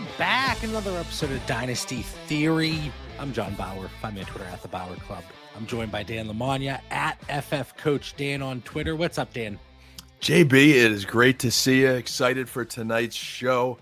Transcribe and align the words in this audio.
we're 0.00 0.18
back. 0.18 0.62
Another 0.62 0.96
episode 0.96 1.30
of 1.30 1.44
Dynasty 1.46 2.02
Theory. 2.26 2.92
I'm 3.18 3.32
John 3.32 3.54
Bauer. 3.54 3.88
Find 4.00 4.14
me 4.14 4.22
on 4.22 4.26
Twitter 4.26 4.46
at 4.46 4.62
the 4.62 4.68
Bauer 4.68 4.94
Club. 4.96 5.22
I'm 5.56 5.66
joined 5.66 5.92
by 5.92 6.02
Dan 6.02 6.26
Lamagna 6.26 6.80
at 6.90 7.18
FF 7.42 7.76
Coach 7.76 8.16
Dan 8.16 8.40
on 8.40 8.62
Twitter. 8.62 8.96
What's 8.96 9.18
up, 9.18 9.32
Dan? 9.34 9.58
JB, 10.20 10.52
it 10.52 10.92
is 10.92 11.04
great 11.04 11.38
to 11.40 11.50
see 11.50 11.80
you. 11.80 11.90
Excited 11.90 12.48
for 12.48 12.64
tonight's 12.64 13.16
show. 13.16 13.78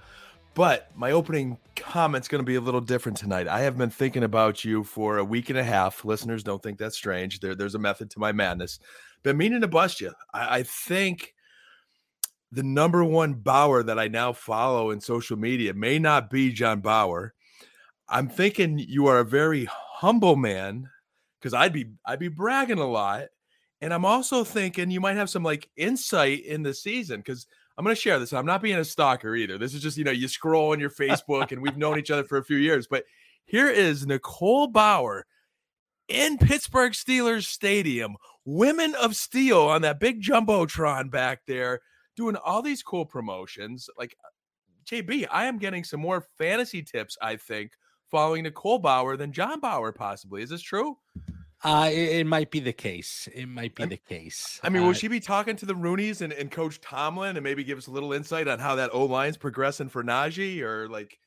But 0.54 0.90
my 0.96 1.12
opening 1.12 1.58
comment's 1.76 2.26
going 2.26 2.42
to 2.42 2.46
be 2.46 2.56
a 2.56 2.60
little 2.60 2.80
different 2.80 3.16
tonight. 3.16 3.46
I 3.46 3.60
have 3.60 3.78
been 3.78 3.90
thinking 3.90 4.24
about 4.24 4.64
you 4.64 4.82
for 4.82 5.18
a 5.18 5.24
week 5.24 5.50
and 5.50 5.58
a 5.58 5.64
half. 5.64 6.04
Listeners 6.04 6.42
don't 6.42 6.62
think 6.62 6.78
that's 6.78 6.96
strange. 6.96 7.38
There, 7.38 7.54
there's 7.54 7.76
a 7.76 7.78
method 7.78 8.10
to 8.10 8.18
my 8.18 8.32
madness. 8.32 8.80
Been 9.22 9.36
meaning 9.36 9.60
to 9.60 9.68
bust 9.68 10.00
you. 10.00 10.12
I, 10.34 10.58
I 10.58 10.62
think 10.64 11.34
the 12.52 12.62
number 12.62 13.04
one 13.04 13.34
Bauer 13.34 13.82
that 13.82 13.98
I 13.98 14.08
now 14.08 14.32
follow 14.32 14.90
in 14.90 15.00
social 15.00 15.36
media 15.36 15.74
may 15.74 15.98
not 15.98 16.30
be 16.30 16.52
John 16.52 16.80
Bauer. 16.80 17.34
I'm 18.08 18.28
thinking 18.28 18.78
you 18.78 19.06
are 19.06 19.18
a 19.18 19.24
very 19.24 19.68
humble 19.70 20.36
man 20.36 20.88
because 21.38 21.52
I'd 21.52 21.72
be 21.72 21.90
I'd 22.06 22.18
be 22.18 22.28
bragging 22.28 22.78
a 22.78 22.86
lot. 22.86 23.26
And 23.80 23.94
I'm 23.94 24.04
also 24.04 24.42
thinking 24.42 24.90
you 24.90 25.00
might 25.00 25.16
have 25.16 25.30
some 25.30 25.42
like 25.42 25.68
insight 25.76 26.44
in 26.44 26.62
the 26.62 26.74
season 26.74 27.20
because 27.20 27.46
I'm 27.76 27.84
going 27.84 27.94
to 27.94 28.00
share 28.00 28.18
this. 28.18 28.32
I'm 28.32 28.46
not 28.46 28.62
being 28.62 28.78
a 28.78 28.84
stalker 28.84 29.36
either. 29.36 29.56
This 29.56 29.72
is 29.72 29.80
just, 29.80 29.96
you 29.96 30.02
know, 30.02 30.10
you 30.10 30.26
scroll 30.26 30.72
on 30.72 30.80
your 30.80 30.90
Facebook 30.90 31.52
and 31.52 31.62
we've 31.62 31.76
known 31.76 31.96
each 31.96 32.10
other 32.10 32.24
for 32.24 32.38
a 32.38 32.44
few 32.44 32.56
years. 32.56 32.88
But 32.88 33.04
here 33.44 33.68
is 33.68 34.04
Nicole 34.04 34.66
Bauer 34.66 35.26
in 36.08 36.38
Pittsburgh 36.38 36.92
Steelers 36.92 37.44
Stadium, 37.44 38.16
Women 38.44 38.96
of 38.96 39.14
Steel 39.14 39.60
on 39.60 39.82
that 39.82 40.00
big 40.00 40.22
Jumbotron 40.22 41.08
back 41.08 41.42
there 41.46 41.80
doing 42.18 42.36
all 42.36 42.60
these 42.60 42.82
cool 42.82 43.06
promotions. 43.06 43.88
Like 43.96 44.16
JB, 44.84 45.28
I 45.30 45.44
am 45.44 45.58
getting 45.58 45.84
some 45.84 46.00
more 46.00 46.26
fantasy 46.36 46.82
tips, 46.82 47.16
I 47.22 47.36
think, 47.36 47.72
following 48.10 48.42
Nicole 48.42 48.80
Bauer 48.80 49.16
than 49.16 49.32
John 49.32 49.60
Bauer, 49.60 49.92
possibly. 49.92 50.42
Is 50.42 50.50
this 50.50 50.60
true? 50.60 50.98
Uh, 51.62 51.88
it, 51.92 52.20
it 52.20 52.26
might 52.26 52.50
be 52.50 52.60
the 52.60 52.72
case. 52.72 53.28
It 53.34 53.46
might 53.46 53.74
be 53.74 53.84
I, 53.84 53.86
the 53.86 53.96
case. 53.96 54.60
I 54.62 54.68
mean, 54.68 54.82
will 54.82 54.90
uh, 54.90 54.94
she 54.94 55.08
be 55.08 55.20
talking 55.20 55.56
to 55.56 55.66
the 55.66 55.74
Rooneys 55.74 56.20
and, 56.20 56.32
and 56.32 56.50
Coach 56.50 56.80
Tomlin 56.80 57.36
and 57.36 57.44
maybe 57.44 57.64
give 57.64 57.78
us 57.78 57.86
a 57.86 57.90
little 57.90 58.12
insight 58.12 58.48
on 58.48 58.58
how 58.58 58.74
that 58.76 58.90
O 58.92 59.04
line's 59.04 59.36
progressing 59.36 59.88
for 59.88 60.02
Najee 60.02 60.60
or 60.62 60.88
like? 60.88 61.18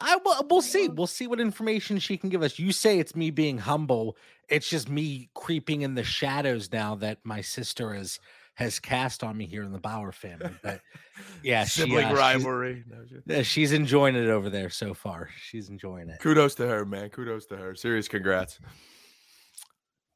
I 0.00 0.16
will. 0.24 0.46
We'll 0.48 0.62
see. 0.62 0.88
We'll 0.88 1.08
see 1.08 1.26
what 1.26 1.40
information 1.40 1.98
she 1.98 2.16
can 2.16 2.28
give 2.28 2.42
us. 2.42 2.58
You 2.58 2.70
say 2.70 2.98
it's 2.98 3.16
me 3.16 3.30
being 3.30 3.58
humble. 3.58 4.16
It's 4.48 4.68
just 4.68 4.88
me 4.88 5.28
creeping 5.34 5.82
in 5.82 5.94
the 5.94 6.04
shadows 6.04 6.70
now 6.72 6.94
that 6.96 7.18
my 7.24 7.40
sister 7.40 7.94
is 7.94 8.20
has 8.58 8.80
cast 8.80 9.22
on 9.22 9.36
me 9.36 9.46
here 9.46 9.62
in 9.62 9.70
the 9.70 9.78
Bauer 9.78 10.10
family. 10.10 10.50
But 10.64 10.80
yeah, 11.44 11.62
sibling 11.62 12.08
she, 12.08 12.12
uh, 12.12 12.16
rivalry. 12.16 12.84
She's, 13.28 13.46
she's 13.46 13.72
enjoying 13.72 14.16
it 14.16 14.28
over 14.28 14.50
there 14.50 14.68
so 14.68 14.94
far. 14.94 15.28
She's 15.40 15.68
enjoying 15.68 16.08
it. 16.08 16.18
Kudos 16.18 16.56
to 16.56 16.66
her, 16.66 16.84
man. 16.84 17.08
Kudos 17.10 17.46
to 17.46 17.56
her. 17.56 17.76
Serious 17.76 18.08
congrats. 18.08 18.58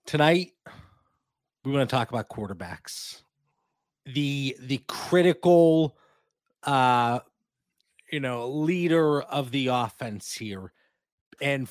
Tonight, 0.06 0.54
we 1.64 1.70
want 1.70 1.88
to 1.88 1.96
talk 1.96 2.10
about 2.10 2.28
quarterbacks. 2.28 3.22
The 4.06 4.56
the 4.58 4.82
critical 4.88 5.96
uh 6.64 7.20
you 8.10 8.18
know 8.18 8.48
leader 8.48 9.22
of 9.22 9.52
the 9.52 9.68
offense 9.68 10.34
here. 10.34 10.72
And 11.40 11.68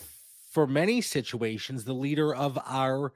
for 0.50 0.66
many 0.68 1.02
situations, 1.02 1.84
the 1.84 1.94
leader 1.94 2.34
of 2.34 2.58
our 2.66 3.12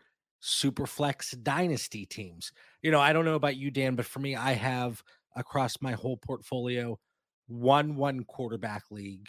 Superflex 0.45 1.41
dynasty 1.41 2.05
teams. 2.05 2.51
You 2.83 2.91
know, 2.91 2.99
I 2.99 3.13
don't 3.13 3.25
know 3.25 3.33
about 3.33 3.57
you, 3.57 3.71
Dan, 3.71 3.95
but 3.95 4.05
for 4.05 4.19
me, 4.19 4.35
I 4.35 4.51
have 4.51 5.03
across 5.35 5.81
my 5.81 5.93
whole 5.93 6.17
portfolio 6.17 6.99
one 7.47 7.95
one 7.95 8.23
quarterback 8.25 8.83
league, 8.91 9.27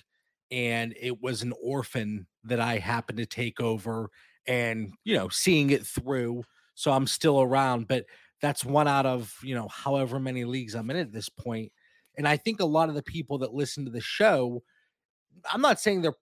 and 0.50 0.94
it 1.00 1.22
was 1.22 1.42
an 1.42 1.54
orphan 1.62 2.26
that 2.44 2.60
I 2.60 2.76
happened 2.76 3.16
to 3.18 3.26
take 3.26 3.60
over 3.60 4.10
and 4.46 4.92
you 5.04 5.16
know 5.16 5.30
seeing 5.30 5.70
it 5.70 5.86
through. 5.86 6.44
So 6.74 6.92
I'm 6.92 7.06
still 7.06 7.40
around, 7.40 7.88
but 7.88 8.04
that's 8.42 8.62
one 8.62 8.86
out 8.86 9.06
of 9.06 9.34
you 9.42 9.54
know 9.54 9.68
however 9.68 10.20
many 10.20 10.44
leagues 10.44 10.74
I'm 10.74 10.90
in 10.90 10.96
at 10.96 11.12
this 11.12 11.30
point. 11.30 11.72
And 12.18 12.28
I 12.28 12.36
think 12.36 12.60
a 12.60 12.66
lot 12.66 12.90
of 12.90 12.94
the 12.94 13.02
people 13.02 13.38
that 13.38 13.54
listen 13.54 13.86
to 13.86 13.90
the 13.90 14.02
show, 14.02 14.62
I'm 15.50 15.62
not 15.62 15.80
saying 15.80 16.02
they're 16.02 16.12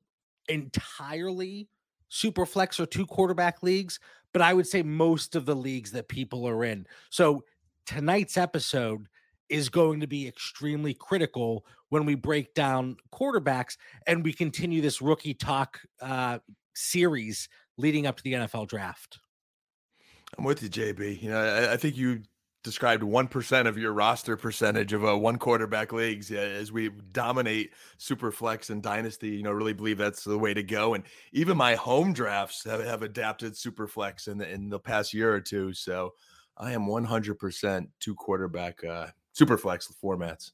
entirely 0.49 1.69
super 2.15 2.47
flex 2.47 2.79
or 2.79 2.87
two 2.87 3.07
quarterback 3.07 3.63
leagues, 3.63 3.99
but 4.33 4.41
I 4.41 4.55
would 4.55 4.69
say 4.69 4.83
most 4.83 5.35
of 5.35 5.47
the 5.47 5.57
leagues 5.57 5.91
that 5.93 6.09
people 6.09 6.47
are 6.47 6.65
in. 6.65 6.87
So 7.11 7.45
tonight's 7.87 8.37
episode 8.37 9.09
is 9.49 9.69
going 9.69 10.01
to 10.01 10.07
be 10.07 10.29
extremely 10.29 10.95
critical 10.95 11.67
when 11.89 12.05
we 12.07 12.15
break 12.15 12.55
down 12.55 12.97
quarterbacks 13.13 13.77
and 14.07 14.25
we 14.25 14.33
continue 14.33 14.81
this 14.81 15.03
rookie 15.03 15.35
talk 15.35 15.81
uh, 16.01 16.39
series 16.75 17.49
leading 17.77 18.07
up 18.07 18.17
to 18.17 18.23
the 18.23 18.35
NFL 18.35 18.69
draft. 18.69 19.19
I'm 20.39 20.45
with 20.45 20.63
you, 20.63 20.69
JB. 20.69 21.21
You 21.21 21.31
know, 21.31 21.41
I, 21.41 21.73
I 21.73 21.77
think 21.77 21.97
you 21.97 22.23
described 22.65 23.03
1% 23.03 23.69
of 23.69 23.79
your 23.79 23.93
roster 23.93 24.37
percentage 24.37 24.95
of 24.95 25.05
uh, 25.05 25.17
one 25.17 25.37
quarterback 25.37 25.93
leagues 25.93 26.33
as 26.33 26.73
we 26.73 26.89
dominate 27.13 27.73
super 27.99 28.33
flex 28.33 28.71
and 28.71 28.83
dynasty 28.83 29.29
you 29.29 29.43
know 29.43 29.53
really 29.53 29.75
believe 29.75 29.99
that's 29.99 30.25
the 30.25 30.37
way 30.37 30.55
to 30.55 30.63
go. 30.63 30.95
And 30.95 31.05
even 31.33 31.57
my 31.57 31.75
home 31.75 32.13
drafts 32.13 32.65
have, 32.65 32.83
have 32.83 33.03
adapted 33.03 33.57
super 33.57 33.87
flex 33.87 34.27
in 34.27 34.39
the, 34.39 34.51
in 34.51 34.71
the 34.71 34.81
past 34.81 35.15
year 35.15 35.33
or 35.33 35.41
two. 35.41 35.73
So 35.73 36.15
i 36.57 36.73
am 36.73 36.87
100% 36.87 37.87
two 38.01 38.15
quarterback 38.15 38.83
uh, 38.83 39.09
super 39.33 39.59
flex 39.59 39.93
formats. 40.03 40.53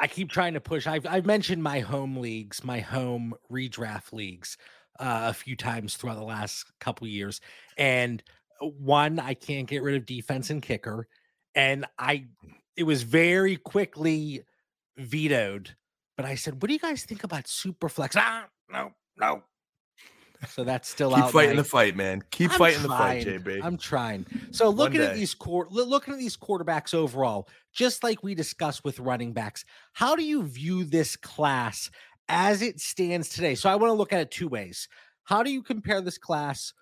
I 0.00 0.06
keep 0.06 0.30
trying 0.30 0.54
to 0.54 0.60
push 0.60 0.86
i've, 0.86 1.06
I've 1.06 1.26
mentioned 1.26 1.62
my 1.62 1.80
home 1.80 2.16
leagues 2.16 2.64
my 2.64 2.80
home 2.80 3.32
redraft 3.50 4.12
leagues 4.12 4.58
uh, 4.98 5.26
a 5.28 5.32
few 5.32 5.54
times 5.54 5.96
throughout 5.96 6.16
the 6.16 6.24
last 6.24 6.64
couple 6.80 7.06
years. 7.06 7.40
And 7.76 8.24
uh, 8.60 8.66
one 8.66 9.20
i 9.20 9.34
can't 9.34 9.68
get 9.68 9.84
rid 9.84 9.94
of 9.94 10.04
defense 10.04 10.50
and 10.50 10.60
kicker 10.60 11.06
and 11.54 11.86
I 11.98 12.26
it 12.76 12.84
was 12.84 13.02
very 13.02 13.56
quickly 13.56 14.44
vetoed. 14.96 15.74
But 16.16 16.26
I 16.26 16.34
said, 16.34 16.62
"What 16.62 16.68
do 16.68 16.74
you 16.74 16.80
guys 16.80 17.04
think 17.04 17.24
about 17.24 17.44
Superflex?" 17.44 18.14
Ah, 18.16 18.46
no, 18.70 18.92
no. 19.16 19.42
So 20.46 20.62
that's 20.62 20.88
still 20.88 21.10
keep 21.10 21.18
out. 21.18 21.24
Keep 21.26 21.32
fighting 21.32 21.56
the 21.56 21.64
fight, 21.64 21.96
man. 21.96 22.22
Keep 22.30 22.52
I'm 22.52 22.58
fighting 22.58 22.82
trying. 22.84 23.24
the 23.24 23.24
fight, 23.24 23.44
JB. 23.44 23.60
I'm 23.64 23.76
trying. 23.76 24.26
So 24.52 24.68
looking 24.68 25.00
at 25.00 25.14
these 25.14 25.34
court, 25.34 25.72
looking 25.72 26.14
at 26.14 26.20
these 26.20 26.36
quarterbacks 26.36 26.94
overall, 26.94 27.48
just 27.72 28.04
like 28.04 28.22
we 28.22 28.34
discussed 28.34 28.84
with 28.84 29.00
running 29.00 29.32
backs, 29.32 29.64
how 29.92 30.14
do 30.14 30.22
you 30.22 30.44
view 30.44 30.84
this 30.84 31.16
class 31.16 31.90
as 32.28 32.62
it 32.62 32.78
stands 32.80 33.28
today? 33.28 33.56
So 33.56 33.68
I 33.68 33.74
want 33.74 33.90
to 33.90 33.94
look 33.94 34.12
at 34.12 34.20
it 34.20 34.30
two 34.30 34.48
ways. 34.48 34.88
How 35.24 35.42
do 35.42 35.50
you 35.50 35.62
compare 35.62 36.00
this 36.00 36.18
class 36.18 36.72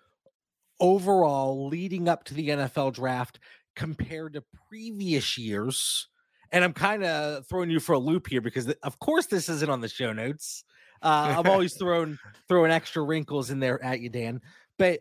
overall 0.78 1.66
leading 1.68 2.08
up 2.08 2.24
to 2.24 2.34
the 2.34 2.50
NFL 2.50 2.92
draft 2.92 3.38
compared 3.76 4.32
to 4.32 4.42
previous 4.68 5.38
years. 5.38 6.08
And 6.52 6.64
I'm 6.64 6.72
kind 6.72 7.04
of 7.04 7.46
throwing 7.46 7.70
you 7.70 7.80
for 7.80 7.92
a 7.92 7.98
loop 7.98 8.26
here 8.28 8.40
because, 8.40 8.68
of 8.82 8.98
course, 8.98 9.26
this 9.26 9.48
isn't 9.48 9.70
on 9.70 9.80
the 9.80 9.88
show 9.88 10.12
notes. 10.12 10.64
Uh, 11.02 11.34
I'm 11.38 11.50
always 11.50 11.74
throwing 11.78 12.18
throwing 12.48 12.72
extra 12.72 13.02
wrinkles 13.02 13.50
in 13.50 13.60
there 13.60 13.82
at 13.82 14.00
you, 14.00 14.08
Dan. 14.08 14.40
But 14.78 15.00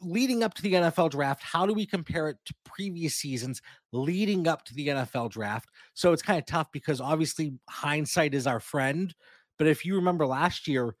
leading 0.00 0.42
up 0.42 0.54
to 0.54 0.62
the 0.62 0.74
NFL 0.74 1.10
draft, 1.10 1.42
how 1.42 1.66
do 1.66 1.72
we 1.72 1.86
compare 1.86 2.28
it 2.28 2.36
to 2.46 2.54
previous 2.64 3.14
seasons 3.14 3.62
leading 3.92 4.46
up 4.46 4.64
to 4.66 4.74
the 4.74 4.88
NFL 4.88 5.30
draft? 5.30 5.68
So 5.94 6.12
it's 6.12 6.22
kind 6.22 6.38
of 6.38 6.46
tough 6.46 6.70
because 6.72 7.00
obviously 7.00 7.54
hindsight 7.68 8.34
is 8.34 8.46
our 8.46 8.60
friend. 8.60 9.14
But 9.58 9.66
if 9.66 9.84
you 9.84 9.96
remember 9.96 10.26
last 10.26 10.66
year, 10.66 10.94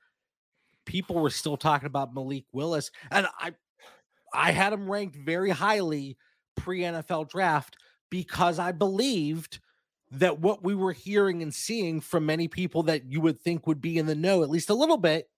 people 0.86 1.16
were 1.16 1.30
still 1.30 1.56
talking 1.56 1.86
about 1.86 2.14
Malik 2.14 2.44
Willis, 2.52 2.90
and 3.10 3.26
I 3.38 3.52
I 4.34 4.50
had 4.50 4.72
him 4.72 4.90
ranked 4.90 5.16
very 5.16 5.50
highly 5.50 6.16
pre 6.56 6.80
NFL 6.80 7.28
draft 7.28 7.76
because 8.10 8.58
I 8.58 8.72
believed 8.72 9.60
that 10.12 10.40
what 10.40 10.62
we 10.62 10.74
were 10.74 10.92
hearing 10.92 11.42
and 11.42 11.52
seeing 11.52 12.00
from 12.00 12.26
many 12.26 12.46
people 12.46 12.82
that 12.84 13.10
you 13.10 13.20
would 13.20 13.40
think 13.40 13.66
would 13.66 13.80
be 13.80 13.96
in 13.96 14.06
the 14.06 14.14
know, 14.14 14.42
at 14.42 14.50
least 14.50 14.68
a 14.68 14.74
little 14.74 14.98
bit, 14.98 15.30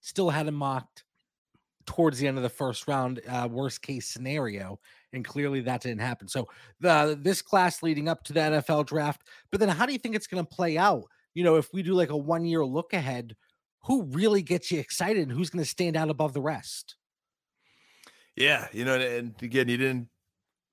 still 0.00 0.28
had 0.28 0.46
him 0.46 0.54
mocked 0.54 1.04
towards 1.86 2.18
the 2.18 2.28
end 2.28 2.36
of 2.36 2.42
the 2.42 2.48
first 2.48 2.86
round, 2.86 3.20
uh, 3.28 3.48
worst 3.50 3.82
case 3.82 4.06
scenario. 4.06 4.78
And 5.12 5.24
clearly 5.24 5.60
that 5.62 5.80
didn't 5.80 6.00
happen. 6.00 6.28
So 6.28 6.48
the 6.80 7.18
this 7.20 7.42
class 7.42 7.82
leading 7.82 8.08
up 8.08 8.22
to 8.24 8.32
the 8.32 8.40
NFL 8.40 8.86
draft, 8.86 9.22
but 9.50 9.60
then 9.60 9.68
how 9.68 9.86
do 9.86 9.92
you 9.92 9.98
think 9.98 10.14
it's 10.14 10.26
going 10.26 10.44
to 10.44 10.54
play 10.54 10.76
out? 10.76 11.04
You 11.34 11.44
know, 11.44 11.56
if 11.56 11.72
we 11.72 11.82
do 11.82 11.94
like 11.94 12.10
a 12.10 12.16
one 12.16 12.44
year 12.44 12.64
look 12.64 12.92
ahead, 12.92 13.34
who 13.84 14.04
really 14.04 14.42
gets 14.42 14.70
you 14.70 14.78
excited 14.78 15.22
and 15.22 15.32
who's 15.32 15.50
going 15.50 15.64
to 15.64 15.70
stand 15.70 15.96
out 15.96 16.10
above 16.10 16.34
the 16.34 16.40
rest? 16.42 16.96
Yeah, 18.36 18.68
you 18.72 18.84
know, 18.84 18.98
and 18.98 19.34
again, 19.42 19.68
you 19.68 19.76
didn't 19.76 20.08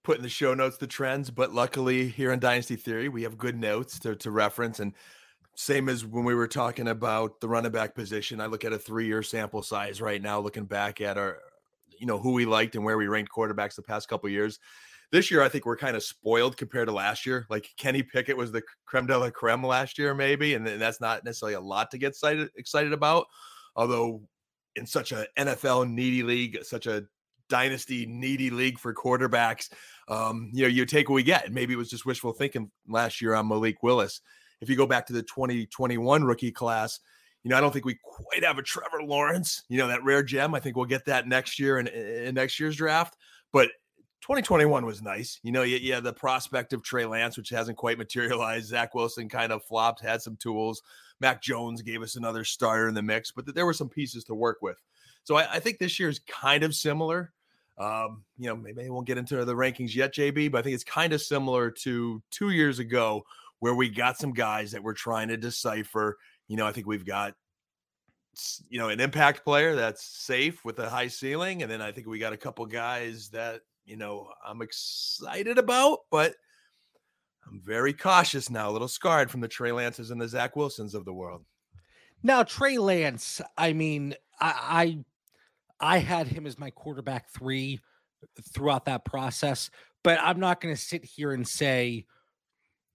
put 0.03 0.17
in 0.17 0.23
the 0.23 0.29
show 0.29 0.53
notes 0.53 0.77
the 0.77 0.87
trends, 0.87 1.29
but 1.29 1.53
luckily 1.53 2.07
here 2.07 2.31
in 2.31 2.39
Dynasty 2.39 2.75
Theory, 2.75 3.09
we 3.09 3.23
have 3.23 3.37
good 3.37 3.57
notes 3.59 3.99
to, 3.99 4.15
to 4.15 4.31
reference. 4.31 4.79
And 4.79 4.93
same 5.55 5.89
as 5.89 6.05
when 6.05 6.23
we 6.23 6.35
were 6.35 6.47
talking 6.47 6.87
about 6.87 7.41
the 7.41 7.49
running 7.49 7.71
back 7.71 7.95
position, 7.95 8.39
I 8.39 8.45
look 8.45 8.63
at 8.63 8.71
a 8.71 8.79
three 8.79 9.07
year 9.07 9.21
sample 9.23 9.61
size 9.61 10.01
right 10.01 10.21
now, 10.21 10.39
looking 10.39 10.65
back 10.65 11.01
at 11.01 11.17
our, 11.17 11.39
you 11.99 12.07
know, 12.07 12.17
who 12.17 12.31
we 12.31 12.45
liked 12.45 12.75
and 12.75 12.85
where 12.85 12.97
we 12.97 13.07
ranked 13.07 13.31
quarterbacks 13.31 13.75
the 13.75 13.83
past 13.83 14.07
couple 14.07 14.29
years. 14.29 14.57
this 15.11 15.29
year 15.29 15.41
I 15.41 15.49
think 15.49 15.65
we're 15.65 15.75
kind 15.75 15.97
of 15.97 16.03
spoiled 16.03 16.55
compared 16.55 16.87
to 16.87 16.93
last 16.93 17.25
year. 17.25 17.45
Like 17.49 17.69
Kenny 17.77 18.03
Pickett 18.03 18.37
was 18.37 18.53
the 18.53 18.63
creme 18.85 19.05
de 19.05 19.17
la 19.17 19.31
creme 19.31 19.65
last 19.65 19.97
year, 19.97 20.13
maybe, 20.15 20.53
and 20.53 20.65
that's 20.65 21.01
not 21.01 21.25
necessarily 21.25 21.55
a 21.55 21.61
lot 21.61 21.91
to 21.91 21.97
get 21.97 22.09
excited 22.09 22.49
excited 22.55 22.93
about. 22.93 23.25
Although 23.75 24.21
in 24.75 24.85
such 24.85 25.11
a 25.11 25.27
NFL 25.37 25.91
needy 25.91 26.23
league, 26.23 26.63
such 26.63 26.87
a 26.87 27.03
dynasty 27.49 28.05
needy 28.05 28.49
league 28.49 28.79
for 28.79 28.93
quarterbacks, 28.93 29.69
um, 30.07 30.49
you 30.53 30.63
know, 30.63 30.69
you 30.69 30.85
take 30.85 31.09
what 31.09 31.15
we 31.15 31.23
get. 31.23 31.51
Maybe 31.51 31.73
it 31.73 31.77
was 31.77 31.89
just 31.89 32.05
wishful 32.05 32.33
thinking 32.33 32.71
last 32.87 33.21
year 33.21 33.35
on 33.35 33.47
Malik 33.47 33.83
Willis. 33.83 34.21
If 34.61 34.69
you 34.69 34.75
go 34.75 34.87
back 34.87 35.05
to 35.07 35.13
the 35.13 35.23
2021 35.23 36.23
rookie 36.23 36.51
class, 36.51 36.99
you 37.43 37.49
know, 37.49 37.57
I 37.57 37.61
don't 37.61 37.71
think 37.71 37.85
we 37.85 37.97
quite 38.03 38.43
have 38.43 38.57
a 38.57 38.63
Trevor 38.63 39.03
Lawrence, 39.03 39.63
you 39.69 39.77
know, 39.77 39.87
that 39.87 40.03
rare 40.03 40.23
gem. 40.23 40.53
I 40.53 40.59
think 40.59 40.75
we'll 40.75 40.85
get 40.85 41.05
that 41.05 41.27
next 41.27 41.59
year 41.59 41.79
in, 41.79 41.87
in 41.87 42.35
next 42.35 42.59
year's 42.59 42.75
draft. 42.75 43.15
But 43.53 43.69
2021 44.21 44.85
was 44.85 45.01
nice. 45.01 45.39
You 45.43 45.51
know, 45.51 45.63
yeah, 45.63 46.01
the 46.01 46.13
prospect 46.13 46.73
of 46.73 46.83
Trey 46.83 47.05
Lance, 47.05 47.37
which 47.37 47.49
hasn't 47.49 47.77
quite 47.77 47.97
materialized. 47.97 48.67
Zach 48.67 48.93
Wilson 48.93 49.29
kind 49.29 49.51
of 49.51 49.63
flopped, 49.63 50.01
had 50.01 50.21
some 50.21 50.35
tools. 50.35 50.81
Mac 51.21 51.41
Jones 51.41 51.81
gave 51.81 52.01
us 52.01 52.15
another 52.15 52.43
starter 52.43 52.87
in 52.87 52.93
the 52.93 53.01
mix, 53.01 53.31
but 53.31 53.53
there 53.53 53.65
were 53.65 53.73
some 53.73 53.89
pieces 53.89 54.23
to 54.25 54.35
work 54.35 54.57
with. 54.61 54.77
So 55.23 55.35
I, 55.35 55.53
I 55.53 55.59
think 55.59 55.79
this 55.79 55.99
year 55.99 56.09
is 56.09 56.19
kind 56.19 56.63
of 56.63 56.75
similar. 56.75 57.33
Um, 57.79 58.23
you 58.37 58.47
know, 58.47 58.57
maybe 58.57 58.83
we 58.83 58.89
won't 58.89 59.07
get 59.07 59.17
into 59.17 59.43
the 59.45 59.55
rankings 59.55 59.95
yet, 59.95 60.13
JB, 60.13 60.51
but 60.51 60.59
I 60.59 60.61
think 60.61 60.75
it's 60.75 60.83
kind 60.83 61.13
of 61.13 61.21
similar 61.21 61.71
to 61.71 62.21
two 62.29 62.49
years 62.49 62.79
ago 62.79 63.23
where 63.59 63.73
we 63.73 63.89
got 63.89 64.17
some 64.17 64.33
guys 64.33 64.71
that 64.71 64.83
we're 64.83 64.93
trying 64.93 65.29
to 65.29 65.37
decipher. 65.37 66.17
You 66.47 66.57
know, 66.57 66.67
I 66.67 66.73
think 66.73 66.87
we've 66.87 67.05
got 67.05 67.35
you 68.69 68.79
know 68.79 68.89
an 68.89 68.99
impact 68.99 69.43
player 69.43 69.75
that's 69.75 70.03
safe 70.03 70.63
with 70.65 70.79
a 70.79 70.89
high 70.89 71.07
ceiling, 71.07 71.63
and 71.63 71.71
then 71.71 71.81
I 71.81 71.91
think 71.91 72.07
we 72.07 72.19
got 72.19 72.33
a 72.33 72.37
couple 72.37 72.65
guys 72.65 73.29
that 73.29 73.61
you 73.85 73.95
know 73.95 74.29
I'm 74.45 74.61
excited 74.61 75.57
about, 75.57 75.99
but 76.11 76.35
I'm 77.47 77.61
very 77.63 77.93
cautious 77.93 78.49
now, 78.49 78.69
a 78.69 78.71
little 78.71 78.87
scarred 78.87 79.31
from 79.31 79.41
the 79.41 79.47
Trey 79.47 79.71
Lances 79.71 80.11
and 80.11 80.21
the 80.21 80.27
Zach 80.27 80.55
Wilsons 80.55 80.93
of 80.93 81.05
the 81.05 81.13
world. 81.13 81.45
Now, 82.21 82.43
Trey 82.43 82.77
Lance, 82.77 83.41
I 83.57 83.71
mean, 83.73 84.13
I, 84.41 84.99
I, 85.79 85.99
had 85.99 86.27
him 86.27 86.45
as 86.45 86.59
my 86.59 86.69
quarterback 86.69 87.29
three 87.29 87.79
throughout 88.53 88.85
that 88.85 89.05
process, 89.05 89.69
but 90.03 90.19
I'm 90.21 90.39
not 90.39 90.61
going 90.61 90.75
to 90.75 90.81
sit 90.81 91.03
here 91.05 91.31
and 91.31 91.47
say, 91.47 92.05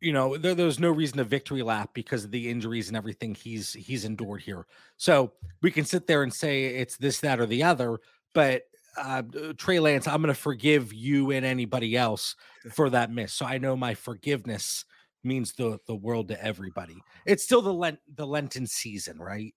you 0.01 0.13
know, 0.13 0.37
there, 0.37 0.55
there's 0.55 0.79
no 0.79 0.91
reason 0.91 1.19
to 1.19 1.25
victory 1.25 1.63
lap 1.63 1.91
because 1.95 2.25
of 2.25 2.31
the 2.31 2.51
injuries 2.51 2.89
and 2.89 2.97
everything 2.97 3.35
he's 3.35 3.73
he's 3.73 4.05
endured 4.05 4.43
here. 4.43 4.67
So 4.99 5.33
we 5.63 5.71
can 5.71 5.85
sit 5.85 6.07
there 6.07 6.23
and 6.23 6.33
say 6.33 6.67
it's 6.67 6.97
this, 6.97 7.21
that, 7.21 7.41
or 7.41 7.47
the 7.47 7.63
other, 7.63 7.99
but 8.35 8.65
uh, 8.97 9.23
Trey 9.57 9.81
Lance, 9.81 10.07
I'm 10.07 10.23
going 10.23 10.35
to 10.35 10.41
forgive 10.41 10.93
you 10.93 11.31
and 11.33 11.45
anybody 11.45 11.97
else 11.97 12.37
for 12.73 12.91
that 12.91 13.11
miss. 13.11 13.33
So 13.33 13.47
I 13.47 13.59
know 13.59 13.77
my 13.77 13.95
forgiveness 13.95 14.85
means 15.25 15.53
the 15.53 15.79
the 15.87 15.95
world 15.95 16.29
to 16.29 16.45
everybody. 16.45 17.03
It's 17.27 17.43
still 17.43 17.63
the 17.63 17.73
Lent 17.73 17.99
the 18.15 18.27
Lenten 18.27 18.67
season, 18.67 19.19
right? 19.19 19.55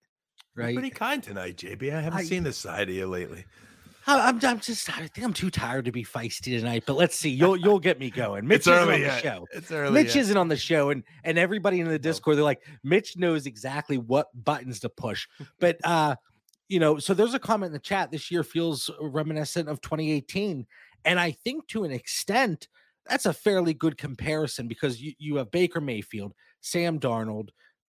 Right. 0.57 0.73
You're 0.73 0.81
pretty 0.81 0.95
kind 0.95 1.21
tonight, 1.21 1.57
JB. 1.57 1.93
I 1.93 2.01
haven't 2.01 2.19
I, 2.19 2.23
seen 2.23 2.43
this 2.43 2.57
side 2.57 2.89
of 2.89 2.95
you 2.95 3.05
lately. 3.05 3.45
I'm, 4.07 4.39
I'm 4.43 4.59
just 4.59 4.89
I 4.89 5.05
think 5.07 5.23
I'm 5.23 5.33
too 5.33 5.51
tired 5.51 5.85
to 5.85 5.91
be 5.91 6.03
feisty 6.03 6.57
tonight, 6.57 6.83
but 6.87 6.95
let's 6.95 7.15
see. 7.15 7.29
You'll 7.29 7.57
you'll 7.57 7.79
get 7.79 7.99
me 7.99 8.09
going. 8.09 8.47
Mitch 8.47 8.59
it's 8.59 8.67
isn't 8.67 8.89
on 8.89 8.99
yet. 8.99 9.21
the 9.21 9.29
show. 9.29 9.47
It's 9.53 9.71
early. 9.71 9.91
Mitch 9.91 10.15
yet. 10.15 10.21
isn't 10.21 10.37
on 10.37 10.47
the 10.47 10.57
show, 10.57 10.89
and 10.89 11.03
and 11.23 11.37
everybody 11.37 11.79
in 11.79 11.87
the 11.87 11.99
Discord, 11.99 12.37
they're 12.37 12.43
like, 12.43 12.63
Mitch 12.83 13.17
knows 13.17 13.45
exactly 13.45 13.97
what 13.97 14.27
buttons 14.33 14.79
to 14.79 14.89
push. 14.89 15.27
But 15.59 15.77
uh 15.83 16.15
you 16.69 16.79
know, 16.79 16.97
so 16.97 17.13
there's 17.13 17.33
a 17.33 17.39
comment 17.39 17.69
in 17.69 17.73
the 17.73 17.79
chat. 17.79 18.11
This 18.11 18.31
year 18.31 18.43
feels 18.43 18.89
reminiscent 18.99 19.69
of 19.69 19.79
2018. 19.81 20.65
And 21.05 21.19
I 21.19 21.31
think 21.31 21.67
to 21.67 21.83
an 21.83 21.91
extent, 21.91 22.67
that's 23.05 23.25
a 23.25 23.33
fairly 23.33 23.73
good 23.73 23.97
comparison 23.97 24.67
because 24.67 25.01
you, 25.01 25.13
you 25.17 25.37
have 25.37 25.51
Baker 25.51 25.79
Mayfield, 25.79 26.33
Sam 26.59 26.99
Darnold, 26.99 27.49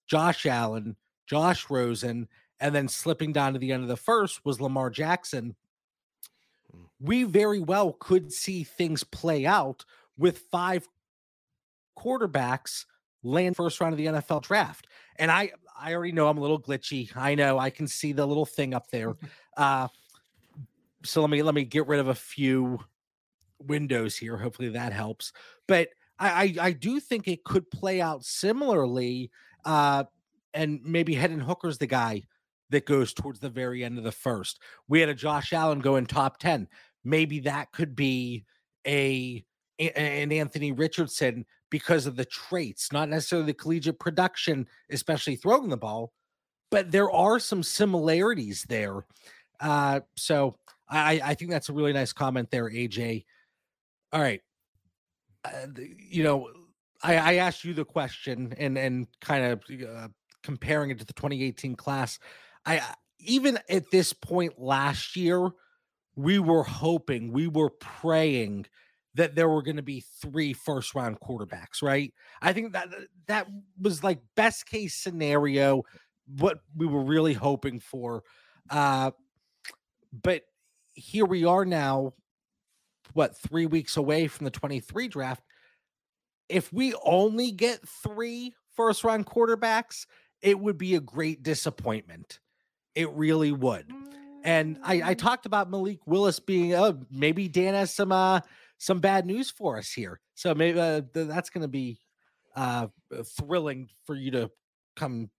Josh 0.08 0.44
Allen, 0.46 0.96
Josh 1.28 1.70
Rosen, 1.70 2.28
and 2.64 2.74
then 2.74 2.88
slipping 2.88 3.30
down 3.30 3.52
to 3.52 3.58
the 3.58 3.72
end 3.72 3.82
of 3.82 3.90
the 3.90 3.96
first 3.96 4.42
was 4.42 4.58
Lamar 4.58 4.88
Jackson. 4.88 5.54
Hmm. 6.72 6.84
We 6.98 7.24
very 7.24 7.60
well 7.60 7.92
could 7.92 8.32
see 8.32 8.64
things 8.64 9.04
play 9.04 9.44
out 9.44 9.84
with 10.16 10.38
five 10.50 10.88
quarterbacks 11.96 12.86
land 13.22 13.54
first 13.54 13.78
round 13.82 13.92
of 13.92 13.98
the 13.98 14.06
NFL 14.06 14.42
draft. 14.42 14.86
And 15.16 15.30
I 15.30 15.52
I 15.78 15.92
already 15.92 16.12
know 16.12 16.26
I'm 16.26 16.38
a 16.38 16.40
little 16.40 16.60
glitchy. 16.60 17.14
I 17.14 17.34
know 17.34 17.58
I 17.58 17.68
can 17.68 17.86
see 17.86 18.12
the 18.12 18.24
little 18.24 18.46
thing 18.46 18.74
up 18.74 18.90
there. 18.90 19.14
Uh, 19.56 19.86
so 21.04 21.20
let 21.20 21.30
me 21.30 21.40
let 21.44 21.54
me 21.54 21.62
get 21.62 21.86
rid 21.86 22.00
of 22.00 22.08
a 22.08 22.14
few 22.14 22.80
windows 23.60 24.16
here. 24.16 24.36
Hopefully 24.36 24.70
that 24.70 24.92
helps. 24.92 25.32
But 25.68 25.90
I 26.18 26.28
I, 26.28 26.54
I 26.60 26.72
do 26.72 26.98
think 26.98 27.28
it 27.28 27.44
could 27.44 27.70
play 27.70 28.00
out 28.00 28.24
similarly. 28.24 29.30
Uh, 29.64 30.04
and 30.54 30.80
maybe 30.82 31.14
Hendon 31.14 31.38
Hooker's 31.38 31.78
the 31.78 31.86
guy 31.86 32.24
that 32.70 32.86
goes 32.86 33.12
towards 33.12 33.40
the 33.40 33.50
very 33.50 33.84
end 33.84 33.98
of 33.98 34.04
the 34.04 34.12
first. 34.12 34.60
We 34.88 35.00
had 35.00 35.08
a 35.08 35.14
Josh 35.14 35.52
Allen 35.52 35.80
go 35.80 35.96
in 35.96 36.06
top 36.06 36.38
10. 36.38 36.68
Maybe 37.04 37.40
that 37.40 37.72
could 37.72 37.94
be 37.94 38.44
a 38.86 39.44
an 39.78 40.30
Anthony 40.30 40.70
Richardson 40.70 41.44
because 41.68 42.06
of 42.06 42.14
the 42.14 42.24
traits, 42.24 42.92
not 42.92 43.08
necessarily 43.08 43.46
the 43.46 43.54
collegiate 43.54 43.98
production, 43.98 44.68
especially 44.90 45.34
throwing 45.34 45.68
the 45.68 45.76
ball, 45.76 46.12
but 46.70 46.92
there 46.92 47.10
are 47.10 47.40
some 47.40 47.62
similarities 47.62 48.64
there. 48.68 49.04
Uh, 49.58 50.00
so 50.16 50.56
I, 50.88 51.20
I 51.24 51.34
think 51.34 51.50
that's 51.50 51.68
a 51.68 51.72
really 51.72 51.92
nice 51.92 52.12
comment 52.12 52.50
there, 52.50 52.70
AJ. 52.70 53.24
All 54.12 54.20
right. 54.20 54.40
Uh, 55.44 55.66
you 55.98 56.22
know, 56.22 56.48
I, 57.02 57.16
I 57.16 57.34
asked 57.34 57.64
you 57.64 57.74
the 57.74 57.84
question 57.84 58.54
and 58.56 58.78
and 58.78 59.06
kind 59.20 59.44
of 59.44 59.62
uh, 59.86 60.08
comparing 60.42 60.90
it 60.90 60.98
to 61.00 61.04
the 61.04 61.12
2018 61.12 61.74
class. 61.74 62.18
I 62.66 62.80
even 63.18 63.58
at 63.68 63.90
this 63.90 64.12
point 64.12 64.58
last 64.58 65.16
year, 65.16 65.50
we 66.16 66.38
were 66.38 66.62
hoping, 66.62 67.32
we 67.32 67.48
were 67.48 67.70
praying 67.70 68.66
that 69.14 69.34
there 69.34 69.48
were 69.48 69.62
going 69.62 69.76
to 69.76 69.82
be 69.82 70.04
three 70.20 70.52
first 70.52 70.94
round 70.94 71.20
quarterbacks, 71.20 71.82
right? 71.82 72.12
I 72.42 72.52
think 72.52 72.72
that 72.72 72.88
that 73.26 73.46
was 73.80 74.02
like 74.02 74.20
best 74.36 74.66
case 74.66 74.94
scenario, 74.94 75.82
what 76.26 76.58
we 76.76 76.86
were 76.86 77.02
really 77.02 77.32
hoping 77.32 77.80
for. 77.80 78.24
Uh, 78.70 79.12
but 80.22 80.42
here 80.94 81.26
we 81.26 81.44
are 81.44 81.64
now, 81.64 82.14
what, 83.12 83.36
three 83.36 83.66
weeks 83.66 83.96
away 83.96 84.26
from 84.26 84.44
the 84.44 84.50
23 84.50 85.08
draft. 85.08 85.42
If 86.48 86.72
we 86.72 86.94
only 87.04 87.52
get 87.52 87.86
three 87.88 88.52
first 88.76 89.04
round 89.04 89.26
quarterbacks, 89.26 90.06
it 90.42 90.58
would 90.58 90.76
be 90.76 90.94
a 90.94 91.00
great 91.00 91.42
disappointment. 91.42 92.40
It 92.94 93.10
really 93.10 93.52
would. 93.52 93.90
And 94.44 94.78
I, 94.82 94.94
I 95.02 95.14
mm. 95.14 95.18
talked 95.18 95.46
about 95.46 95.70
Malik 95.70 96.00
Willis 96.06 96.38
being, 96.38 96.74
oh, 96.74 97.00
maybe 97.10 97.48
Dan 97.48 97.74
has 97.74 97.92
some 97.92 98.12
uh, 98.12 98.40
some 98.78 99.00
bad 99.00 99.26
news 99.26 99.50
for 99.50 99.78
us 99.78 99.90
here. 99.90 100.20
So 100.34 100.54
maybe 100.54 100.78
uh, 100.78 101.02
that's 101.12 101.50
going 101.50 101.62
to 101.62 101.68
be 101.68 101.98
uh, 102.54 102.88
thrilling 103.24 103.88
for 104.04 104.14
you 104.14 104.30
to 104.32 104.50
come 104.96 105.30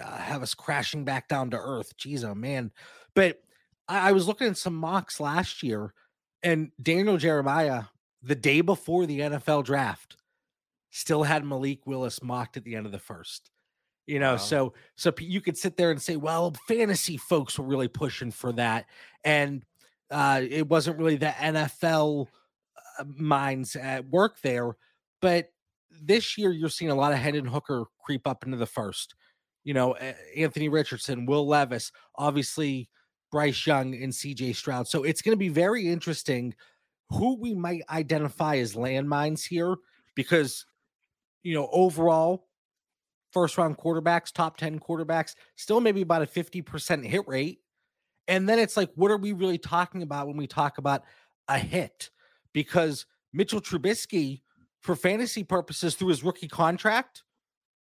uh, 0.00 0.16
have 0.16 0.42
us 0.42 0.54
crashing 0.54 1.04
back 1.04 1.28
down 1.28 1.50
to 1.50 1.58
earth. 1.58 1.96
Jeez, 1.98 2.24
oh 2.24 2.34
man. 2.34 2.70
But 3.14 3.40
I, 3.88 4.10
I 4.10 4.12
was 4.12 4.26
looking 4.26 4.48
at 4.48 4.56
some 4.56 4.74
mocks 4.74 5.20
last 5.20 5.62
year, 5.62 5.92
and 6.42 6.70
Daniel 6.82 7.16
Jeremiah, 7.16 7.84
the 8.22 8.34
day 8.34 8.60
before 8.60 9.06
the 9.06 9.20
NFL 9.20 9.64
draft, 9.64 10.16
still 10.90 11.24
had 11.24 11.44
Malik 11.44 11.86
Willis 11.86 12.22
mocked 12.22 12.56
at 12.56 12.64
the 12.64 12.76
end 12.76 12.86
of 12.86 12.92
the 12.92 12.98
first. 12.98 13.50
You 14.06 14.18
know, 14.18 14.32
wow. 14.32 14.36
so 14.36 14.74
so 14.96 15.12
you 15.18 15.40
could 15.40 15.56
sit 15.56 15.76
there 15.76 15.90
and 15.90 16.00
say, 16.00 16.16
well, 16.16 16.54
fantasy 16.68 17.16
folks 17.16 17.58
were 17.58 17.64
really 17.64 17.88
pushing 17.88 18.30
for 18.30 18.52
that, 18.52 18.86
and 19.24 19.64
uh, 20.10 20.42
it 20.48 20.68
wasn't 20.68 20.98
really 20.98 21.16
the 21.16 21.26
NFL 21.26 22.26
uh, 22.98 23.04
minds 23.16 23.76
at 23.76 24.06
work 24.08 24.40
there. 24.42 24.76
But 25.22 25.48
this 26.02 26.36
year, 26.36 26.52
you're 26.52 26.68
seeing 26.68 26.90
a 26.90 26.94
lot 26.94 27.12
of 27.12 27.18
Hendon 27.18 27.46
Hooker 27.46 27.84
creep 28.04 28.26
up 28.26 28.44
into 28.44 28.58
the 28.58 28.66
first. 28.66 29.14
You 29.64 29.72
know, 29.72 29.94
Anthony 30.36 30.68
Richardson, 30.68 31.24
Will 31.24 31.46
Levis, 31.46 31.90
obviously 32.16 32.90
Bryce 33.32 33.66
Young, 33.66 33.94
and 33.94 34.12
CJ 34.12 34.54
Stroud. 34.54 34.86
So 34.86 35.04
it's 35.04 35.22
going 35.22 35.32
to 35.32 35.38
be 35.38 35.48
very 35.48 35.88
interesting 35.88 36.54
who 37.10 37.36
we 37.36 37.54
might 37.54 37.82
identify 37.90 38.56
as 38.56 38.74
landmines 38.74 39.46
here 39.46 39.76
because, 40.14 40.66
you 41.42 41.54
know, 41.54 41.68
overall, 41.72 42.46
first 43.34 43.58
round 43.58 43.76
quarterbacks, 43.76 44.32
top 44.32 44.56
10 44.56 44.80
quarterbacks, 44.80 45.34
still 45.56 45.82
maybe 45.82 46.00
about 46.00 46.22
a 46.22 46.26
50% 46.26 47.04
hit 47.04 47.28
rate. 47.28 47.58
And 48.26 48.48
then 48.48 48.58
it's 48.58 48.78
like, 48.78 48.90
what 48.94 49.10
are 49.10 49.18
we 49.18 49.32
really 49.32 49.58
talking 49.58 50.02
about 50.02 50.26
when 50.28 50.38
we 50.38 50.46
talk 50.46 50.78
about 50.78 51.02
a 51.48 51.58
hit? 51.58 52.08
because 52.54 53.04
Mitchell 53.34 53.60
Trubisky, 53.60 54.40
for 54.80 54.96
fantasy 54.96 55.44
purposes, 55.44 55.94
through 55.94 56.08
his 56.08 56.24
rookie 56.24 56.48
contract, 56.48 57.24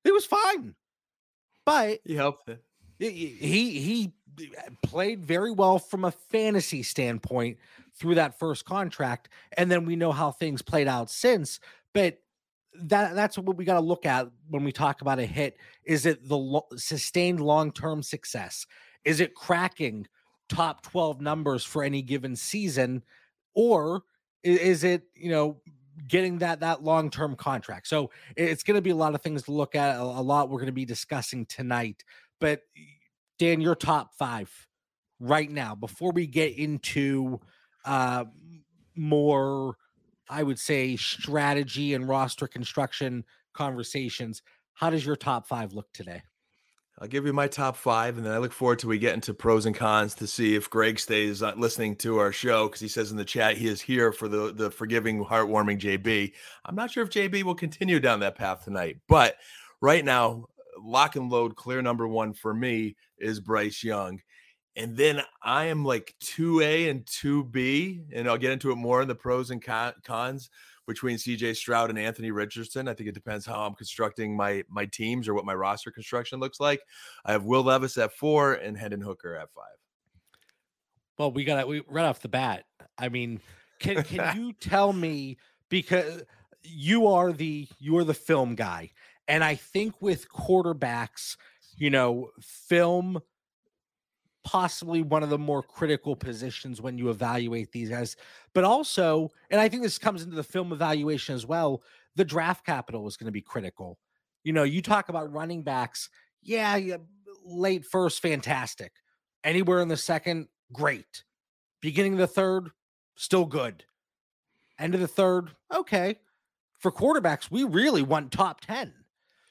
it 0.04 0.14
was 0.14 0.25
fine. 0.25 0.75
But 1.66 2.00
he 2.04 2.14
helped 2.14 2.49
it. 2.49 2.64
He 2.99 3.28
he 3.80 4.12
uh, 4.38 4.71
played 4.83 5.25
very 5.26 5.50
well 5.50 5.78
from 5.78 6.04
a 6.04 6.11
fantasy 6.11 6.83
standpoint 6.83 7.59
through 7.95 8.14
that 8.14 8.38
first 8.38 8.64
contract, 8.64 9.28
and 9.59 9.71
then 9.71 9.85
we 9.85 9.97
know 9.97 10.12
how 10.12 10.30
things 10.30 10.62
played 10.62 10.88
out 10.88 11.11
since. 11.11 11.61
But 11.92 12.19
that 12.75 13.15
that's 13.15 13.37
what 13.37 13.57
we 13.57 13.65
got 13.65 13.75
to 13.75 13.81
look 13.81 14.07
at 14.07 14.29
when 14.49 14.65
we 14.65 14.73
talk 14.73 15.00
about 15.00 15.19
a 15.19 15.27
hit. 15.27 15.57
Is 15.85 16.07
it 16.07 16.29
the 16.29 16.37
lo- 16.37 16.67
sustained 16.77 17.41
long 17.41 17.73
term 17.73 18.03
success? 18.03 18.67
Is 19.05 19.21
it 19.21 19.35
cracking 19.35 20.07
top 20.49 20.83
12 20.83 21.21
numbers 21.21 21.65
for 21.65 21.83
any 21.83 22.03
given 22.03 22.37
season? 22.37 23.03
Or 23.55 24.03
is 24.43 24.85
it, 24.85 25.03
you 25.15 25.31
know, 25.31 25.61
getting 26.07 26.39
that 26.39 26.61
that 26.61 26.83
long-term 26.83 27.37
contract? 27.37 27.87
So 27.89 28.11
it's 28.37 28.62
going 28.62 28.77
to 28.77 28.83
be 28.83 28.91
a 28.91 28.97
lot 28.97 29.15
of 29.15 29.23
things 29.23 29.43
to 29.45 29.53
look 29.53 29.75
at, 29.75 29.97
a, 29.97 30.03
a 30.03 30.23
lot 30.23 30.49
we're 30.49 30.59
going 30.59 30.67
to 30.67 30.73
be 30.73 30.85
discussing 30.85 31.47
tonight. 31.47 32.05
But 32.39 32.62
Dan, 33.39 33.61
your 33.61 33.75
top 33.75 34.15
5 34.15 34.69
right 35.19 35.50
now 35.50 35.75
before 35.75 36.12
we 36.12 36.27
get 36.27 36.57
into 36.57 37.39
uh 37.85 38.25
more 38.97 39.77
I 40.31 40.45
would 40.45 40.59
say 40.59 40.97
strategy 40.97 41.93
and 41.95 42.09
roster 42.09 42.47
construction 42.47 43.25
conversations. 43.53 44.43
How 44.75 44.89
does 44.89 45.05
your 45.05 45.17
top 45.17 45.47
5 45.47 45.73
look 45.75 45.93
today? 45.93 46.23
I'll 47.01 47.09
give 47.09 47.25
you 47.25 47.33
my 47.33 47.49
top 47.49 47.77
five, 47.77 48.19
and 48.19 48.27
then 48.27 48.35
I 48.35 48.39
look 48.39 48.53
forward 48.53 48.79
to 48.81 48.87
we 48.87 48.99
get 48.99 49.15
into 49.15 49.33
pros 49.33 49.65
and 49.65 49.75
cons 49.75 50.15
to 50.17 50.27
see 50.27 50.55
if 50.55 50.69
Greg 50.69 50.99
stays 50.99 51.43
uh, 51.43 51.55
listening 51.57 51.97
to 51.97 52.19
our 52.19 52.31
show 52.31 52.67
because 52.67 52.83
he 52.83 52.89
says 52.89 53.11
in 53.11 53.17
the 53.17 53.25
chat 53.25 53.57
he 53.57 53.69
is 53.69 53.81
here 53.81 54.13
for 54.13 54.29
the 54.29 54.53
the 54.53 54.71
forgiving, 54.71 55.25
heartwarming 55.25 55.81
JB. 55.81 56.33
I'm 56.67 56.75
not 56.75 56.91
sure 56.91 57.03
if 57.03 57.09
JB 57.09 57.45
will 57.45 57.55
continue 57.55 58.01
down 58.01 58.21
that 58.21 58.37
path 58.37 58.65
tonight, 58.65 58.99
but 59.09 59.37
right 59.81 60.05
now, 60.05 60.45
lock 60.79 61.17
and 61.17 61.31
load, 61.31 61.57
clear 61.57 61.81
number 61.81 62.07
one 62.07 62.35
for 62.35 62.53
me 62.53 62.97
is 63.19 63.41
Bryce 63.41 63.83
Young, 63.83 64.21
and 64.77 64.97
then 64.97 65.23
I 65.43 65.67
am 65.67 65.85
like 65.85 66.15
two 66.21 66.61
A 66.61 66.89
and 66.89 67.07
two 67.07 67.45
B, 67.45 68.03
and 68.12 68.29
I'll 68.29 68.39
get 68.39 68.53
into 68.53 68.71
it 68.71 68.77
more 68.77 69.03
in 69.03 69.09
the 69.09 69.15
pros 69.15 69.50
and 69.50 69.62
cons 69.62 70.50
between 70.87 71.17
CJ 71.17 71.57
Stroud 71.57 71.91
and 71.91 71.99
Anthony 71.99 72.31
Richardson. 72.31 72.89
I 72.89 72.95
think 72.95 73.09
it 73.09 73.15
depends 73.15 73.47
how 73.47 73.67
I'm 73.67 73.75
constructing 73.75 74.37
my 74.37 74.65
my 74.69 74.87
teams 74.87 75.29
or 75.29 75.35
what 75.35 75.45
my 75.45 75.55
roster 75.55 75.91
construction 75.91 76.41
looks 76.41 76.61
like. 76.61 76.81
I 77.25 77.33
have 77.33 77.45
Will 77.45 77.62
Levis 77.62 77.99
at 77.99 78.12
four 78.12 78.55
and 78.55 78.77
Hendon 78.77 79.00
Hooker 79.00 79.37
at 79.37 79.53
five. 79.55 79.65
Well, 81.19 81.33
we 81.33 81.45
got 81.45 81.67
we 81.69 81.83
right 81.89 82.07
off 82.07 82.21
the 82.21 82.29
bat. 82.29 82.65
I 82.99 83.09
mean, 83.09 83.41
can 83.79 84.03
can 84.03 84.37
you 84.37 84.53
tell 84.53 84.93
me 84.93 85.39
because 85.69 86.23
you 86.62 87.07
are 87.09 87.33
the 87.33 87.69
you 87.79 87.97
are 87.99 88.05
the 88.05 88.15
film 88.15 88.55
guy, 88.55 88.91
and 89.29 89.43
I 89.43 89.57
think 89.57 90.00
with 90.00 90.29
quarterbacks, 90.29 91.37
you 91.77 91.91
know, 91.91 92.31
film 92.41 93.21
possibly 94.45 95.03
one 95.03 95.23
of 95.23 95.31
the 95.31 95.39
more 95.39 95.63
critical 95.63 96.17
positions 96.17 96.81
when 96.81 96.99
you 96.99 97.11
evaluate 97.11 97.73
these 97.73 97.91
guys. 97.91 98.17
But 98.55 98.65
also, 98.65 99.31
and 99.51 99.61
I 99.61 99.69
think 99.69 99.83
this 99.83 99.99
comes 99.99 100.23
into 100.23 100.37
the 100.37 100.43
film 100.43 100.73
evaluation 100.73 101.35
as 101.35 101.47
well, 101.47 101.83
the 102.17 102.25
draft 102.25 102.65
capital 102.65 103.07
is 103.07 103.17
going 103.17 103.27
to 103.27 103.33
be 103.33 103.43
critical. 103.43 103.99
You 104.43 104.53
know, 104.53 104.63
you 104.63 104.83
talk 104.83 105.09
about 105.09 105.33
running 105.33 105.63
backs. 105.63 106.09
Yeah, 106.43 106.77
yeah, 106.77 106.97
late 107.45 107.85
first, 107.85 108.23
fantastic. 108.23 108.93
Anywhere 109.45 109.81
in 109.81 109.89
the 109.89 109.97
second, 109.97 110.49
great. 110.73 111.25
Beginning 111.81 112.15
of 112.15 112.19
the 112.19 112.27
third, 112.27 112.71
still 113.17 113.47
good. 113.47 113.85
End 114.79 114.95
of 114.95 115.01
the 115.01 115.09
third, 115.09 115.51
okay. 115.75 116.17
For 116.79 116.91
quarterbacks, 116.91 117.51
we 117.51 117.65
really 117.65 118.03
want 118.03 118.33
top 118.33 118.63
10. 118.63 118.95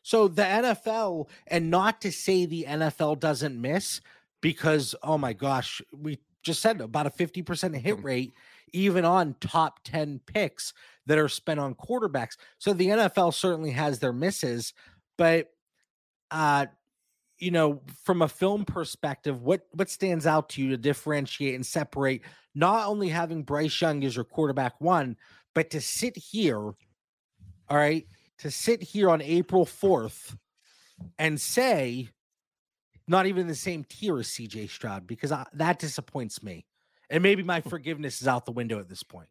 So 0.01 0.27
the 0.27 0.41
NFL, 0.41 1.29
and 1.47 1.69
not 1.69 2.01
to 2.01 2.11
say 2.11 2.45
the 2.45 2.65
NFL 2.67 3.19
doesn't 3.19 3.59
miss, 3.59 4.01
because 4.41 4.95
oh 5.03 5.17
my 5.17 5.33
gosh, 5.33 5.81
we 5.91 6.19
just 6.43 6.61
said 6.61 6.81
about 6.81 7.05
a 7.05 7.09
50% 7.09 7.75
hit 7.75 7.97
mm-hmm. 7.97 8.05
rate 8.05 8.33
even 8.71 9.03
on 9.03 9.35
top 9.41 9.83
10 9.83 10.21
picks 10.25 10.73
that 11.07 11.17
are 11.17 11.27
spent 11.27 11.59
on 11.59 11.73
quarterbacks. 11.73 12.37
So 12.59 12.71
the 12.71 12.87
NFL 12.87 13.33
certainly 13.33 13.71
has 13.71 13.99
their 13.99 14.13
misses, 14.13 14.73
but 15.17 15.49
uh 16.31 16.67
you 17.39 17.51
know, 17.51 17.81
from 18.03 18.21
a 18.21 18.27
film 18.27 18.65
perspective, 18.65 19.41
what 19.41 19.61
what 19.71 19.89
stands 19.89 20.27
out 20.27 20.49
to 20.49 20.61
you 20.61 20.69
to 20.69 20.77
differentiate 20.77 21.55
and 21.55 21.65
separate 21.65 22.21
not 22.53 22.87
only 22.87 23.09
having 23.09 23.43
Bryce 23.43 23.79
Young 23.79 24.03
as 24.03 24.15
your 24.15 24.25
quarterback 24.25 24.79
one, 24.79 25.15
but 25.55 25.69
to 25.71 25.81
sit 25.81 26.17
here, 26.17 26.57
all 26.57 26.75
right, 27.69 28.05
to 28.39 28.51
sit 28.51 28.81
here 28.81 29.09
on 29.09 29.21
April 29.21 29.65
4th 29.65 30.35
and 31.17 31.39
say 31.39 32.09
not 33.09 33.25
even 33.25 33.41
in 33.41 33.47
the 33.47 33.55
same 33.55 33.83
tier 33.83 34.17
as 34.19 34.27
CJ 34.27 34.69
Stroud 34.69 35.07
because 35.07 35.31
I, 35.31 35.45
that 35.53 35.79
disappoints 35.79 36.43
me. 36.43 36.65
And 37.09 37.23
maybe 37.23 37.43
my 37.43 37.61
forgiveness 37.75 38.21
is 38.21 38.27
out 38.27 38.45
the 38.45 38.51
window 38.51 38.79
at 38.79 38.87
this 38.87 39.03
point. 39.03 39.29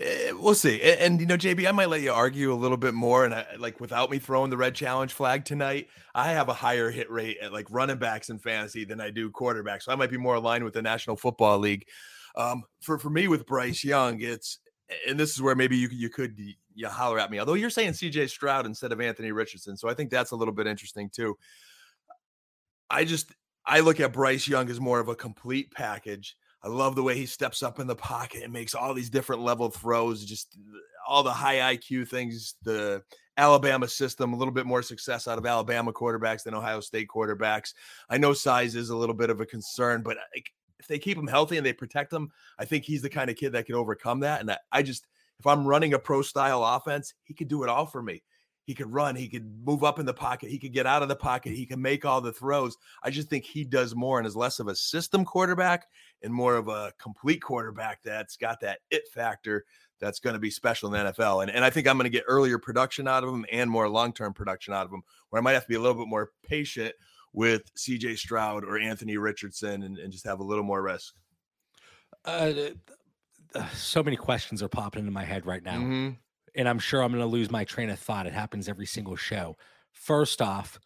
Eh, 0.00 0.32
we'll 0.32 0.54
see. 0.54 0.80
And, 0.80 1.00
and, 1.00 1.20
you 1.20 1.26
know, 1.26 1.36
JB, 1.36 1.68
I 1.68 1.72
might 1.72 1.88
let 1.88 2.00
you 2.00 2.12
argue 2.12 2.52
a 2.52 2.56
little 2.56 2.76
bit 2.76 2.94
more. 2.94 3.24
And 3.24 3.34
I, 3.34 3.44
like 3.58 3.80
without 3.80 4.10
me 4.10 4.18
throwing 4.18 4.50
the 4.50 4.56
red 4.56 4.74
challenge 4.74 5.12
flag 5.12 5.44
tonight, 5.44 5.88
I 6.14 6.32
have 6.32 6.48
a 6.48 6.54
higher 6.54 6.90
hit 6.90 7.10
rate 7.10 7.38
at 7.42 7.52
like 7.52 7.66
running 7.70 7.98
backs 7.98 8.30
in 8.30 8.38
fantasy 8.38 8.84
than 8.84 9.00
I 9.00 9.10
do 9.10 9.30
quarterbacks. 9.30 9.82
So 9.82 9.92
I 9.92 9.96
might 9.96 10.10
be 10.10 10.16
more 10.16 10.36
aligned 10.36 10.64
with 10.64 10.74
the 10.74 10.82
National 10.82 11.16
Football 11.16 11.58
League. 11.58 11.86
Um, 12.36 12.62
for 12.80 12.98
for 12.98 13.10
me 13.10 13.28
with 13.28 13.44
Bryce 13.44 13.84
Young, 13.84 14.22
it's 14.22 14.58
and 15.06 15.20
this 15.20 15.32
is 15.32 15.42
where 15.42 15.54
maybe 15.54 15.76
you 15.76 15.90
you 15.92 16.08
could 16.08 16.38
you 16.74 16.88
holler 16.88 17.18
at 17.18 17.30
me. 17.30 17.38
Although 17.38 17.54
you're 17.54 17.68
saying 17.68 17.92
CJ 17.92 18.30
Stroud 18.30 18.64
instead 18.64 18.92
of 18.92 19.00
Anthony 19.02 19.32
Richardson, 19.32 19.76
so 19.76 19.90
I 19.90 19.94
think 19.94 20.08
that's 20.08 20.30
a 20.30 20.36
little 20.36 20.54
bit 20.54 20.66
interesting 20.66 21.10
too. 21.10 21.36
I 22.92 23.04
just 23.04 23.32
I 23.64 23.80
look 23.80 23.98
at 24.00 24.12
Bryce 24.12 24.46
Young 24.46 24.68
as 24.70 24.80
more 24.80 25.00
of 25.00 25.08
a 25.08 25.14
complete 25.14 25.72
package. 25.72 26.36
I 26.62 26.68
love 26.68 26.94
the 26.94 27.02
way 27.02 27.16
he 27.16 27.26
steps 27.26 27.62
up 27.62 27.80
in 27.80 27.86
the 27.86 27.96
pocket 27.96 28.44
and 28.44 28.52
makes 28.52 28.74
all 28.74 28.94
these 28.94 29.10
different 29.10 29.42
level 29.42 29.70
throws, 29.70 30.24
just 30.24 30.56
all 31.08 31.22
the 31.22 31.32
high 31.32 31.76
IQ 31.76 32.06
things, 32.06 32.54
the 32.62 33.02
Alabama 33.36 33.88
system, 33.88 34.32
a 34.32 34.36
little 34.36 34.54
bit 34.54 34.66
more 34.66 34.82
success 34.82 35.26
out 35.26 35.38
of 35.38 35.46
Alabama 35.46 35.92
quarterbacks 35.92 36.44
than 36.44 36.54
Ohio 36.54 36.80
State 36.80 37.08
quarterbacks. 37.08 37.72
I 38.08 38.18
know 38.18 38.32
size 38.32 38.76
is 38.76 38.90
a 38.90 38.96
little 38.96 39.14
bit 39.14 39.30
of 39.30 39.40
a 39.40 39.46
concern, 39.46 40.02
but 40.02 40.18
if 40.78 40.86
they 40.86 40.98
keep 40.98 41.18
him 41.18 41.26
healthy 41.26 41.56
and 41.56 41.66
they 41.66 41.72
protect 41.72 42.12
him, 42.12 42.30
I 42.58 42.64
think 42.64 42.84
he's 42.84 43.02
the 43.02 43.10
kind 43.10 43.30
of 43.30 43.36
kid 43.36 43.52
that 43.52 43.66
can 43.66 43.74
overcome 43.74 44.20
that. 44.20 44.40
And 44.40 44.56
I 44.70 44.82
just, 44.82 45.06
if 45.40 45.46
I'm 45.46 45.66
running 45.66 45.94
a 45.94 45.98
pro 45.98 46.22
style 46.22 46.62
offense, 46.62 47.14
he 47.24 47.34
could 47.34 47.48
do 47.48 47.64
it 47.64 47.68
all 47.68 47.86
for 47.86 48.02
me. 48.02 48.22
He 48.64 48.74
could 48.74 48.92
run. 48.92 49.16
He 49.16 49.28
could 49.28 49.46
move 49.64 49.82
up 49.82 49.98
in 49.98 50.06
the 50.06 50.14
pocket. 50.14 50.50
He 50.50 50.58
could 50.58 50.72
get 50.72 50.86
out 50.86 51.02
of 51.02 51.08
the 51.08 51.16
pocket. 51.16 51.52
He 51.52 51.66
can 51.66 51.82
make 51.82 52.04
all 52.04 52.20
the 52.20 52.32
throws. 52.32 52.76
I 53.02 53.10
just 53.10 53.28
think 53.28 53.44
he 53.44 53.64
does 53.64 53.94
more 53.94 54.18
and 54.18 54.26
is 54.26 54.36
less 54.36 54.60
of 54.60 54.68
a 54.68 54.76
system 54.76 55.24
quarterback 55.24 55.86
and 56.22 56.32
more 56.32 56.56
of 56.56 56.68
a 56.68 56.92
complete 56.98 57.42
quarterback 57.42 58.02
that's 58.02 58.36
got 58.36 58.60
that 58.60 58.78
it 58.90 59.08
factor 59.12 59.64
that's 60.00 60.20
going 60.20 60.34
to 60.34 60.40
be 60.40 60.50
special 60.50 60.92
in 60.94 61.04
the 61.04 61.12
NFL. 61.12 61.42
And, 61.42 61.50
and 61.50 61.64
I 61.64 61.70
think 61.70 61.88
I'm 61.88 61.96
going 61.96 62.04
to 62.04 62.10
get 62.10 62.24
earlier 62.26 62.58
production 62.58 63.08
out 63.08 63.24
of 63.24 63.30
him 63.30 63.44
and 63.50 63.70
more 63.70 63.88
long 63.88 64.12
term 64.12 64.32
production 64.32 64.74
out 64.74 64.86
of 64.86 64.92
him, 64.92 65.02
where 65.30 65.40
I 65.40 65.42
might 65.42 65.52
have 65.52 65.62
to 65.62 65.68
be 65.68 65.76
a 65.76 65.80
little 65.80 65.96
bit 65.96 66.08
more 66.08 66.30
patient 66.44 66.94
with 67.32 67.62
CJ 67.74 68.18
Stroud 68.18 68.64
or 68.64 68.78
Anthony 68.78 69.16
Richardson 69.16 69.82
and, 69.82 69.98
and 69.98 70.12
just 70.12 70.26
have 70.26 70.40
a 70.40 70.44
little 70.44 70.64
more 70.64 70.82
risk. 70.82 71.14
Uh, 72.24 72.52
so 73.74 74.02
many 74.02 74.16
questions 74.16 74.62
are 74.62 74.68
popping 74.68 75.00
into 75.00 75.12
my 75.12 75.24
head 75.24 75.46
right 75.46 75.62
now. 75.62 75.78
Mm-hmm 75.78 76.10
and 76.54 76.68
I'm 76.68 76.78
sure 76.78 77.02
I'm 77.02 77.12
going 77.12 77.22
to 77.22 77.26
lose 77.26 77.50
my 77.50 77.64
train 77.64 77.90
of 77.90 77.98
thought. 77.98 78.26
It 78.26 78.32
happens 78.32 78.68
every 78.68 78.86
single 78.86 79.16
show. 79.16 79.56
First 79.92 80.42
off, 80.42 80.78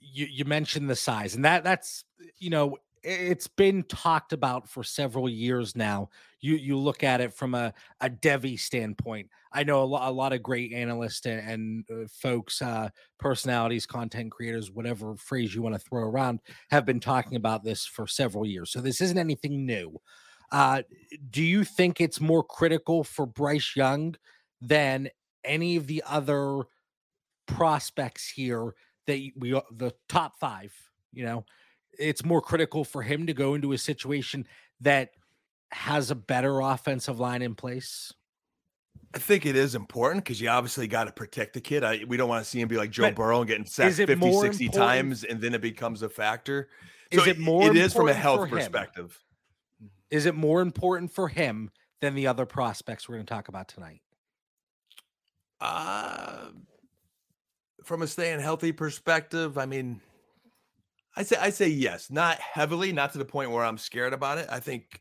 you 0.00 0.26
you 0.26 0.44
mentioned 0.44 0.88
the 0.88 0.96
size, 0.96 1.34
and 1.34 1.44
that 1.44 1.64
that's 1.64 2.04
you 2.38 2.50
know 2.50 2.76
it's 3.02 3.46
been 3.46 3.84
talked 3.84 4.32
about 4.32 4.68
for 4.68 4.82
several 4.82 5.28
years 5.28 5.76
now. 5.76 6.08
You 6.40 6.56
you 6.56 6.76
look 6.76 7.04
at 7.04 7.20
it 7.20 7.32
from 7.32 7.54
a 7.54 7.72
a 8.00 8.10
Devy 8.10 8.58
standpoint. 8.58 9.28
I 9.52 9.62
know 9.62 9.82
a 9.82 9.84
lot 9.84 10.08
a 10.08 10.12
lot 10.12 10.32
of 10.32 10.42
great 10.42 10.72
analysts 10.72 11.24
and, 11.26 11.48
and 11.48 11.84
uh, 11.90 12.08
folks, 12.08 12.60
uh, 12.60 12.88
personalities, 13.18 13.86
content 13.86 14.32
creators, 14.32 14.70
whatever 14.70 15.16
phrase 15.16 15.54
you 15.54 15.62
want 15.62 15.74
to 15.74 15.78
throw 15.78 16.02
around, 16.02 16.40
have 16.70 16.84
been 16.84 17.00
talking 17.00 17.36
about 17.36 17.64
this 17.64 17.86
for 17.86 18.06
several 18.06 18.44
years. 18.44 18.70
So 18.70 18.80
this 18.80 19.00
isn't 19.00 19.18
anything 19.18 19.64
new. 19.64 20.00
Uh, 20.52 20.82
do 21.30 21.42
you 21.42 21.64
think 21.64 22.00
it's 22.00 22.20
more 22.20 22.42
critical 22.42 23.02
for 23.02 23.26
Bryce 23.26 23.74
Young 23.74 24.14
than 24.60 25.08
any 25.44 25.76
of 25.76 25.86
the 25.86 26.02
other 26.06 26.62
prospects 27.46 28.28
here 28.28 28.74
that 29.06 29.20
we 29.36 29.54
uh, 29.54 29.60
the 29.70 29.92
top 30.08 30.38
five 30.38 30.74
you 31.12 31.24
know 31.24 31.44
it's 31.98 32.24
more 32.24 32.40
critical 32.40 32.84
for 32.84 33.02
him 33.02 33.26
to 33.26 33.32
go 33.32 33.54
into 33.54 33.72
a 33.72 33.78
situation 33.78 34.46
that 34.80 35.10
has 35.70 36.10
a 36.10 36.14
better 36.14 36.60
offensive 36.60 37.20
line 37.20 37.42
in 37.42 37.54
place 37.54 38.12
I 39.14 39.18
think 39.18 39.46
it 39.46 39.56
is 39.56 39.74
important 39.74 40.24
because 40.24 40.40
you 40.40 40.48
obviously 40.48 40.86
got 40.86 41.04
to 41.04 41.12
protect 41.12 41.54
the 41.54 41.60
kid. 41.60 41.82
I, 41.82 42.04
we 42.06 42.18
don't 42.18 42.28
want 42.28 42.44
to 42.44 42.50
see 42.50 42.60
him 42.60 42.68
be 42.68 42.76
like 42.76 42.90
Joe 42.90 43.04
but 43.04 43.14
Burrow 43.14 43.38
and 43.38 43.48
getting 43.48 43.64
sacked 43.64 43.94
50, 43.94 44.32
60 44.32 44.68
times 44.68 45.24
and 45.24 45.40
then 45.40 45.54
it 45.54 45.62
becomes 45.62 46.02
a 46.02 46.08
factor. 46.10 46.68
So 47.14 47.22
is 47.22 47.26
it 47.28 47.38
more? 47.38 47.70
It 47.70 47.76
is 47.76 47.94
from 47.94 48.08
a 48.08 48.14
health 48.14 48.50
perspective. 48.50 49.18
Is 50.10 50.26
it 50.26 50.34
more 50.34 50.60
important 50.60 51.12
for 51.12 51.28
him 51.28 51.70
than 52.00 52.14
the 52.14 52.26
other 52.26 52.44
prospects 52.44 53.08
we're 53.08 53.14
going 53.16 53.26
to 53.26 53.32
talk 53.32 53.48
about 53.48 53.68
tonight? 53.68 54.02
Uh, 55.60 56.48
from 57.84 58.02
a 58.02 58.06
staying 58.06 58.40
healthy 58.40 58.72
perspective, 58.72 59.58
I 59.58 59.66
mean, 59.66 60.00
I 61.16 61.22
say 61.22 61.36
I 61.40 61.50
say 61.50 61.68
yes, 61.68 62.10
not 62.10 62.38
heavily, 62.38 62.92
not 62.92 63.12
to 63.12 63.18
the 63.18 63.24
point 63.24 63.50
where 63.50 63.64
I'm 63.64 63.78
scared 63.78 64.12
about 64.12 64.38
it. 64.38 64.48
I 64.50 64.60
think 64.60 65.00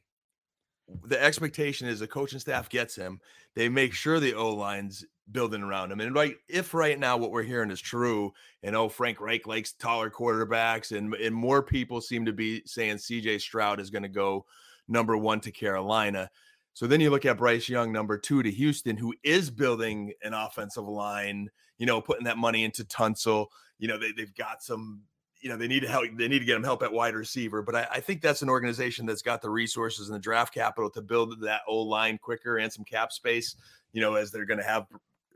the 1.03 1.21
expectation 1.21 1.87
is 1.87 1.99
the 1.99 2.07
coaching 2.07 2.39
staff 2.39 2.69
gets 2.69 2.95
him. 2.95 3.19
They 3.55 3.69
make 3.69 3.93
sure 3.93 4.19
the 4.19 4.35
O 4.35 4.49
line's 4.49 5.05
building 5.31 5.63
around 5.63 5.91
him. 5.91 5.99
And 5.99 6.13
right, 6.13 6.35
if 6.47 6.73
right 6.73 6.99
now 6.99 7.17
what 7.17 7.31
we're 7.31 7.43
hearing 7.43 7.71
is 7.71 7.81
true, 7.81 8.31
and 8.63 8.75
oh, 8.75 8.87
Frank 8.87 9.19
Reich 9.19 9.47
likes 9.47 9.73
taller 9.73 10.09
quarterbacks, 10.09 10.95
and 10.95 11.13
and 11.15 11.35
more 11.35 11.63
people 11.63 12.01
seem 12.01 12.25
to 12.25 12.33
be 12.33 12.61
saying 12.65 12.97
CJ 12.97 13.41
Stroud 13.41 13.79
is 13.79 13.89
going 13.89 14.03
to 14.03 14.09
go 14.09 14.45
number 14.87 15.17
one 15.17 15.39
to 15.41 15.51
Carolina. 15.51 16.29
So 16.75 16.87
then 16.87 16.99
you 16.99 17.09
look 17.09 17.23
at 17.25 17.37
Bryce 17.37 17.69
Young, 17.69 17.93
number 17.93 18.17
two 18.17 18.43
to 18.43 18.51
Houston, 18.51 18.97
who 18.97 19.15
is 19.23 19.49
building 19.49 20.11
an 20.23 20.33
offensive 20.33 20.85
line, 20.85 21.49
you 21.77 21.85
know, 21.85 22.01
putting 22.01 22.25
that 22.25 22.37
money 22.37 22.65
into 22.65 22.83
Tunsil. 22.83 23.47
You 23.79 23.87
know, 23.87 23.97
they, 23.97 24.11
they've 24.11 24.35
got 24.35 24.61
some 24.61 25.01
you 25.39 25.49
know 25.49 25.57
they 25.57 25.67
need 25.67 25.81
to 25.81 25.87
help 25.87 26.05
they 26.17 26.27
need 26.27 26.39
to 26.39 26.45
get 26.45 26.55
him 26.55 26.63
help 26.63 26.81
at 26.81 26.91
wide 26.91 27.13
receiver 27.13 27.61
but 27.61 27.75
I, 27.75 27.87
I, 27.91 27.99
think 27.99 28.21
that's 28.21 28.41
an 28.41 28.49
organization 28.49 29.05
that's 29.05 29.21
got 29.21 29.41
the 29.41 29.49
resources 29.49 30.07
and 30.07 30.15
the 30.15 30.19
draft 30.19 30.53
capital 30.53 30.89
to 30.91 31.01
build 31.01 31.41
that 31.41 31.61
old 31.67 31.87
line 31.87 32.17
quicker 32.17 32.57
and 32.57 32.71
some 32.71 32.85
cap 32.85 33.11
space 33.11 33.55
you 33.91 34.01
know 34.01 34.15
as 34.15 34.31
they're 34.31 34.45
going 34.45 34.59
to 34.59 34.65
have 34.65 34.87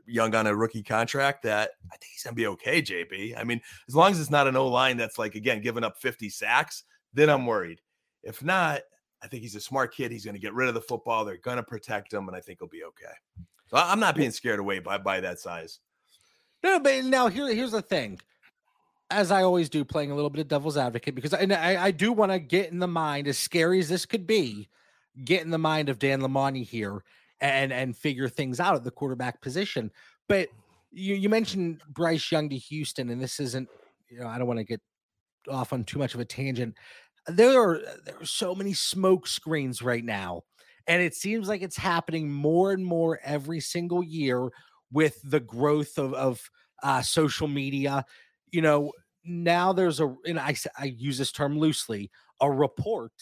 young 0.06 0.34
on 0.34 0.46
a 0.46 0.56
rookie 0.56 0.82
contract 0.82 1.42
that 1.42 1.72
i 1.92 1.96
think 1.96 2.10
he's 2.12 2.24
going 2.24 2.34
to 2.34 2.36
be 2.36 2.46
okay 2.46 2.82
jb 2.82 3.38
i 3.38 3.44
mean 3.44 3.60
as 3.88 3.94
long 3.94 4.10
as 4.10 4.18
it's 4.18 4.30
not 4.30 4.48
an 4.48 4.56
o 4.56 4.66
line 4.66 4.96
that's 4.96 5.18
like 5.18 5.36
again 5.36 5.60
giving 5.60 5.84
up 5.84 5.96
50 5.98 6.28
sacks 6.30 6.82
then 7.12 7.28
i'm 7.28 7.46
worried 7.46 7.80
if 8.24 8.42
not 8.42 8.80
i 9.22 9.26
think 9.26 9.42
he's 9.42 9.56
a 9.56 9.60
smart 9.60 9.94
kid 9.94 10.10
he's 10.10 10.24
going 10.24 10.34
to 10.34 10.40
get 10.40 10.54
rid 10.54 10.68
of 10.68 10.74
the 10.74 10.80
football 10.80 11.24
they're 11.24 11.36
going 11.38 11.56
to 11.56 11.62
protect 11.62 12.12
him 12.12 12.28
and 12.28 12.36
i 12.36 12.40
think 12.40 12.58
he'll 12.60 12.68
be 12.68 12.84
okay 12.84 13.14
so 13.66 13.76
i'm 13.76 14.00
not 14.00 14.14
being 14.14 14.30
scared 14.30 14.58
away 14.58 14.78
by 14.78 14.98
by 14.98 15.20
that 15.20 15.38
size 15.38 15.80
no 16.62 16.78
but 16.78 17.04
now 17.04 17.28
here, 17.28 17.52
here's 17.54 17.72
the 17.72 17.82
thing 17.82 18.18
as 19.10 19.32
I 19.32 19.42
always 19.42 19.68
do, 19.68 19.84
playing 19.84 20.12
a 20.12 20.14
little 20.14 20.30
bit 20.30 20.40
of 20.40 20.48
devil's 20.48 20.76
advocate 20.76 21.14
because 21.14 21.34
I, 21.34 21.40
I, 21.50 21.86
I 21.86 21.90
do 21.90 22.12
want 22.12 22.30
to 22.32 22.38
get 22.38 22.70
in 22.70 22.78
the 22.78 22.86
mind, 22.86 23.26
as 23.26 23.38
scary 23.38 23.80
as 23.80 23.88
this 23.88 24.06
could 24.06 24.26
be, 24.26 24.68
get 25.24 25.42
in 25.42 25.50
the 25.50 25.58
mind 25.58 25.88
of 25.88 25.98
Dan 25.98 26.20
Lamagna 26.20 26.64
here 26.64 27.02
and 27.40 27.72
and 27.72 27.96
figure 27.96 28.28
things 28.28 28.60
out 28.60 28.76
at 28.76 28.84
the 28.84 28.90
quarterback 28.90 29.40
position. 29.40 29.90
But 30.28 30.48
you 30.92 31.14
you 31.14 31.28
mentioned 31.28 31.82
Bryce 31.88 32.30
Young 32.30 32.48
to 32.50 32.56
Houston, 32.56 33.10
and 33.10 33.20
this 33.20 33.40
isn't, 33.40 33.68
you 34.08 34.20
know, 34.20 34.28
I 34.28 34.38
don't 34.38 34.46
want 34.46 34.58
to 34.58 34.64
get 34.64 34.80
off 35.48 35.72
on 35.72 35.84
too 35.84 35.98
much 35.98 36.14
of 36.14 36.20
a 36.20 36.24
tangent. 36.24 36.76
There 37.36 37.60
are 37.60 37.80
there 38.04 38.16
are 38.20 38.26
so 38.26 38.54
many 38.54 38.72
smoke 38.74 39.26
screens 39.26 39.82
right 39.82 40.04
now, 40.04 40.42
and 40.86 41.02
it 41.02 41.14
seems 41.14 41.48
like 41.48 41.62
it's 41.62 41.76
happening 41.76 42.30
more 42.30 42.72
and 42.72 42.84
more 42.84 43.20
every 43.24 43.60
single 43.60 44.02
year 44.02 44.50
with 44.92 45.18
the 45.24 45.40
growth 45.40 45.98
of 45.98 46.14
of 46.14 46.50
uh, 46.82 47.02
social 47.02 47.48
media 47.48 48.04
you 48.52 48.62
know, 48.62 48.92
now 49.24 49.72
there's 49.72 50.00
a, 50.00 50.14
and 50.24 50.38
I, 50.38 50.54
I 50.78 50.86
use 50.86 51.18
this 51.18 51.32
term 51.32 51.58
loosely, 51.58 52.10
a 52.40 52.50
report 52.50 53.12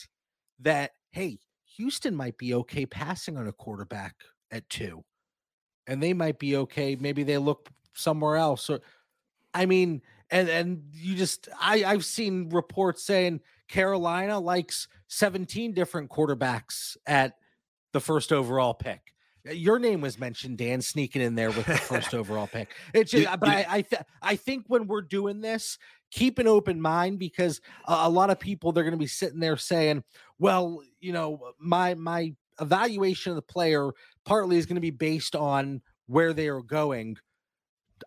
that, 0.60 0.92
hey, 1.10 1.38
Houston 1.76 2.14
might 2.14 2.38
be 2.38 2.54
okay 2.54 2.86
passing 2.86 3.36
on 3.36 3.46
a 3.46 3.52
quarterback 3.52 4.14
at 4.50 4.68
two, 4.68 5.04
and 5.86 6.02
they 6.02 6.12
might 6.12 6.38
be 6.38 6.56
okay. 6.56 6.96
Maybe 6.96 7.22
they 7.22 7.38
look 7.38 7.68
somewhere 7.94 8.36
else. 8.36 8.70
Or, 8.70 8.80
I 9.54 9.66
mean, 9.66 10.02
and 10.30 10.48
and 10.48 10.82
you 10.92 11.14
just, 11.14 11.48
I 11.60 11.84
I've 11.84 12.04
seen 12.04 12.50
reports 12.50 13.04
saying 13.04 13.40
Carolina 13.68 14.38
likes 14.40 14.88
17 15.08 15.72
different 15.72 16.10
quarterbacks 16.10 16.96
at 17.06 17.34
the 17.92 18.00
first 18.00 18.32
overall 18.32 18.74
pick. 18.74 19.14
Uh, 19.48 19.52
your 19.52 19.78
name 19.78 20.00
was 20.00 20.18
mentioned, 20.18 20.58
Dan, 20.58 20.80
sneaking 20.80 21.22
in 21.22 21.34
there 21.34 21.50
with 21.50 21.66
the 21.66 21.76
first 21.76 22.14
overall 22.14 22.46
pick. 22.46 22.70
It's 22.92 23.10
just, 23.10 23.28
uh, 23.28 23.36
but 23.36 23.48
I 23.48 23.66
I, 23.68 23.82
th- 23.82 24.02
I 24.22 24.36
think 24.36 24.64
when 24.68 24.86
we're 24.86 25.02
doing 25.02 25.40
this, 25.40 25.78
keep 26.10 26.38
an 26.38 26.46
open 26.46 26.80
mind 26.80 27.18
because 27.18 27.60
a, 27.86 27.92
a 28.02 28.10
lot 28.10 28.30
of 28.30 28.40
people 28.40 28.72
they're 28.72 28.84
going 28.84 28.92
to 28.92 28.98
be 28.98 29.06
sitting 29.06 29.40
there 29.40 29.56
saying, 29.56 30.02
"Well, 30.38 30.82
you 31.00 31.12
know, 31.12 31.52
my 31.58 31.94
my 31.94 32.34
evaluation 32.60 33.30
of 33.30 33.36
the 33.36 33.42
player 33.42 33.90
partly 34.24 34.56
is 34.56 34.66
going 34.66 34.76
to 34.76 34.80
be 34.80 34.90
based 34.90 35.36
on 35.36 35.82
where 36.06 36.32
they 36.32 36.48
are 36.48 36.62
going." 36.62 37.16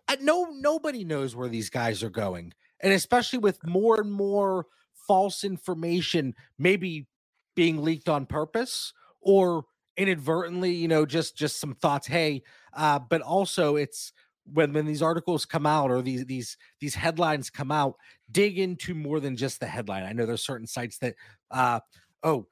I, 0.08 0.16
no, 0.20 0.44
nobody 0.52 1.04
knows 1.04 1.36
where 1.36 1.48
these 1.48 1.70
guys 1.70 2.02
are 2.02 2.10
going, 2.10 2.52
and 2.80 2.92
especially 2.92 3.38
with 3.38 3.64
more 3.66 4.00
and 4.00 4.12
more 4.12 4.66
false 5.06 5.44
information, 5.44 6.34
maybe 6.58 7.06
being 7.54 7.82
leaked 7.82 8.08
on 8.08 8.26
purpose 8.26 8.92
or 9.20 9.64
inadvertently, 9.96 10.72
you 10.72 10.88
know, 10.88 11.04
just 11.04 11.36
just 11.36 11.60
some 11.60 11.74
thoughts. 11.74 12.06
Hey, 12.06 12.42
uh, 12.72 12.98
but 12.98 13.20
also 13.22 13.76
it's 13.76 14.12
when 14.52 14.72
when 14.72 14.86
these 14.86 15.02
articles 15.02 15.44
come 15.44 15.66
out 15.66 15.90
or 15.90 16.02
these 16.02 16.24
these 16.26 16.56
these 16.80 16.94
headlines 16.94 17.50
come 17.50 17.70
out, 17.70 17.94
dig 18.30 18.58
into 18.58 18.94
more 18.94 19.20
than 19.20 19.36
just 19.36 19.60
the 19.60 19.66
headline. 19.66 20.04
I 20.04 20.12
know 20.12 20.26
there's 20.26 20.44
certain 20.44 20.66
sites 20.66 20.98
that, 20.98 21.14
uh, 21.50 21.80
oh, 22.22 22.46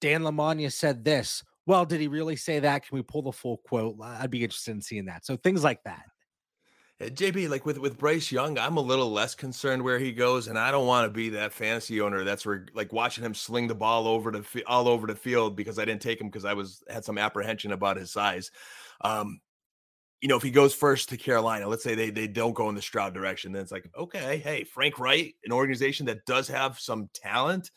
Dan 0.00 0.22
Lamagna 0.22 0.72
said 0.72 1.04
this. 1.04 1.42
Well, 1.66 1.84
did 1.84 2.00
he 2.00 2.08
really 2.08 2.36
say 2.36 2.58
that? 2.60 2.86
Can 2.86 2.96
we 2.96 3.02
pull 3.02 3.22
the 3.22 3.32
full 3.32 3.58
quote? 3.58 3.96
I'd 4.02 4.30
be 4.30 4.42
interested 4.42 4.72
in 4.72 4.82
seeing 4.82 5.06
that. 5.06 5.24
So 5.24 5.36
things 5.36 5.62
like 5.62 5.82
that. 5.84 6.04
JB, 7.00 7.48
like 7.48 7.64
with 7.64 7.78
with 7.78 7.96
Bryce 7.96 8.30
Young, 8.30 8.58
I'm 8.58 8.76
a 8.76 8.82
little 8.82 9.10
less 9.10 9.34
concerned 9.34 9.82
where 9.82 9.98
he 9.98 10.12
goes, 10.12 10.48
and 10.48 10.58
I 10.58 10.70
don't 10.70 10.86
want 10.86 11.06
to 11.06 11.10
be 11.10 11.30
that 11.30 11.54
fantasy 11.54 11.98
owner 12.02 12.24
that's 12.24 12.44
re- 12.44 12.66
like 12.74 12.92
watching 12.92 13.24
him 13.24 13.32
sling 13.32 13.68
the 13.68 13.74
ball 13.74 14.06
over 14.06 14.30
the 14.30 14.64
all 14.66 14.86
over 14.86 15.06
the 15.06 15.14
field 15.14 15.56
because 15.56 15.78
I 15.78 15.86
didn't 15.86 16.02
take 16.02 16.20
him 16.20 16.26
because 16.26 16.44
I 16.44 16.52
was 16.52 16.82
had 16.90 17.06
some 17.06 17.16
apprehension 17.16 17.72
about 17.72 17.96
his 17.96 18.10
size. 18.10 18.50
Um, 19.00 19.40
you 20.20 20.28
know, 20.28 20.36
if 20.36 20.42
he 20.42 20.50
goes 20.50 20.74
first 20.74 21.08
to 21.08 21.16
Carolina, 21.16 21.68
let's 21.68 21.82
say 21.82 21.94
they 21.94 22.10
they 22.10 22.26
don't 22.26 22.52
go 22.52 22.68
in 22.68 22.74
the 22.74 22.82
Stroud 22.82 23.14
direction, 23.14 23.52
then 23.52 23.62
it's 23.62 23.72
like, 23.72 23.88
okay, 23.96 24.36
hey, 24.36 24.64
Frank 24.64 24.98
Reich, 24.98 25.34
an 25.44 25.52
organization 25.52 26.04
that 26.06 26.26
does 26.26 26.48
have 26.48 26.78
some 26.78 27.08
talent, 27.14 27.70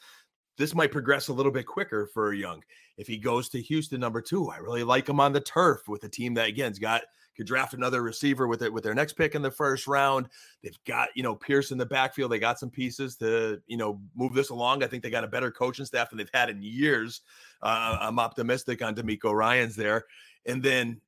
this 0.57 0.75
might 0.75 0.91
progress 0.91 1.29
a 1.29 1.33
little 1.33 1.51
bit 1.51 1.65
quicker 1.65 2.09
for 2.13 2.33
Young. 2.33 2.62
If 2.97 3.07
he 3.07 3.17
goes 3.17 3.47
to 3.49 3.62
Houston, 3.62 4.01
number 4.01 4.21
two, 4.21 4.49
I 4.49 4.57
really 4.57 4.83
like 4.83 5.07
him 5.07 5.21
on 5.21 5.31
the 5.31 5.39
turf 5.39 5.88
with 5.88 6.03
a 6.03 6.09
team 6.09 6.33
that 6.33 6.49
again's 6.49 6.77
got 6.77 7.03
could 7.36 7.48
draft 7.48 7.74
another 7.74 8.02
receiver 8.02 8.48
with 8.48 8.62
it 8.62 8.72
with 8.72 8.84
their 8.84 8.93
next 8.93 9.13
pick 9.13 9.36
in 9.36 9.41
the 9.41 9.52
first 9.52 9.88
round. 9.88 10.28
They've 10.62 10.78
got, 10.86 11.10
you 11.15 11.24
know, 11.24 11.36
Pierce 11.36 11.72
in 11.72 11.78
the 11.78 11.86
backfield. 11.86 12.32
They 12.32 12.39
got 12.39 12.60
some 12.60 12.69
pieces 12.69 13.15
to, 13.17 13.62
you 13.67 13.78
know, 13.78 14.00
move 14.15 14.34
this 14.34 14.50
along. 14.50 14.84
I 14.84 14.88
think 14.88 15.04
they 15.04 15.10
got 15.10 15.24
a 15.24 15.28
better 15.28 15.52
coaching 15.52 15.86
staff 15.86 16.10
than 16.10 16.17
they've 16.17 16.30
had 16.34 16.50
in 16.50 16.62
years. 16.62 17.22
Uh, 17.62 17.98
I'm 18.00 18.19
optimistic 18.19 18.82
on 18.82 18.96
DeMeco 18.96 19.34
Ryans 19.34 19.76
there. 19.76 20.06
And 20.46 20.62
then 20.62 21.02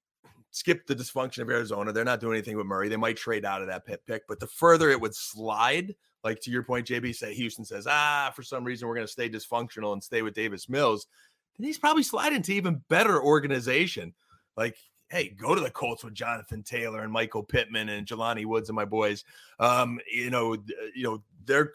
skip 0.56 0.88
the 0.88 0.96
dysfunction 0.96 1.40
of 1.40 1.50
Arizona. 1.50 1.92
They're 1.92 2.06
not 2.06 2.22
doing 2.22 2.36
anything 2.36 2.56
with 2.56 2.66
Murray. 2.66 2.88
They 2.88 2.96
might 2.96 3.18
trade 3.18 3.44
out 3.44 3.62
of 3.62 3.68
that 3.68 3.86
pit 3.86 4.02
pick, 4.08 4.26
but 4.26 4.40
the 4.40 4.48
further 4.48 4.90
it 4.90 5.00
would 5.00 5.14
slide, 5.14 5.94
like 6.24 6.40
to 6.42 6.50
your 6.50 6.64
point, 6.64 6.88
JB 6.88 7.14
say 7.14 7.34
Houston 7.34 7.66
says, 7.66 7.86
ah, 7.90 8.32
for 8.34 8.42
some 8.42 8.64
reason 8.64 8.88
we're 8.88 8.96
going 8.96 9.06
to 9.06 9.12
stay 9.12 9.30
dysfunctional 9.30 9.92
and 9.92 10.02
stay 10.02 10.22
with 10.22 10.34
Davis 10.34 10.70
Mills, 10.70 11.08
then 11.58 11.68
he's 11.68 11.78
probably 11.78 12.04
sliding 12.04 12.42
to 12.44 12.54
even 12.54 12.82
better 12.88 13.22
organization. 13.22 14.14
Like 14.56 14.78
hey, 15.10 15.30
go 15.30 15.56
to 15.56 15.62
the 15.62 15.70
Colts 15.70 16.04
with 16.04 16.14
Jonathan 16.14 16.64
Taylor 16.64 17.02
and 17.02 17.12
Michael 17.12 17.44
Pittman 17.44 17.90
and 17.90 18.08
Jelani 18.08 18.46
Woods 18.46 18.70
and 18.70 18.76
my 18.76 18.86
boys. 18.86 19.24
Um, 19.60 20.00
you 20.12 20.30
know, 20.30 20.56
you 20.96 21.04
know, 21.04 21.24
they're 21.46 21.72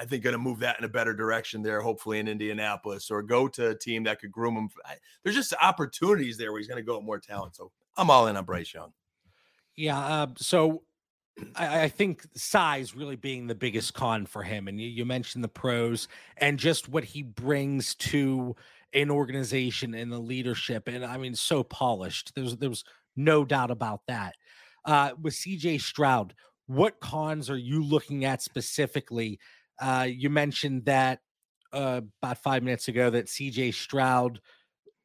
I 0.00 0.04
think 0.04 0.24
going 0.24 0.32
to 0.32 0.38
move 0.38 0.60
that 0.60 0.78
in 0.78 0.84
a 0.84 0.88
better 0.88 1.14
direction 1.14 1.62
there, 1.62 1.80
hopefully 1.80 2.18
in 2.18 2.28
Indianapolis, 2.28 3.10
or 3.10 3.22
go 3.22 3.48
to 3.48 3.70
a 3.70 3.74
team 3.74 4.04
that 4.04 4.20
could 4.20 4.32
groom 4.32 4.56
him. 4.56 4.68
There's 5.22 5.36
just 5.36 5.54
opportunities 5.60 6.36
there 6.36 6.52
where 6.52 6.58
he's 6.58 6.68
going 6.68 6.82
to 6.82 6.86
go 6.86 7.00
more 7.00 7.18
talent. 7.18 7.56
So 7.56 7.70
I'm 7.96 8.10
all 8.10 8.26
in 8.26 8.36
on 8.36 8.44
Bryce 8.44 8.72
Young. 8.74 8.92
Yeah. 9.76 9.98
Uh, 9.98 10.26
so 10.36 10.82
I, 11.54 11.82
I, 11.82 11.88
think 11.88 12.26
size 12.34 12.96
really 12.96 13.16
being 13.16 13.46
the 13.46 13.54
biggest 13.54 13.94
con 13.94 14.26
for 14.26 14.42
him. 14.42 14.68
And 14.68 14.80
you, 14.80 14.88
you 14.88 15.04
mentioned 15.04 15.44
the 15.44 15.48
pros 15.48 16.08
and 16.38 16.58
just 16.58 16.88
what 16.88 17.04
he 17.04 17.22
brings 17.22 17.94
to 17.96 18.56
an 18.92 19.10
organization 19.10 19.94
and 19.94 20.10
the 20.10 20.18
leadership. 20.18 20.88
And 20.88 21.04
I 21.04 21.16
mean, 21.16 21.34
so 21.34 21.62
polished. 21.62 22.32
There's 22.34 22.56
there's 22.56 22.84
no 23.16 23.44
doubt 23.44 23.70
about 23.70 24.00
that. 24.08 24.34
Uh, 24.84 25.10
with 25.20 25.34
CJ 25.34 25.80
Stroud, 25.80 26.34
what 26.66 27.00
cons 27.00 27.50
are 27.50 27.56
you 27.56 27.82
looking 27.82 28.24
at 28.24 28.42
specifically? 28.42 29.38
Uh, 29.80 30.06
you 30.08 30.30
mentioned 30.30 30.84
that 30.84 31.20
uh, 31.72 32.00
about 32.22 32.38
five 32.38 32.62
minutes 32.62 32.88
ago 32.88 33.10
that 33.10 33.26
CJ 33.26 33.74
Stroud 33.74 34.40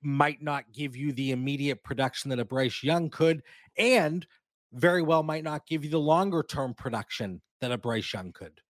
might 0.02 0.42
not 0.42 0.72
give 0.74 0.96
you 0.96 1.12
the 1.12 1.32
immediate 1.32 1.84
production 1.84 2.30
that 2.30 2.40
a 2.40 2.46
Bryce 2.46 2.84
Young 2.84 3.10
could, 3.10 3.44
and 3.78 4.26
very 4.74 5.02
well 5.02 5.24
might 5.24 5.44
not 5.44 5.68
give 5.68 5.84
you 5.84 5.92
the 5.92 6.00
longer 6.00 6.44
term 6.44 6.74
production 6.74 7.42
that 7.60 7.72
a 7.72 7.78
Bryce 7.78 8.14
Young 8.14 8.32
could. 8.32 8.62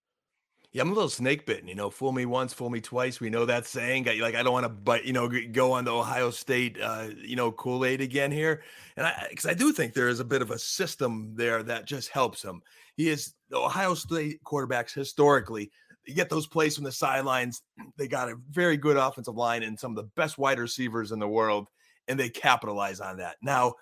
Yeah, 0.73 0.83
I'm 0.83 0.91
a 0.91 0.93
little 0.93 1.09
snake 1.09 1.45
bitten. 1.45 1.67
You 1.67 1.75
know, 1.75 1.89
fool 1.89 2.13
me 2.13 2.25
once, 2.25 2.53
fool 2.53 2.69
me 2.69 2.79
twice. 2.79 3.19
We 3.19 3.29
know 3.29 3.45
that 3.45 3.65
saying. 3.65 4.05
Like 4.05 4.35
I 4.35 4.43
don't 4.43 4.53
want 4.53 4.63
to, 4.63 4.69
but 4.69 5.03
you 5.03 5.11
know, 5.11 5.29
go 5.51 5.73
on 5.73 5.83
the 5.83 5.93
Ohio 5.93 6.31
State, 6.31 6.79
uh, 6.81 7.09
you 7.21 7.35
know, 7.35 7.51
Kool 7.51 7.83
Aid 7.83 7.99
again 7.99 8.31
here. 8.31 8.61
And 8.95 9.05
I, 9.05 9.27
because 9.29 9.45
I 9.45 9.53
do 9.53 9.73
think 9.73 9.93
there 9.93 10.07
is 10.07 10.21
a 10.21 10.25
bit 10.25 10.41
of 10.41 10.51
a 10.51 10.57
system 10.57 11.33
there 11.35 11.61
that 11.63 11.85
just 11.85 12.09
helps 12.09 12.41
him. 12.41 12.61
He 12.95 13.09
is 13.09 13.33
the 13.49 13.57
Ohio 13.57 13.93
State 13.95 14.41
quarterbacks 14.45 14.93
historically. 14.93 15.71
You 16.07 16.15
get 16.15 16.29
those 16.29 16.47
plays 16.47 16.75
from 16.75 16.85
the 16.85 16.91
sidelines. 16.91 17.61
They 17.97 18.07
got 18.07 18.29
a 18.29 18.35
very 18.49 18.77
good 18.77 18.95
offensive 18.95 19.35
line 19.35 19.63
and 19.63 19.77
some 19.77 19.91
of 19.91 19.97
the 19.97 20.09
best 20.15 20.37
wide 20.37 20.59
receivers 20.59 21.11
in 21.11 21.19
the 21.19 21.27
world, 21.27 21.67
and 22.07 22.17
they 22.17 22.29
capitalize 22.29 23.01
on 23.01 23.17
that. 23.17 23.35
Now, 23.41 23.73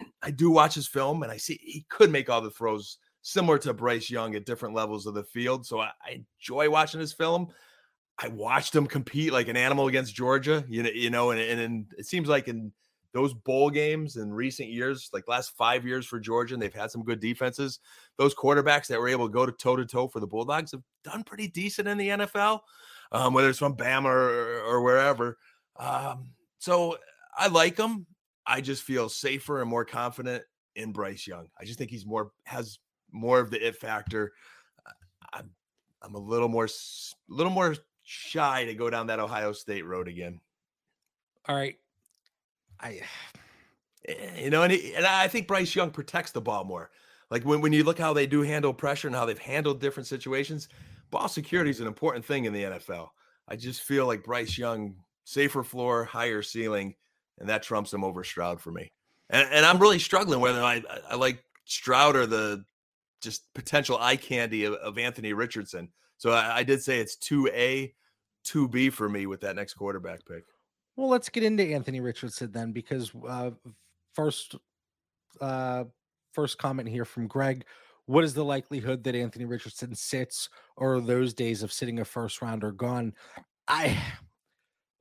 I 0.22 0.30
do 0.30 0.50
watch 0.50 0.76
his 0.76 0.86
film, 0.86 1.24
and 1.24 1.32
I 1.32 1.36
see 1.36 1.58
he 1.60 1.84
could 1.88 2.12
make 2.12 2.30
all 2.30 2.40
the 2.40 2.50
throws 2.50 2.98
similar 3.28 3.58
to 3.58 3.74
Bryce 3.74 4.08
Young 4.08 4.34
at 4.34 4.46
different 4.46 4.74
levels 4.74 5.04
of 5.04 5.12
the 5.12 5.22
field. 5.22 5.66
So 5.66 5.80
I, 5.80 5.90
I 6.02 6.24
enjoy 6.40 6.70
watching 6.70 6.98
his 6.98 7.12
film. 7.12 7.48
I 8.18 8.28
watched 8.28 8.74
him 8.74 8.86
compete 8.86 9.34
like 9.34 9.48
an 9.48 9.56
animal 9.56 9.86
against 9.86 10.14
Georgia, 10.14 10.64
you 10.66 10.82
know, 10.82 10.90
you 10.90 11.10
know, 11.10 11.30
and, 11.30 11.38
and, 11.38 11.60
and 11.60 11.86
it 11.98 12.06
seems 12.06 12.26
like 12.26 12.48
in 12.48 12.72
those 13.12 13.34
bowl 13.34 13.68
games 13.68 14.16
in 14.16 14.32
recent 14.32 14.70
years, 14.70 15.10
like 15.12 15.28
last 15.28 15.54
five 15.58 15.84
years 15.84 16.06
for 16.06 16.18
Georgia, 16.18 16.54
and 16.54 16.62
they've 16.62 16.72
had 16.72 16.90
some 16.90 17.04
good 17.04 17.20
defenses. 17.20 17.80
Those 18.16 18.34
quarterbacks 18.34 18.86
that 18.86 18.98
were 18.98 19.08
able 19.08 19.28
to 19.28 19.32
go 19.32 19.44
to 19.44 19.52
toe 19.52 19.76
to 19.76 19.84
toe 19.84 20.08
for 20.08 20.20
the 20.20 20.26
Bulldogs 20.26 20.72
have 20.72 20.82
done 21.04 21.22
pretty 21.22 21.48
decent 21.48 21.86
in 21.86 21.98
the 21.98 22.08
NFL, 22.08 22.60
um, 23.12 23.34
whether 23.34 23.50
it's 23.50 23.58
from 23.58 23.76
Bama 23.76 24.06
or, 24.06 24.62
or 24.62 24.80
wherever. 24.80 25.36
Um, 25.76 26.30
so 26.58 26.96
I 27.36 27.48
like 27.48 27.76
them. 27.76 28.06
I 28.46 28.62
just 28.62 28.82
feel 28.84 29.10
safer 29.10 29.60
and 29.60 29.68
more 29.68 29.84
confident 29.84 30.44
in 30.76 30.92
Bryce 30.92 31.26
Young. 31.26 31.48
I 31.60 31.66
just 31.66 31.78
think 31.78 31.90
he's 31.90 32.06
more 32.06 32.30
has 32.44 32.78
more 33.12 33.40
of 33.40 33.50
the 33.50 33.66
it 33.66 33.76
factor. 33.76 34.32
I'm 35.32 35.50
I'm 36.02 36.14
a 36.14 36.18
little 36.18 36.48
more 36.48 36.66
a 36.66 37.32
little 37.32 37.52
more 37.52 37.76
shy 38.02 38.64
to 38.64 38.74
go 38.74 38.88
down 38.90 39.08
that 39.08 39.20
Ohio 39.20 39.52
State 39.52 39.84
road 39.84 40.08
again. 40.08 40.40
All 41.46 41.56
right. 41.56 41.76
I 42.80 43.00
eh, 44.08 44.42
you 44.42 44.50
know, 44.50 44.62
and, 44.62 44.72
he, 44.72 44.94
and 44.94 45.06
I 45.06 45.28
think 45.28 45.46
Bryce 45.46 45.74
Young 45.74 45.90
protects 45.90 46.32
the 46.32 46.40
ball 46.40 46.64
more. 46.64 46.90
Like 47.30 47.44
when, 47.44 47.60
when 47.60 47.72
you 47.72 47.84
look 47.84 47.98
how 47.98 48.12
they 48.12 48.26
do 48.26 48.42
handle 48.42 48.72
pressure 48.72 49.08
and 49.08 49.16
how 49.16 49.26
they've 49.26 49.38
handled 49.38 49.80
different 49.80 50.06
situations, 50.06 50.68
ball 51.10 51.28
security 51.28 51.70
is 51.70 51.80
an 51.80 51.86
important 51.86 52.24
thing 52.24 52.46
in 52.46 52.52
the 52.52 52.62
NFL. 52.62 53.10
I 53.46 53.56
just 53.56 53.82
feel 53.82 54.06
like 54.06 54.24
Bryce 54.24 54.56
Young, 54.56 54.96
safer 55.24 55.62
floor, 55.62 56.04
higher 56.04 56.42
ceiling, 56.42 56.94
and 57.38 57.48
that 57.48 57.62
trumps 57.62 57.92
him 57.92 58.04
over 58.04 58.24
Stroud 58.24 58.60
for 58.60 58.70
me. 58.70 58.90
And, 59.30 59.46
and 59.52 59.66
I'm 59.66 59.78
really 59.78 59.98
struggling 59.98 60.40
whether 60.40 60.62
I, 60.62 60.82
I 61.08 61.16
like 61.16 61.44
Stroud 61.64 62.16
or 62.16 62.26
the 62.26 62.64
just 63.20 63.52
potential 63.54 63.98
eye 63.98 64.16
candy 64.16 64.64
of, 64.64 64.74
of 64.74 64.98
Anthony 64.98 65.32
Richardson. 65.32 65.88
So 66.16 66.30
I, 66.30 66.58
I 66.58 66.62
did 66.62 66.82
say 66.82 66.98
it's 66.98 67.16
2A, 67.16 67.94
2B 68.46 68.92
for 68.92 69.08
me 69.08 69.26
with 69.26 69.40
that 69.40 69.56
next 69.56 69.74
quarterback 69.74 70.20
pick. 70.26 70.44
Well, 70.96 71.08
let's 71.08 71.28
get 71.28 71.44
into 71.44 71.64
Anthony 71.64 72.00
Richardson 72.00 72.50
then, 72.50 72.72
because 72.72 73.12
uh, 73.28 73.50
first, 74.14 74.56
uh, 75.40 75.84
first 76.32 76.58
comment 76.58 76.88
here 76.88 77.04
from 77.04 77.28
Greg. 77.28 77.64
What 78.06 78.24
is 78.24 78.34
the 78.34 78.44
likelihood 78.44 79.04
that 79.04 79.14
Anthony 79.14 79.44
Richardson 79.44 79.94
sits, 79.94 80.48
or 80.76 81.00
those 81.00 81.34
days 81.34 81.62
of 81.62 81.72
sitting 81.72 82.00
a 82.00 82.04
first 82.04 82.42
rounder 82.42 82.72
gone? 82.72 83.12
I 83.68 84.02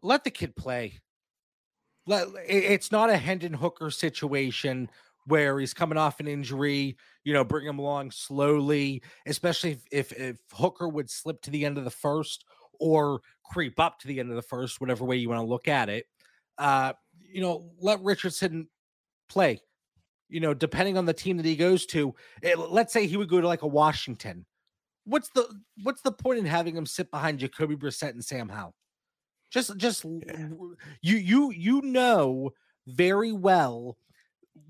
let 0.04 0.24
the 0.24 0.30
kid 0.30 0.56
play. 0.56 1.00
Let, 2.06 2.28
it's 2.48 2.92
not 2.92 3.10
a 3.10 3.18
Hendon 3.18 3.54
Hooker 3.54 3.90
situation 3.90 4.90
where 5.28 5.60
he's 5.60 5.74
coming 5.74 5.98
off 5.98 6.22
an 6.22 6.28
injury, 6.28 6.98
you 7.26 7.34
know, 7.34 7.44
bring 7.44 7.68
him 7.68 7.80
along 7.80 8.12
slowly, 8.12 9.04
especially 9.26 9.72
if, 9.72 9.82
if, 9.92 10.12
if 10.14 10.38
Hooker 10.54 10.88
would 10.88 11.10
slip 11.10 11.42
to 11.42 11.52
the 11.52 11.66
end 11.66 11.78
of 11.78 11.84
the 11.84 11.92
first 11.92 12.46
or 12.80 13.22
creep 13.44 13.78
up 13.80 14.00
to 14.00 14.08
the 14.08 14.20
end 14.22 14.30
of 14.30 14.38
the 14.38 14.42
first, 14.42 14.80
whatever 14.80 15.04
way 15.04 15.18
you 15.18 15.30
want 15.30 15.42
to 15.42 15.46
look 15.46 15.68
at 15.68 15.90
it. 15.90 16.06
Uh, 16.58 16.94
you 17.20 17.42
know, 17.42 17.70
let 17.80 18.02
Richardson 18.02 18.70
play. 19.30 19.60
You 20.30 20.40
know, 20.40 20.54
depending 20.54 20.98
on 20.98 21.06
the 21.06 21.14
team 21.14 21.38
that 21.38 21.46
he 21.46 21.56
goes 21.56 21.86
to, 21.88 22.16
it, 22.42 22.58
eh, 22.58 22.62
let's 22.70 22.94
say 22.94 23.06
he 23.06 23.18
would 23.18 23.30
go 23.30 23.42
to 23.42 23.48
like 23.48 23.62
a 23.62 23.68
Washington. 23.68 24.46
What's 25.06 25.30
the 25.30 25.48
what's 25.84 26.02
the 26.02 26.12
point 26.12 26.40
in 26.40 26.46
having 26.46 26.76
him 26.76 26.86
sit 26.86 27.12
behind 27.12 27.40
Jacoby 27.40 27.78
Brissett 27.78 28.12
and 28.12 28.24
Sam 28.24 28.50
Howell? 28.50 28.76
Just 29.52 29.78
just 29.78 30.04
yeah. 30.04 30.50
you 31.02 31.16
you 31.16 31.52
you 31.52 31.82
know 31.82 32.52
very 32.88 33.32
well 33.32 33.98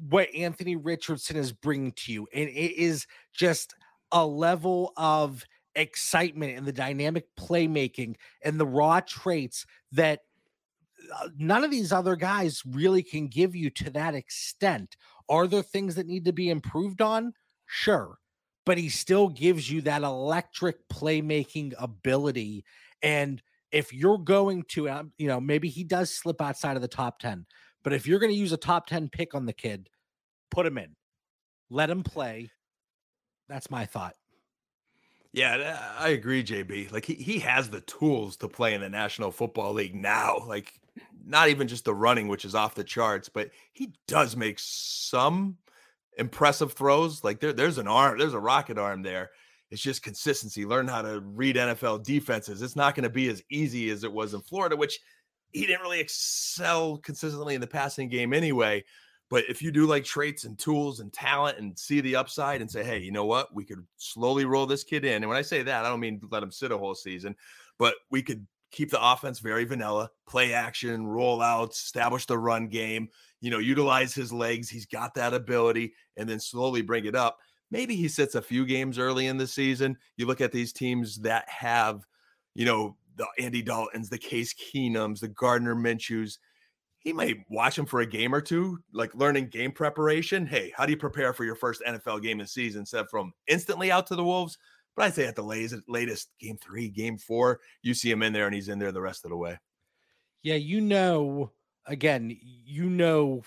what 0.10 0.34
Anthony 0.34 0.76
Richardson 0.76 1.38
is 1.38 1.52
bringing 1.52 1.92
to 1.94 2.14
you, 2.14 2.28
and 2.34 2.50
it 2.50 2.78
is 2.78 3.08
just 3.34 3.76
a 4.12 4.26
level 4.26 4.94
of 4.98 5.46
excitement 5.76 6.58
and 6.58 6.66
the 6.66 6.74
dynamic 6.74 7.28
playmaking 7.40 8.16
and 8.44 8.60
the 8.60 8.66
raw 8.66 9.00
traits 9.00 9.66
that 9.92 10.22
uh, 11.22 11.30
none 11.38 11.64
of 11.64 11.72
these 11.72 11.92
other 11.92 12.16
guys 12.16 12.64
really 12.66 13.04
can 13.04 13.28
give 13.28 13.56
you 13.56 13.70
to 13.70 13.90
that 13.92 14.16
extent. 14.16 14.98
Are 15.30 15.48
there 15.48 15.62
things 15.62 15.96
that 15.96 16.08
need 16.08 16.26
to 16.26 16.34
be 16.34 16.50
improved 16.50 17.02
on? 17.02 17.34
Sure. 17.66 18.18
But 18.66 18.78
he 18.78 18.90
still 18.90 19.30
gives 19.30 19.72
you 19.72 19.82
that 19.82 20.04
electric 20.04 20.88
playmaking 20.90 21.74
ability. 21.78 22.66
And 23.02 23.42
if 23.72 23.94
you're 23.94 24.18
going 24.18 24.64
to, 24.70 24.90
um, 24.90 25.12
you 25.18 25.28
know, 25.28 25.40
maybe 25.40 25.70
he 25.70 25.84
does 25.84 26.14
slip 26.14 26.42
outside 26.42 26.76
of 26.76 26.82
the 26.82 26.88
top 26.88 27.20
10, 27.20 27.46
but 27.88 27.94
if 27.94 28.06
you're 28.06 28.20
going 28.20 28.34
to 28.34 28.38
use 28.38 28.52
a 28.52 28.58
top 28.58 28.86
10 28.88 29.08
pick 29.08 29.34
on 29.34 29.46
the 29.46 29.54
kid, 29.54 29.88
put 30.52 30.66
him 30.66 30.78
in, 30.78 30.98
let 31.70 31.90
him 31.90 32.04
play. 32.04 32.52
That's 33.48 33.72
my 33.72 33.86
thought. 33.86 34.14
Yeah, 35.32 35.56
uh, 35.56 36.04
I 36.04 36.10
agree, 36.10 36.44
JB. 36.44 36.92
Like 36.92 37.06
he, 37.06 37.14
he 37.14 37.40
has 37.40 37.70
the 37.70 37.80
tools 37.80 38.36
to 38.40 38.50
play 38.50 38.74
in 38.74 38.82
the 38.82 38.90
National 38.90 39.32
Football 39.32 39.72
League 39.72 39.96
now. 39.96 40.40
Like 40.46 40.74
not 41.26 41.48
even 41.48 41.70
just 41.70 41.86
the 41.86 41.96
running, 41.96 42.28
which 42.28 42.44
is 42.44 42.56
off 42.56 42.76
the 42.76 42.84
charts, 42.84 43.30
but 43.30 43.52
he 43.72 43.94
does 44.06 44.36
make 44.36 44.60
some 44.60 45.56
impressive 46.18 46.74
throws. 46.74 47.24
Like 47.24 47.40
there, 47.40 47.54
there's 47.54 47.78
an 47.78 47.88
arm, 47.88 48.18
there's 48.18 48.34
a 48.34 48.40
rocket 48.40 48.78
arm 48.78 49.02
there. 49.02 49.30
It's 49.72 49.82
just 49.82 50.04
consistency. 50.04 50.66
Learn 50.66 50.90
how 50.90 51.04
to 51.04 51.22
read 51.22 51.56
NFL 51.56 52.04
defenses. 52.04 52.62
It's 52.62 52.76
not 52.76 52.96
going 52.96 53.06
to 53.06 53.10
be 53.10 53.30
as 53.30 53.42
easy 53.50 53.90
as 53.92 54.04
it 54.04 54.12
was 54.12 54.34
in 54.34 54.42
Florida, 54.42 54.76
which 54.76 55.00
he 55.52 55.66
didn't 55.66 55.82
really 55.82 56.00
excel 56.00 56.98
consistently 56.98 57.56
in 57.56 57.62
the 57.62 57.68
passing 57.68 58.10
game 58.10 58.34
anyway. 58.34 58.84
But 59.30 59.44
if 59.50 59.62
you 59.62 59.72
do 59.72 59.86
like 59.86 60.06
traits 60.06 60.46
and 60.46 60.58
tools 60.58 61.02
and 61.02 61.12
talent 61.12 61.58
and 61.58 61.78
see 61.78 62.00
the 62.00 62.16
upside 62.16 62.62
and 62.62 62.72
say, 62.72 62.84
hey, 62.84 63.00
you 63.00 63.12
know 63.12 63.26
what? 63.26 63.54
We 63.54 63.66
could 63.66 63.86
slowly 63.98 64.46
roll 64.46 64.66
this 64.66 64.86
kid 64.86 65.04
in. 65.04 65.16
And 65.16 65.28
when 65.28 65.38
I 65.38 65.42
say 65.42 65.64
that, 65.64 65.86
I 65.86 65.90
don't 65.90 66.00
mean 66.00 66.22
let 66.32 66.44
him 66.44 66.52
sit 66.52 66.72
a 66.72 66.78
whole 66.78 66.96
season, 66.96 67.36
but 67.78 67.96
we 68.10 68.22
could 68.22 68.46
keep 68.72 68.90
the 68.90 69.06
offense 69.06 69.40
very 69.40 69.66
vanilla, 69.66 70.10
play 70.28 70.54
action, 70.54 71.06
roll 71.06 71.42
out, 71.42 71.72
establish 71.72 72.26
the 72.26 72.38
run 72.38 72.68
game, 72.68 73.10
you 73.42 73.52
know, 73.52 73.60
utilize 73.60 74.14
his 74.14 74.32
legs. 74.32 74.70
He's 74.70 74.86
got 74.86 75.14
that 75.16 75.34
ability 75.34 75.94
and 76.16 76.30
then 76.30 76.40
slowly 76.40 76.82
bring 76.82 77.06
it 77.06 77.16
up. 77.16 77.38
Maybe 77.70 77.96
he 77.96 78.08
sits 78.08 78.36
a 78.36 78.42
few 78.42 78.66
games 78.66 78.98
early 78.98 79.28
in 79.28 79.38
the 79.38 79.48
season. 79.48 79.98
You 80.16 80.26
look 80.26 80.42
at 80.42 80.54
these 80.54 80.72
teams 80.72 81.18
that 81.20 81.50
have, 81.50 82.06
you 82.56 82.66
know, 82.66 82.96
the 83.18 83.28
Andy 83.40 83.62
Daltons, 83.62 84.10
the 84.10 84.18
Case 84.18 84.54
Keenums, 84.54 85.20
the 85.20 85.28
Gardner 85.28 85.76
Minshews 85.76 86.38
he 87.08 87.14
may 87.14 87.46
watch 87.50 87.78
him 87.78 87.86
for 87.86 88.02
a 88.02 88.06
game 88.06 88.36
or 88.36 88.42
two, 88.42 88.80
like 88.92 89.16
learning 89.16 89.48
game 89.48 89.72
preparation. 89.72 90.46
Hey, 90.46 90.74
how 90.76 90.86
do 90.86 90.92
you 90.92 90.98
prepare 90.98 91.32
for 91.32 91.46
your 91.46 91.56
first 91.56 91.82
NFL 91.88 92.22
game 92.22 92.42
of 92.42 92.50
season 92.50 92.82
instead 92.82 93.06
from 93.10 93.32
instantly 93.48 93.92
out 93.92 94.08
to 94.08 94.16
the 94.18 94.24
Wolves? 94.26 94.58
But 94.94 95.06
I'd 95.06 95.14
say 95.14 95.26
at 95.26 95.38
the 95.38 95.42
latest, 95.42 95.84
latest 95.88 96.32
game 96.38 96.58
three, 96.58 96.90
game 96.90 97.18
four, 97.18 97.62
you 97.82 97.94
see 97.94 98.12
him 98.12 98.24
in 98.24 98.34
there 98.34 98.46
and 98.46 98.54
he's 98.54 98.68
in 98.68 98.78
there 98.78 98.92
the 98.92 99.00
rest 99.00 99.24
of 99.24 99.32
the 99.32 99.38
way. 99.38 99.58
Yeah, 100.44 100.56
you 100.56 100.82
know, 100.82 101.52
again, 101.86 102.38
you 102.42 102.90
know 102.90 103.44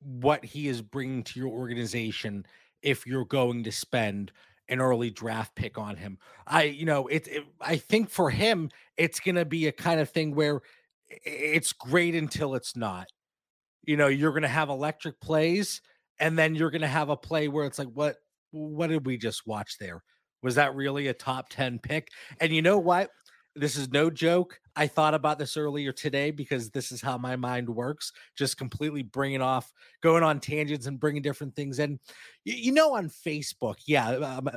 what 0.00 0.44
he 0.44 0.68
is 0.68 0.82
bringing 0.82 1.22
to 1.24 1.40
your 1.40 1.48
organization 1.48 2.44
if 2.82 3.06
you're 3.06 3.24
going 3.24 3.64
to 3.64 3.72
spend 3.72 4.30
an 4.68 4.80
early 4.80 5.10
draft 5.10 5.54
pick 5.54 5.78
on 5.78 5.96
him. 5.96 6.18
I, 6.46 6.64
you 6.64 6.84
know, 6.84 7.06
it, 7.06 7.26
it 7.28 7.44
I 7.60 7.76
think 7.76 8.10
for 8.10 8.30
him, 8.30 8.70
it's 8.96 9.20
going 9.20 9.36
to 9.36 9.44
be 9.44 9.66
a 9.66 9.72
kind 9.72 10.00
of 10.00 10.10
thing 10.10 10.34
where 10.34 10.60
it's 11.08 11.72
great 11.72 12.14
until 12.14 12.54
it's 12.54 12.76
not. 12.76 13.08
You 13.84 13.96
know, 13.96 14.08
you're 14.08 14.32
going 14.32 14.42
to 14.42 14.48
have 14.48 14.68
electric 14.68 15.20
plays 15.20 15.80
and 16.20 16.38
then 16.38 16.54
you're 16.54 16.70
going 16.70 16.82
to 16.82 16.86
have 16.88 17.08
a 17.08 17.16
play 17.16 17.48
where 17.48 17.64
it's 17.64 17.78
like 17.78 17.88
what 17.94 18.16
what 18.50 18.88
did 18.88 19.06
we 19.06 19.16
just 19.16 19.46
watch 19.46 19.76
there? 19.78 20.02
Was 20.42 20.54
that 20.54 20.74
really 20.74 21.08
a 21.08 21.14
top 21.14 21.48
10 21.50 21.80
pick? 21.80 22.08
And 22.40 22.52
you 22.52 22.62
know 22.62 22.78
what? 22.78 23.10
This 23.54 23.76
is 23.76 23.90
no 23.90 24.08
joke. 24.10 24.60
I 24.76 24.86
thought 24.86 25.14
about 25.14 25.40
this 25.40 25.56
earlier 25.56 25.90
today 25.90 26.30
because 26.30 26.70
this 26.70 26.92
is 26.92 27.00
how 27.00 27.18
my 27.18 27.34
mind 27.34 27.68
works, 27.68 28.12
just 28.36 28.56
completely 28.56 29.02
bringing 29.02 29.42
off, 29.42 29.72
going 30.02 30.22
on 30.22 30.38
tangents 30.38 30.86
and 30.86 31.00
bringing 31.00 31.20
different 31.20 31.56
things 31.56 31.80
in. 31.80 31.98
You, 32.44 32.54
you 32.54 32.72
know, 32.72 32.94
on 32.94 33.08
Facebook, 33.08 33.76
yeah, 33.86 34.10
um, 34.10 34.48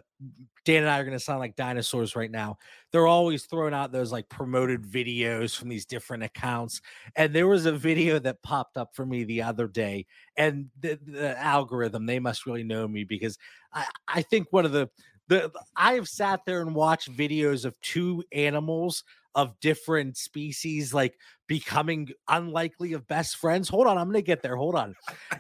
Dan 0.64 0.84
and 0.84 0.92
I 0.92 1.00
are 1.00 1.04
going 1.04 1.18
to 1.18 1.24
sound 1.24 1.40
like 1.40 1.56
dinosaurs 1.56 2.16
right 2.16 2.30
now. 2.30 2.58
They're 2.92 3.08
always 3.08 3.46
throwing 3.46 3.74
out 3.74 3.92
those 3.92 4.12
like 4.12 4.30
promoted 4.30 4.84
videos 4.84 5.56
from 5.56 5.70
these 5.70 5.88
different 5.88 6.22
accounts. 6.22 6.82
And 7.16 7.34
there 7.34 7.48
was 7.48 7.66
a 7.66 7.72
video 7.72 8.20
that 8.20 8.44
popped 8.44 8.78
up 8.78 8.94
for 8.94 9.08
me 9.08 9.24
the 9.24 9.42
other 9.42 9.68
day, 9.68 10.06
and 10.38 10.68
the, 10.80 11.00
the 11.04 11.40
algorithm, 11.42 12.06
they 12.06 12.20
must 12.20 12.46
really 12.46 12.64
know 12.64 12.88
me 12.88 13.06
because 13.06 13.40
I, 13.74 13.88
I 14.08 14.22
think 14.22 14.48
one 14.52 14.66
of 14.66 14.72
the 14.72 14.90
the 15.28 15.52
I 15.76 15.94
have 15.94 16.08
sat 16.08 16.42
there 16.46 16.62
and 16.62 16.76
watched 16.76 17.12
videos 17.16 17.66
of 17.66 17.80
two 17.82 18.24
animals 18.32 19.04
of 19.36 19.60
different 19.62 20.18
species 20.18 20.94
like 20.94 21.16
becoming 21.48 22.10
unlikely 22.28 22.94
of 22.94 23.08
best 23.08 23.38
friends. 23.38 23.70
Hold 23.70 23.88
on, 23.88 23.98
I'm 23.98 24.08
gonna 24.08 24.22
get 24.22 24.42
there. 24.42 24.56
Hold 24.56 24.76
on. 24.76 24.96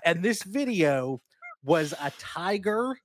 and 0.06 0.24
this 0.24 0.44
video 0.44 1.22
was 1.64 1.94
a 2.02 2.12
tiger 2.18 2.98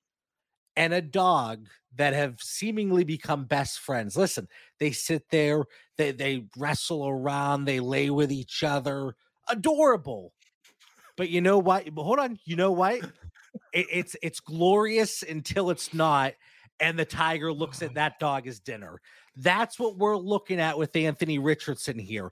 and 0.76 0.92
a 0.92 1.02
dog 1.02 1.66
that 1.96 2.12
have 2.12 2.36
seemingly 2.40 3.04
become 3.04 3.44
best 3.44 3.78
friends. 3.80 4.16
Listen, 4.16 4.46
they 4.78 4.92
sit 4.92 5.24
there, 5.30 5.64
they 5.96 6.12
they 6.12 6.44
wrestle 6.56 7.08
around, 7.08 7.64
they 7.64 7.80
lay 7.80 8.10
with 8.10 8.30
each 8.30 8.62
other. 8.62 9.14
Adorable. 9.48 10.32
But 11.16 11.30
you 11.30 11.40
know 11.40 11.58
what? 11.58 11.88
Hold 11.96 12.18
on. 12.18 12.38
You 12.44 12.56
know 12.56 12.72
what? 12.72 13.00
It, 13.72 13.86
it's 13.90 14.16
it's 14.22 14.40
glorious 14.40 15.22
until 15.22 15.70
it's 15.70 15.94
not 15.94 16.34
and 16.80 16.98
the 16.98 17.04
tiger 17.04 17.52
looks 17.52 17.82
at 17.82 17.94
that 17.94 18.18
dog 18.18 18.46
as 18.46 18.60
dinner. 18.60 19.00
That's 19.36 19.78
what 19.78 19.96
we're 19.96 20.16
looking 20.16 20.60
at 20.60 20.78
with 20.78 20.94
Anthony 20.96 21.38
Richardson 21.38 21.98
here. 21.98 22.30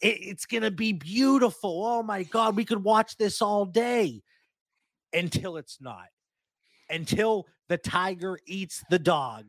It, 0.00 0.18
it's 0.20 0.46
going 0.46 0.62
to 0.62 0.70
be 0.70 0.92
beautiful. 0.92 1.84
Oh 1.84 2.02
my 2.02 2.22
God, 2.22 2.56
we 2.56 2.64
could 2.64 2.82
watch 2.82 3.16
this 3.16 3.42
all 3.42 3.64
day 3.64 4.22
until 5.12 5.56
it's 5.56 5.78
not, 5.80 6.06
until 6.88 7.46
the 7.68 7.78
tiger 7.78 8.38
eats 8.46 8.82
the 8.90 8.98
dog. 8.98 9.44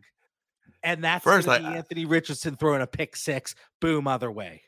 And 0.84 1.04
that's 1.04 1.24
first 1.24 1.48
I, 1.48 1.58
Anthony 1.58 2.06
Richardson 2.06 2.58
throwing 2.58 2.82
a 2.82 2.88
pick 2.88 3.16
six, 3.16 3.56
boom, 3.80 4.08
other 4.08 4.32
way 4.32 4.64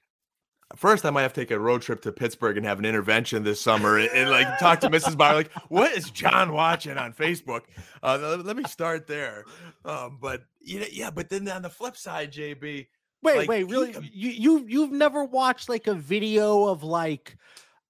first 0.75 1.06
I 1.06 1.10
might 1.10 1.21
have 1.21 1.34
to 1.34 1.41
take 1.41 1.51
a 1.51 1.60
road 1.60 1.82
trip 1.82 2.01
to 2.01 2.12
Pittsburgh 2.12 2.58
and 2.58 2.65
have 2.65 2.80
an 2.80 2.86
intervention 2.86 3.43
this 3.43 3.62
summer 3.62 3.97
and, 3.97 4.10
and 4.12 4.30
like 4.30 4.60
talk 4.60 4.80
to 4.82 4.89
Mrs. 4.89 5.17
Bauer, 5.17 5.36
like, 5.36 5.51
what 5.69 5.91
is 5.91 6.10
John 6.10 6.54
watching 6.54 6.97
on 6.97 7.13
Facebook? 7.13 7.62
Uh, 8.01 8.41
let 8.43 8.58
me 8.58 8.63
start 8.63 9.08
there. 9.08 9.45
Um, 9.84 10.17
but 10.19 10.43
yeah, 10.62 10.86
yeah, 10.91 11.12
but 11.12 11.30
then 11.30 11.47
on 11.49 11.62
the 11.62 11.69
flip 11.69 11.95
side, 11.97 12.32
JB. 12.32 12.88
Wait, 13.21 13.38
like, 13.38 13.49
wait, 13.49 13.63
really? 13.63 13.95
you 14.12 14.30
you 14.30 14.65
you've 14.67 14.91
never 14.91 15.23
watched 15.23 15.69
like 15.69 15.88
a 15.88 15.95
video 15.95 16.65
of 16.65 16.84
like 16.84 17.38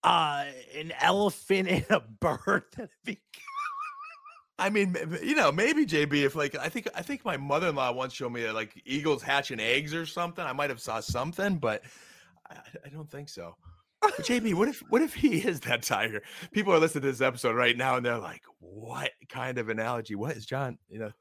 uh 0.03 0.45
an 0.77 0.93
elephant 1.01 1.67
and 1.67 1.85
a 1.89 1.99
bird 1.99 2.63
that 3.05 3.17
I 4.57 4.69
mean, 4.69 4.95
you 5.21 5.35
know, 5.35 5.51
maybe 5.51 5.85
JB. 5.85 6.23
If 6.23 6.35
like, 6.35 6.55
I 6.55 6.69
think 6.69 6.87
I 6.95 7.01
think 7.01 7.25
my 7.25 7.35
mother 7.35 7.67
in 7.67 7.75
law 7.75 7.91
once 7.91 8.13
showed 8.13 8.31
me 8.31 8.43
that 8.43 8.53
like 8.53 8.81
eagles 8.85 9.21
hatching 9.21 9.59
eggs 9.59 9.93
or 9.93 10.05
something. 10.05 10.45
I 10.45 10.53
might 10.53 10.69
have 10.69 10.79
saw 10.79 11.01
something, 11.01 11.57
but 11.57 11.83
I, 12.49 12.57
I 12.85 12.89
don't 12.89 13.09
think 13.09 13.29
so. 13.29 13.55
But 14.01 14.17
JB, 14.19 14.53
what 14.53 14.67
if 14.67 14.79
what 14.89 15.01
if 15.01 15.13
he 15.13 15.37
is 15.37 15.61
that 15.61 15.81
tiger? 15.81 16.21
People 16.51 16.73
are 16.73 16.79
listening 16.79 17.03
to 17.03 17.11
this 17.11 17.21
episode 17.21 17.55
right 17.55 17.75
now 17.75 17.95
and 17.95 18.05
they're 18.05 18.19
like, 18.19 18.43
"What 18.59 19.11
kind 19.29 19.57
of 19.57 19.69
analogy? 19.69 20.15
What 20.15 20.37
is 20.37 20.45
John?" 20.45 20.77
You 20.89 20.99
know, 20.99 21.11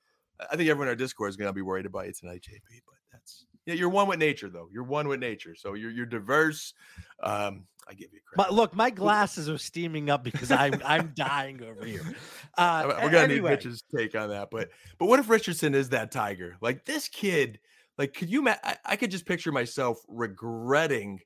I 0.41 0.57
think 0.57 0.69
everyone 0.69 0.89
in 0.89 0.93
our 0.93 0.97
Discord 0.97 1.31
is 1.31 1.37
going 1.37 1.49
to 1.49 1.53
be 1.55 1.63
worried 1.63 1.87
about 1.87 2.07
you 2.07 2.13
tonight, 2.13 2.43
JB. 2.49 2.83
But 2.87 2.97
that's 3.13 3.47
yeah, 3.67 3.75
you're 3.75 3.89
one 3.89 4.09
with 4.09 4.19
nature, 4.19 4.51
though. 4.51 4.69
You're 4.71 4.85
one 4.85 5.09
with 5.09 5.21
nature, 5.21 5.55
so 5.55 5.75
you're 5.75 5.91
you're 5.91 6.07
diverse. 6.07 6.75
Um, 7.23 7.67
I 7.89 7.95
give 7.95 8.13
you 8.13 8.21
credit. 8.27 8.37
But 8.37 8.53
look, 8.53 8.75
my 8.75 8.91
glasses 8.91 9.49
are 9.49 9.57
steaming 9.59 10.11
up 10.11 10.23
because 10.23 10.51
I'm 10.51 10.83
I'm 10.85 11.13
dying 11.15 11.63
over 11.63 11.85
here. 11.85 12.03
Uh, 12.57 12.85
We're 12.87 13.11
gonna 13.11 13.19
anyway. 13.19 13.51
need 13.51 13.65
Rich's 13.65 13.83
take 13.97 14.15
on 14.15 14.29
that. 14.29 14.49
But 14.49 14.69
but 14.99 15.07
what 15.07 15.19
if 15.19 15.29
Richardson 15.29 15.75
is 15.75 15.89
that 15.89 16.13
tiger? 16.13 16.57
Like 16.61 16.85
this 16.85 17.09
kid 17.09 17.59
like, 17.99 18.15
could 18.15 18.31
you? 18.31 18.43
Ma- 18.43 18.57
I, 18.63 18.77
I 18.85 18.97
could 18.97 19.11
just 19.11 19.27
picture 19.27 19.53
myself 19.53 19.99
regretting 20.09 21.21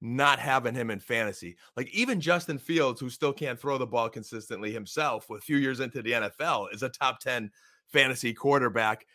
not 0.00 0.40
having 0.40 0.74
him 0.74 0.90
in 0.90 0.98
fantasy. 0.98 1.56
Like 1.76 1.88
even 1.94 2.20
Justin 2.20 2.58
Fields, 2.58 3.00
who 3.00 3.08
still 3.08 3.32
can't 3.32 3.58
throw 3.58 3.78
the 3.78 3.86
ball 3.86 4.08
consistently 4.08 4.72
himself, 4.72 5.28
with 5.28 5.42
a 5.42 5.44
few 5.44 5.56
years 5.56 5.80
into 5.80 6.02
the 6.02 6.12
NFL, 6.12 6.72
is 6.74 6.82
a 6.82 6.88
top 6.88 7.20
ten 7.20 7.50
fantasy 7.92 8.34
quarterback. 8.34 9.06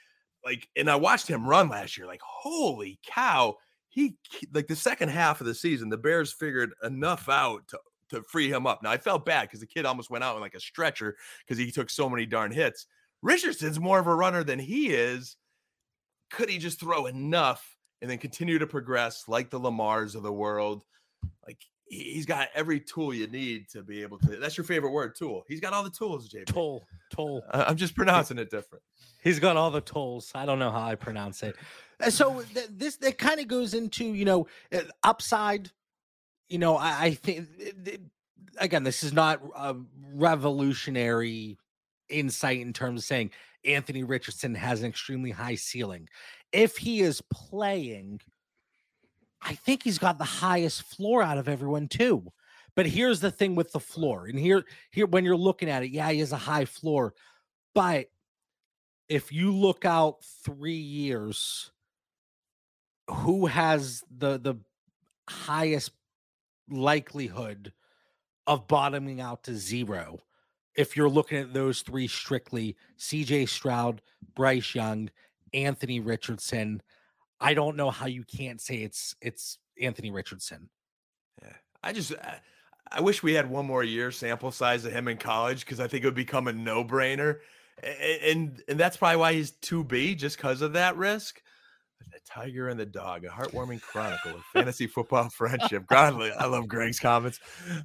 Like, 0.45 0.67
and 0.75 0.89
I 0.89 0.95
watched 0.95 1.27
him 1.27 1.47
run 1.47 1.69
last 1.69 1.97
year. 1.97 2.07
Like, 2.07 2.21
holy 2.21 2.99
cow! 3.05 3.55
He 3.89 4.15
like 4.53 4.67
the 4.67 4.75
second 4.75 5.09
half 5.09 5.41
of 5.41 5.47
the 5.47 5.55
season, 5.55 5.89
the 5.89 5.97
Bears 5.97 6.33
figured 6.33 6.71
enough 6.83 7.29
out 7.29 7.67
to 7.69 7.79
to 8.09 8.23
free 8.23 8.49
him 8.49 8.65
up. 8.65 8.81
Now 8.83 8.91
I 8.91 8.97
felt 8.97 9.25
bad 9.25 9.43
because 9.43 9.59
the 9.59 9.67
kid 9.67 9.85
almost 9.85 10.09
went 10.09 10.23
out 10.23 10.35
in 10.35 10.41
like 10.41 10.55
a 10.55 10.59
stretcher 10.59 11.15
because 11.45 11.57
he 11.57 11.71
took 11.71 11.89
so 11.89 12.09
many 12.09 12.25
darn 12.25 12.51
hits. 12.51 12.87
Richardson's 13.21 13.79
more 13.79 13.99
of 13.99 14.07
a 14.07 14.15
runner 14.15 14.43
than 14.43 14.59
he 14.59 14.89
is 14.89 15.35
could 16.29 16.49
he 16.49 16.57
just 16.57 16.79
throw 16.79 17.05
enough 17.05 17.77
and 18.01 18.09
then 18.09 18.17
continue 18.17 18.59
to 18.59 18.67
progress 18.67 19.25
like 19.27 19.49
the 19.49 19.59
Lamars 19.59 20.15
of 20.15 20.23
the 20.23 20.31
world? 20.31 20.83
Like 21.45 21.59
he's 21.89 22.25
got 22.25 22.49
every 22.53 22.79
tool 22.79 23.13
you 23.13 23.27
need 23.27 23.69
to 23.69 23.81
be 23.81 24.01
able 24.01 24.19
to. 24.19 24.35
That's 24.37 24.57
your 24.57 24.65
favorite 24.65 24.91
word, 24.91 25.15
tool. 25.15 25.43
He's 25.47 25.59
got 25.59 25.73
all 25.73 25.83
the 25.83 25.89
tools, 25.89 26.29
JB. 26.29 26.45
Tool, 26.45 26.85
tool. 27.15 27.41
I'm 27.51 27.77
just 27.77 27.95
pronouncing 27.95 28.37
it 28.37 28.49
different. 28.49 28.83
He's 29.23 29.39
got 29.39 29.57
all 29.57 29.71
the 29.71 29.81
tools. 29.81 30.31
I 30.35 30.45
don't 30.45 30.59
know 30.59 30.71
how 30.71 30.83
I 30.83 30.95
pronounce 30.95 31.43
it. 31.43 31.55
So 32.09 32.43
th- 32.53 32.69
this 32.71 32.97
that 32.97 33.17
kind 33.17 33.39
of 33.39 33.47
goes 33.47 33.73
into 33.73 34.05
you 34.05 34.25
know 34.25 34.47
uh, 34.73 34.81
upside. 35.03 35.71
You 36.49 36.59
know, 36.59 36.77
I, 36.77 37.05
I 37.05 37.13
think 37.13 37.47
again, 38.59 38.83
this 38.83 39.03
is 39.03 39.13
not 39.13 39.41
a 39.55 39.75
revolutionary 40.13 41.57
insight 42.09 42.61
in 42.61 42.73
terms 42.73 43.01
of 43.01 43.05
saying 43.05 43.31
Anthony 43.67 44.03
Richardson 44.03 44.55
has 44.55 44.81
an 44.81 44.89
extremely 44.89 45.31
high 45.31 45.55
ceiling. 45.55 46.07
If 46.51 46.77
he 46.77 47.01
is 47.01 47.21
playing, 47.31 48.21
I 49.41 49.55
think 49.55 49.83
he's 49.83 49.99
got 49.99 50.17
the 50.17 50.23
highest 50.23 50.83
floor 50.83 51.21
out 51.21 51.37
of 51.37 51.47
everyone 51.47 51.87
too. 51.87 52.31
But 52.75 52.85
here's 52.85 53.19
the 53.19 53.31
thing 53.31 53.55
with 53.55 53.71
the 53.71 53.79
floor. 53.79 54.27
And 54.27 54.39
here 54.39 54.63
here 54.91 55.07
when 55.07 55.25
you're 55.25 55.35
looking 55.35 55.69
at 55.69 55.83
it, 55.83 55.91
yeah, 55.91 56.09
he 56.11 56.19
has 56.19 56.31
a 56.31 56.37
high 56.37 56.65
floor. 56.65 57.13
But 57.75 58.07
if 59.09 59.31
you 59.31 59.53
look 59.53 59.85
out 59.85 60.23
3 60.43 60.73
years, 60.73 61.71
who 63.09 63.45
has 63.45 64.03
the 64.15 64.37
the 64.37 64.55
highest 65.29 65.91
likelihood 66.69 67.73
of 68.45 68.67
bottoming 68.67 69.21
out 69.21 69.43
to 69.43 69.55
zero 69.55 70.19
if 70.77 70.95
you're 70.95 71.09
looking 71.09 71.39
at 71.39 71.53
those 71.53 71.81
three 71.81 72.07
strictly 72.07 72.77
CJ 72.99 73.49
Stroud, 73.49 74.01
Bryce 74.35 74.75
Young, 74.75 75.09
Anthony 75.53 75.99
Richardson, 75.99 76.81
I 77.41 77.55
don't 77.55 77.75
know 77.75 77.89
how 77.89 78.05
you 78.05 78.23
can't 78.23 78.61
say 78.61 78.77
it's 78.77 79.15
it's 79.21 79.57
Anthony 79.81 80.11
Richardson. 80.11 80.69
Yeah. 81.41 81.53
I 81.83 81.93
just 81.93 82.13
I, 82.13 82.39
I 82.91 83.01
wish 83.01 83.23
we 83.23 83.33
had 83.33 83.49
one 83.49 83.65
more 83.65 83.83
year 83.83 84.11
sample 84.11 84.51
size 84.51 84.85
of 84.85 84.93
him 84.93 85.07
in 85.07 85.17
college 85.17 85.61
because 85.61 85.79
I 85.79 85.87
think 85.87 86.03
it 86.03 86.07
would 86.07 86.15
become 86.15 86.47
a 86.47 86.53
no-brainer. 86.53 87.39
And, 87.83 88.21
and 88.23 88.63
and 88.69 88.79
that's 88.79 88.97
probably 88.97 89.17
why 89.17 89.33
he's 89.33 89.51
2B 89.51 90.17
just 90.17 90.37
because 90.37 90.61
of 90.61 90.73
that 90.73 90.95
risk. 90.95 91.41
The 92.11 92.19
Tiger 92.25 92.69
and 92.69 92.79
the 92.79 92.85
Dog, 92.85 93.25
a 93.25 93.29
heartwarming 93.29 93.81
chronicle 93.81 94.31
of 94.31 94.43
fantasy 94.53 94.87
football 94.87 95.29
friendship. 95.33 95.85
God, 95.87 96.21
I 96.37 96.45
love 96.45 96.67
Greg's 96.67 96.99
comments. 96.99 97.39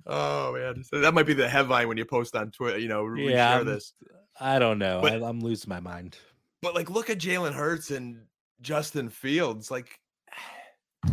Oh 0.07 0.53
man, 0.53 0.85
so 0.85 1.01
that 1.01 1.15
might 1.15 1.27
be 1.27 1.35
the 1.35 1.49
headline 1.49 1.89
when 1.89 1.97
you 1.97 2.05
post 2.05 2.37
on 2.37 2.51
Twitter. 2.51 2.79
You 2.79 2.89
know, 2.89 3.13
yeah, 3.15 3.57
share 3.57 3.65
this. 3.65 3.95
I 4.41 4.59
don't 4.59 4.79
know. 4.79 5.01
But, 5.03 5.23
I, 5.23 5.29
am 5.29 5.41
losing 5.41 5.69
my 5.69 5.81
mind. 5.81 6.17
But 6.63 6.75
like, 6.75 6.91
look 6.91 7.11
at 7.11 7.19
Jalen 7.19 7.53
Hurts 7.53 7.91
and 7.91 8.23
Justin 8.61 9.09
Fields. 9.09 9.71
Like, 9.71 9.99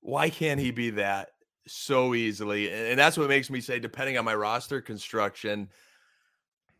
why 0.00 0.30
can't 0.30 0.60
he 0.60 0.70
be 0.70 0.90
that 0.90 1.30
so 1.66 2.14
easily? 2.14 2.70
And 2.70 2.98
that's 2.98 3.16
what 3.16 3.28
makes 3.28 3.50
me 3.50 3.60
say, 3.60 3.78
depending 3.78 4.18
on 4.18 4.24
my 4.24 4.34
roster 4.34 4.80
construction, 4.80 5.68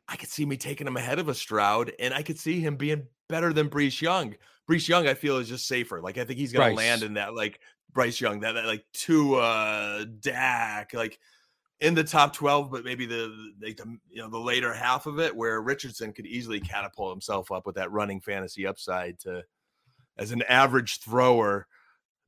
I 0.08 0.16
could 0.16 0.28
see 0.28 0.44
me 0.44 0.56
taking 0.56 0.86
him 0.86 0.96
ahead 0.96 1.18
of 1.18 1.28
a 1.28 1.34
Stroud, 1.34 1.92
and 1.98 2.12
I 2.12 2.22
could 2.22 2.38
see 2.38 2.60
him 2.60 2.76
being 2.76 3.06
better 3.28 3.52
than 3.52 3.68
Bryce 3.68 4.00
Young. 4.00 4.34
Bryce 4.66 4.88
Young, 4.88 5.06
I 5.06 5.14
feel, 5.14 5.38
is 5.38 5.48
just 5.48 5.66
safer. 5.66 6.00
Like 6.00 6.18
I 6.18 6.24
think 6.24 6.38
he's 6.38 6.52
gonna 6.52 6.74
land 6.74 7.02
in 7.02 7.14
that 7.14 7.34
like 7.34 7.60
Bryce 7.92 8.20
Young, 8.20 8.40
that, 8.40 8.52
that 8.52 8.66
like 8.66 8.84
two 8.92 9.36
uh 9.36 10.04
Dak, 10.20 10.94
like 10.94 11.18
in 11.80 11.94
the 11.94 12.04
top 12.04 12.32
12, 12.32 12.70
but 12.70 12.84
maybe 12.84 13.06
the 13.06 13.52
like 13.60 13.76
the 13.76 13.96
you 14.10 14.22
know 14.22 14.30
the 14.30 14.38
later 14.38 14.72
half 14.72 15.06
of 15.06 15.18
it 15.20 15.34
where 15.34 15.60
Richardson 15.60 16.12
could 16.12 16.26
easily 16.26 16.60
catapult 16.60 17.12
himself 17.12 17.52
up 17.52 17.66
with 17.66 17.74
that 17.76 17.92
running 17.92 18.20
fantasy 18.20 18.66
upside 18.66 19.18
to 19.20 19.42
as 20.16 20.32
an 20.32 20.42
average 20.48 21.00
thrower 21.00 21.66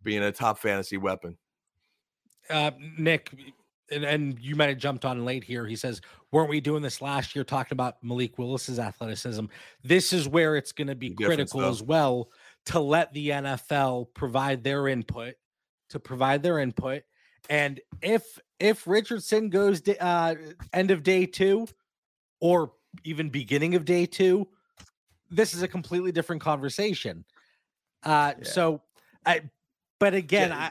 being 0.02 0.22
a 0.22 0.32
top 0.32 0.58
fantasy 0.58 0.96
weapon. 0.96 1.36
Uh 2.50 2.72
Nick, 2.98 3.30
and, 3.90 4.04
and 4.04 4.38
you 4.40 4.56
might 4.56 4.68
have 4.68 4.78
jumped 4.78 5.04
on 5.04 5.24
late 5.24 5.44
here. 5.44 5.66
He 5.66 5.76
says, 5.76 6.00
weren't 6.32 6.50
we 6.50 6.60
doing 6.60 6.82
this 6.82 7.00
last 7.00 7.34
year 7.34 7.44
talking 7.44 7.74
about 7.74 8.02
Malik 8.02 8.38
Willis's 8.38 8.78
athleticism? 8.78 9.46
This 9.82 10.12
is 10.12 10.28
where 10.28 10.56
it's 10.56 10.72
going 10.72 10.88
to 10.88 10.94
be 10.94 11.10
critical 11.10 11.64
as 11.64 11.82
well 11.82 12.30
to 12.66 12.80
let 12.80 13.12
the 13.12 13.30
NFL 13.30 14.08
provide 14.14 14.64
their 14.64 14.88
input, 14.88 15.34
to 15.90 16.00
provide 16.00 16.42
their 16.42 16.58
input. 16.58 17.02
And 17.48 17.80
if 18.02 18.38
if 18.58 18.86
Richardson 18.86 19.50
goes 19.50 19.82
uh, 19.88 20.34
end 20.72 20.90
of 20.90 21.02
day 21.02 21.26
two, 21.26 21.68
or 22.40 22.72
even 23.04 23.28
beginning 23.28 23.74
of 23.74 23.84
day 23.84 24.06
two, 24.06 24.48
this 25.30 25.54
is 25.54 25.62
a 25.62 25.68
completely 25.68 26.12
different 26.12 26.42
conversation. 26.42 27.24
Uh, 28.02 28.34
yeah. 28.38 28.44
So, 28.44 28.82
I, 29.24 29.42
but 29.98 30.14
again, 30.14 30.50
yeah. 30.50 30.70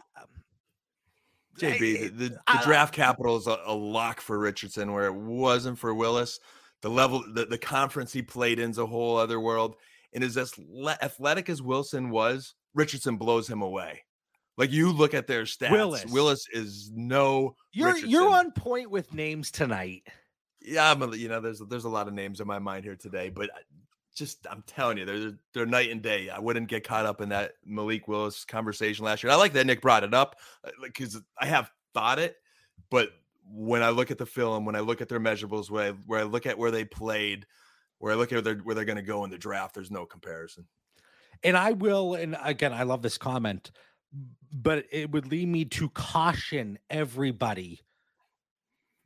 JB, 1.59 1.79
the, 1.79 2.07
the, 2.09 2.29
the 2.29 2.59
draft 2.63 2.93
capital 2.93 3.37
is 3.37 3.47
a, 3.47 3.57
a, 3.65 3.73
lock 3.73 4.19
for 4.19 4.37
Richardson, 4.37 4.91
where 4.91 5.05
it 5.05 5.15
wasn't 5.15 5.79
for 5.79 5.93
Willis. 5.93 6.39
The 6.81 6.89
level, 6.89 7.23
the, 7.33 7.45
the 7.45 7.57
conference 7.57 8.11
he 8.11 8.21
played 8.21 8.59
in 8.59 8.71
is 8.71 8.77
a 8.77 8.85
whole 8.85 9.17
other 9.17 9.39
world. 9.39 9.75
And 10.13 10.23
as 10.23 10.37
athletic 10.37 11.49
as 11.49 11.61
Wilson 11.61 12.09
was, 12.09 12.55
Richardson 12.73 13.17
blows 13.17 13.49
him 13.49 13.61
away. 13.61 14.03
Like 14.57 14.71
you 14.71 14.91
look 14.91 15.13
at 15.13 15.27
their 15.27 15.43
stats, 15.43 15.71
Willis, 15.71 16.05
Willis 16.05 16.47
is 16.51 16.89
no. 16.93 17.55
You're 17.73 17.87
Richardson. 17.87 18.09
you're 18.09 18.29
on 18.29 18.51
point 18.51 18.89
with 18.89 19.13
names 19.13 19.51
tonight. 19.51 20.03
Yeah, 20.61 20.89
I'm 20.89 21.01
a, 21.01 21.15
you 21.15 21.27
know, 21.27 21.41
there's 21.41 21.61
there's 21.69 21.83
a 21.83 21.89
lot 21.89 22.07
of 22.07 22.13
names 22.13 22.39
in 22.39 22.47
my 22.47 22.59
mind 22.59 22.85
here 22.85 22.95
today, 22.95 23.29
but 23.29 23.49
uh, 23.49 23.59
just 24.15 24.47
I'm 24.49 24.63
telling 24.65 24.97
you, 24.97 25.05
they're 25.05 25.33
they're 25.53 25.65
night 25.65 25.91
and 25.91 26.01
day. 26.01 26.29
I 26.29 26.39
wouldn't 26.39 26.67
get 26.67 26.87
caught 26.87 27.05
up 27.05 27.21
in 27.21 27.29
that 27.29 27.53
Malik 27.65 28.07
Willis 28.07 28.45
conversation 28.45 29.05
last 29.05 29.23
year. 29.23 29.29
And 29.29 29.35
I 29.35 29.39
like 29.39 29.53
that 29.53 29.65
Nick 29.65 29.81
brought 29.81 30.03
it 30.03 30.13
up 30.13 30.37
because 30.81 31.15
uh, 31.15 31.19
I 31.39 31.45
have 31.45 31.69
thought 31.93 32.19
it, 32.19 32.37
but 32.89 33.09
when 33.47 33.83
I 33.83 33.89
look 33.89 34.11
at 34.11 34.17
the 34.17 34.25
film, 34.25 34.65
when 34.65 34.75
I 34.75 34.79
look 34.79 35.01
at 35.01 35.09
their 35.09 35.19
measurables, 35.19 35.69
where 35.69 35.91
I, 35.91 35.91
where 36.07 36.19
I 36.19 36.23
look 36.23 36.45
at 36.45 36.57
where 36.57 36.71
they 36.71 36.85
played, 36.85 37.45
where 37.99 38.13
I 38.13 38.15
look 38.15 38.31
at 38.31 38.35
where 38.35 38.41
they're, 38.41 38.63
where 38.63 38.75
they're 38.75 38.85
going 38.85 38.95
to 38.97 39.03
go 39.03 39.23
in 39.23 39.29
the 39.29 39.37
draft, 39.37 39.75
there's 39.75 39.91
no 39.91 40.05
comparison. 40.05 40.65
And 41.43 41.55
I 41.55 41.73
will, 41.73 42.15
and 42.15 42.35
again, 42.43 42.73
I 42.73 42.83
love 42.83 43.01
this 43.01 43.17
comment, 43.17 43.71
but 44.51 44.85
it 44.91 45.11
would 45.11 45.27
lead 45.27 45.47
me 45.47 45.65
to 45.65 45.89
caution 45.89 46.79
everybody. 46.89 47.81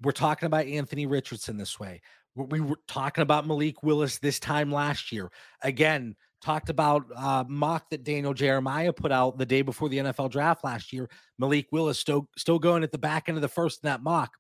We're 0.02 0.12
talking 0.14 0.48
about 0.48 0.68
Anthony 0.68 1.06
Richardson 1.06 1.58
this 1.58 1.80
way. 1.80 2.02
We 2.46 2.62
were 2.62 2.80
talking 2.88 3.22
about 3.22 3.48
Malik 3.48 3.84
Willis 3.84 4.18
this 4.18 4.40
time 4.40 4.72
last 4.72 5.12
year. 5.12 5.32
Again, 5.62 6.16
talked 6.42 6.70
about 6.70 7.06
uh, 7.16 7.44
mock 7.48 7.90
that 7.90 8.04
Daniel 8.04 8.34
Jeremiah 8.34 8.94
put 8.94 9.12
out 9.12 9.38
the 9.38 9.46
day 9.46 9.62
before 9.62 9.90
the 9.90 9.98
NFL 9.98 10.32
draft 10.32 10.64
last 10.64 10.94
year. 10.94 11.10
Malik 11.38 11.68
Willis 11.72 12.00
still 12.00 12.30
still 12.38 12.60
going 12.60 12.84
at 12.84 12.92
the 12.92 12.98
back 12.98 13.28
end 13.28 13.38
of 13.38 13.42
the 13.42 13.48
first 13.48 13.84
in 13.84 13.88
that 13.88 14.02
mock. 14.02 14.34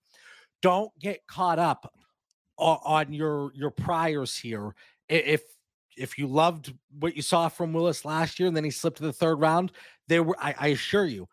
Don't 0.61 0.91
get 0.99 1.25
caught 1.27 1.59
up 1.59 1.93
on, 2.57 3.13
your 3.13 3.51
your 3.53 3.71
priors 3.71 4.37
here. 4.37 4.75
If 5.07 5.41
if 5.97 6.17
you 6.17 6.27
loved 6.27 6.73
what 6.99 7.15
you 7.15 7.21
saw 7.21 7.49
from 7.49 7.73
Willis 7.73 8.05
last 8.05 8.39
year 8.39 8.47
and 8.47 8.55
then 8.55 8.63
he 8.63 8.71
slipped 8.71 8.97
to 8.97 9.03
the 9.03 9.13
third 9.13 9.35
round, 9.35 9.71
there 10.07 10.23
were 10.23 10.37
I, 10.39 10.55
I 10.57 10.67
assure 10.67 11.05
you 11.05 11.27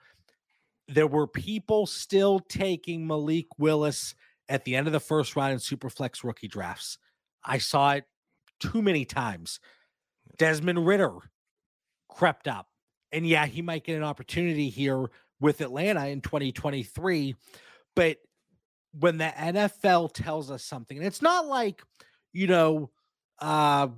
there 0.88 1.06
were 1.06 1.26
people 1.26 1.86
still 1.86 2.38
taking 2.38 3.06
Malik 3.06 3.46
Willis 3.58 4.14
at 4.48 4.64
the 4.64 4.76
end 4.76 4.86
of 4.86 4.92
the 4.92 5.00
first 5.00 5.36
round 5.36 5.52
in 5.52 5.58
Superflex 5.58 6.22
rookie 6.24 6.48
drafts. 6.48 6.98
I 7.44 7.58
saw 7.58 7.92
it 7.92 8.04
too 8.60 8.82
many 8.82 9.04
times. 9.04 9.60
Desmond 10.38 10.86
Ridder 10.86 11.18
crept 12.08 12.48
up. 12.48 12.68
And 13.12 13.26
yeah, 13.26 13.46
he 13.46 13.62
might 13.62 13.84
get 13.84 13.96
an 13.96 14.02
opportunity 14.02 14.68
here 14.68 15.06
with 15.40 15.60
Atlanta 15.60 16.06
in 16.06 16.20
2023. 16.20 17.36
But 17.94 18.18
when 18.98 19.18
the 19.18 19.32
NFL 19.36 20.12
tells 20.12 20.50
us 20.50 20.64
something, 20.64 20.96
and 20.96 21.06
it's 21.06 21.22
not 21.22 21.46
like, 21.46 21.82
you 22.32 22.46
know, 22.46 22.90
uh, 23.40 23.88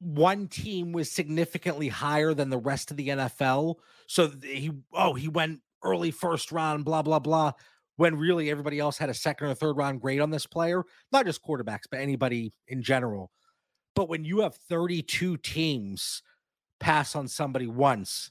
one 0.00 0.46
team 0.46 0.92
was 0.92 1.10
significantly 1.10 1.88
higher 1.88 2.34
than 2.34 2.50
the 2.50 2.58
rest 2.58 2.90
of 2.90 2.96
the 2.96 3.08
NFL. 3.08 3.76
So 4.06 4.30
he, 4.42 4.70
oh, 4.92 5.14
he 5.14 5.28
went 5.28 5.60
early 5.82 6.10
first 6.10 6.52
round, 6.52 6.84
blah, 6.84 7.02
blah, 7.02 7.18
blah, 7.18 7.52
when 7.98 8.16
really 8.16 8.48
everybody 8.48 8.78
else 8.78 8.96
had 8.96 9.10
a 9.10 9.14
second 9.14 9.48
or 9.48 9.54
third 9.54 9.76
round 9.76 10.00
grade 10.00 10.20
on 10.20 10.30
this 10.30 10.46
player, 10.46 10.84
not 11.10 11.26
just 11.26 11.44
quarterbacks, 11.44 11.82
but 11.90 11.98
anybody 11.98 12.52
in 12.68 12.80
general. 12.80 13.32
But 13.96 14.08
when 14.08 14.24
you 14.24 14.40
have 14.40 14.54
32 14.54 15.36
teams 15.38 16.22
pass 16.78 17.16
on 17.16 17.26
somebody 17.26 17.66
once, 17.66 18.30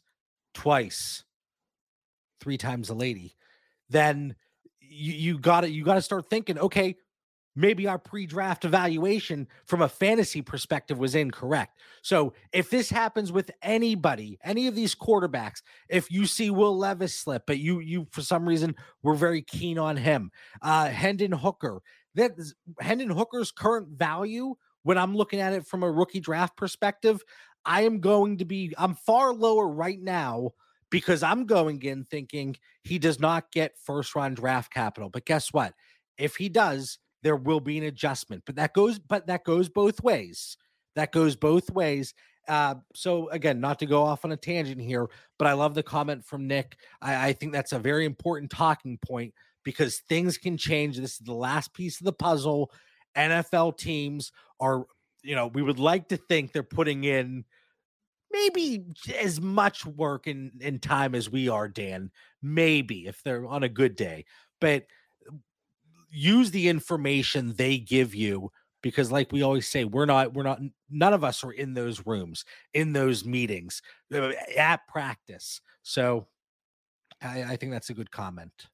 twice, 0.53 1.25
three 2.39 2.57
times 2.57 2.89
a 2.89 2.93
lady, 2.93 3.35
then 3.89 4.37
you, 4.79 5.11
you 5.11 5.37
gotta 5.37 5.69
you 5.69 5.83
gotta 5.83 6.01
start 6.01 6.29
thinking, 6.29 6.57
okay, 6.57 6.95
maybe 7.57 7.87
our 7.87 7.97
pre-draft 7.97 8.63
evaluation 8.63 9.47
from 9.65 9.81
a 9.81 9.89
fantasy 9.89 10.41
perspective 10.41 10.99
was 10.99 11.15
incorrect. 11.15 11.79
So 12.03 12.33
if 12.53 12.69
this 12.69 12.89
happens 12.89 13.31
with 13.31 13.49
anybody, 13.63 14.37
any 14.43 14.67
of 14.67 14.75
these 14.75 14.93
quarterbacks, 14.93 15.63
if 15.89 16.11
you 16.11 16.27
see 16.27 16.51
Will 16.51 16.77
Levis 16.77 17.15
slip, 17.15 17.43
but 17.47 17.57
you 17.57 17.79
you 17.79 18.07
for 18.11 18.21
some 18.21 18.47
reason 18.47 18.75
were 19.01 19.15
very 19.15 19.41
keen 19.41 19.79
on 19.79 19.97
him, 19.97 20.31
uh 20.61 20.87
Hendon 20.87 21.31
Hooker, 21.31 21.81
that 22.15 22.31
Hendon 22.79 23.09
Hooker's 23.09 23.51
current 23.51 23.89
value 23.89 24.55
when 24.83 24.97
I'm 24.97 25.17
looking 25.17 25.41
at 25.41 25.51
it 25.51 25.67
from 25.67 25.83
a 25.83 25.91
rookie 25.91 26.21
draft 26.21 26.55
perspective, 26.55 27.21
I 27.65 27.81
am 27.81 27.99
going 27.99 28.37
to 28.37 28.45
be, 28.45 28.73
I'm 28.77 28.95
far 28.95 29.33
lower 29.33 29.67
right 29.67 29.99
now 29.99 30.51
because 30.89 31.23
I'm 31.23 31.45
going 31.45 31.81
in 31.83 32.05
thinking 32.05 32.55
he 32.83 32.97
does 32.97 33.19
not 33.19 33.51
get 33.51 33.77
first 33.77 34.15
round 34.15 34.37
draft 34.37 34.71
capital. 34.71 35.09
But 35.09 35.25
guess 35.25 35.51
what? 35.51 35.73
If 36.17 36.37
he 36.37 36.47
does, 36.47 36.99
there 37.27 37.35
will 37.35 37.59
be 37.59 37.77
an 37.77 37.83
adjustment. 37.83 38.41
But 38.45 38.55
that 38.55 38.73
goes, 38.73 38.99
but 38.99 39.27
that 39.27 39.43
goes 39.43 39.67
both 39.67 40.01
ways. 40.01 40.55
That 40.95 41.11
goes 41.11 41.35
both 41.35 41.69
ways. 41.69 42.13
Uh, 42.47 42.75
so 42.95 43.27
again, 43.31 43.59
not 43.59 43.79
to 43.79 43.85
go 43.85 44.01
off 44.01 44.23
on 44.23 44.31
a 44.31 44.37
tangent 44.37 44.79
here, 44.79 45.09
but 45.37 45.45
I 45.45 45.51
love 45.51 45.75
the 45.75 45.83
comment 45.83 46.23
from 46.23 46.47
Nick. 46.47 46.77
I, 47.01 47.27
I 47.27 47.33
think 47.33 47.51
that's 47.51 47.73
a 47.73 47.79
very 47.79 48.05
important 48.05 48.49
talking 48.49 48.97
point 49.05 49.33
because 49.65 49.97
things 50.07 50.37
can 50.37 50.55
change. 50.55 50.95
This 50.95 51.15
is 51.15 51.25
the 51.25 51.33
last 51.33 51.73
piece 51.73 51.99
of 51.99 52.05
the 52.05 52.13
puzzle. 52.13 52.71
NFL 53.17 53.77
teams 53.77 54.31
are, 54.61 54.85
you 55.21 55.35
know, 55.35 55.47
we 55.47 55.61
would 55.61 55.79
like 55.79 56.07
to 56.07 56.15
think 56.15 56.53
they're 56.53 56.63
putting 56.63 57.03
in 57.03 57.43
maybe 58.31 58.85
as 59.19 59.41
much 59.41 59.85
work 59.85 60.27
and, 60.27 60.53
in 60.61 60.79
time 60.79 61.13
as 61.13 61.29
we 61.29 61.49
are, 61.49 61.67
Dan. 61.67 62.09
Maybe 62.41 63.05
if 63.05 63.21
they're 63.21 63.45
on 63.45 63.63
a 63.63 63.69
good 63.69 63.97
day, 63.97 64.23
but 64.61 64.85
use 66.09 66.51
the 66.51 66.67
information 66.67 67.53
they 67.55 67.77
give 67.77 68.15
you 68.15 68.51
because 68.81 69.11
like 69.11 69.31
we 69.31 69.41
always 69.41 69.67
say 69.67 69.83
we're 69.83 70.05
not 70.05 70.33
we're 70.33 70.43
not 70.43 70.59
none 70.89 71.13
of 71.13 71.23
us 71.23 71.43
are 71.43 71.51
in 71.51 71.73
those 71.73 72.05
rooms 72.05 72.45
in 72.73 72.93
those 72.93 73.25
meetings 73.25 73.81
uh, 74.13 74.31
at 74.55 74.87
practice 74.87 75.61
so 75.83 76.27
i, 77.21 77.43
I 77.43 77.55
think 77.57 77.71
that's 77.71 77.89
a 77.89 77.93
good 77.93 78.11
comment 78.11 78.67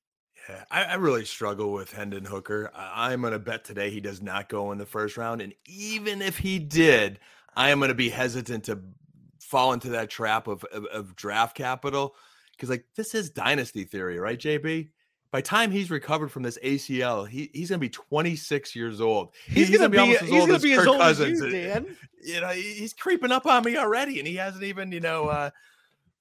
yeah, 0.50 0.64
I, 0.70 0.84
I, 0.84 0.94
really 0.96 1.24
struggle 1.24 1.72
with 1.72 1.94
Hendon 1.94 2.26
Hooker. 2.26 2.70
I, 2.76 3.14
am 3.14 3.22
going 3.22 3.32
to 3.32 3.40
bet 3.40 3.64
today 3.64 3.90
he 3.90 4.02
does 4.02 4.22
not 4.22 4.50
go 4.50 4.74
in 4.74 4.78
the 4.78 4.86
first 4.86 5.16
round. 5.16 5.42
And 5.42 5.54
even 5.66 6.22
if 6.22 6.38
he 6.38 6.60
did, 6.60 7.20
I 7.56 7.70
am 7.70 7.80
going 7.80 7.88
to 7.88 7.96
be 7.96 8.10
hesitant 8.10 8.66
to 8.66 8.80
fall 9.40 9.72
into 9.72 9.88
that 9.90 10.10
trap 10.10 10.48
of, 10.48 10.66
of, 10.66 10.86
of 10.88 11.16
draft 11.16 11.56
capital 11.56 12.16
because, 12.52 12.70
like, 12.70 12.84
this 12.98 13.16
is 13.16 13.30
dynasty 13.30 13.86
theory, 13.86 14.20
right, 14.20 14.38
JB? 14.38 14.90
By 15.34 15.42
time 15.42 15.72
he's 15.72 15.90
recovered 15.90 16.32
from 16.32 16.44
this 16.44 16.60
ACL, 16.64 17.28
he, 17.28 17.50
he's 17.54 17.70
going 17.70 17.80
to 17.80 17.84
be 17.84 17.90
26 17.90 18.76
years 18.76 19.02
old. 19.02 19.34
He's, 19.48 19.68
he's 19.68 19.80
going 19.80 19.90
to 19.90 19.90
be, 19.90 19.98
almost 19.98 20.22
as 20.22 20.32
old 20.32 20.52
as 20.52 20.62
Kirk 20.62 20.86
Cousins. 20.86 21.42
As 21.42 21.52
you, 21.52 21.60
Dan. 21.60 21.98
You 22.24 22.40
know, 22.40 22.50
he's 22.50 22.94
creeping 22.94 23.32
up 23.32 23.48
on 23.48 23.64
me 23.64 23.76
already, 23.76 24.20
and 24.20 24.28
he 24.28 24.36
hasn't 24.36 24.64
even, 24.64 24.92
you 24.92 25.00
know, 25.00 25.30
uh, 25.30 25.50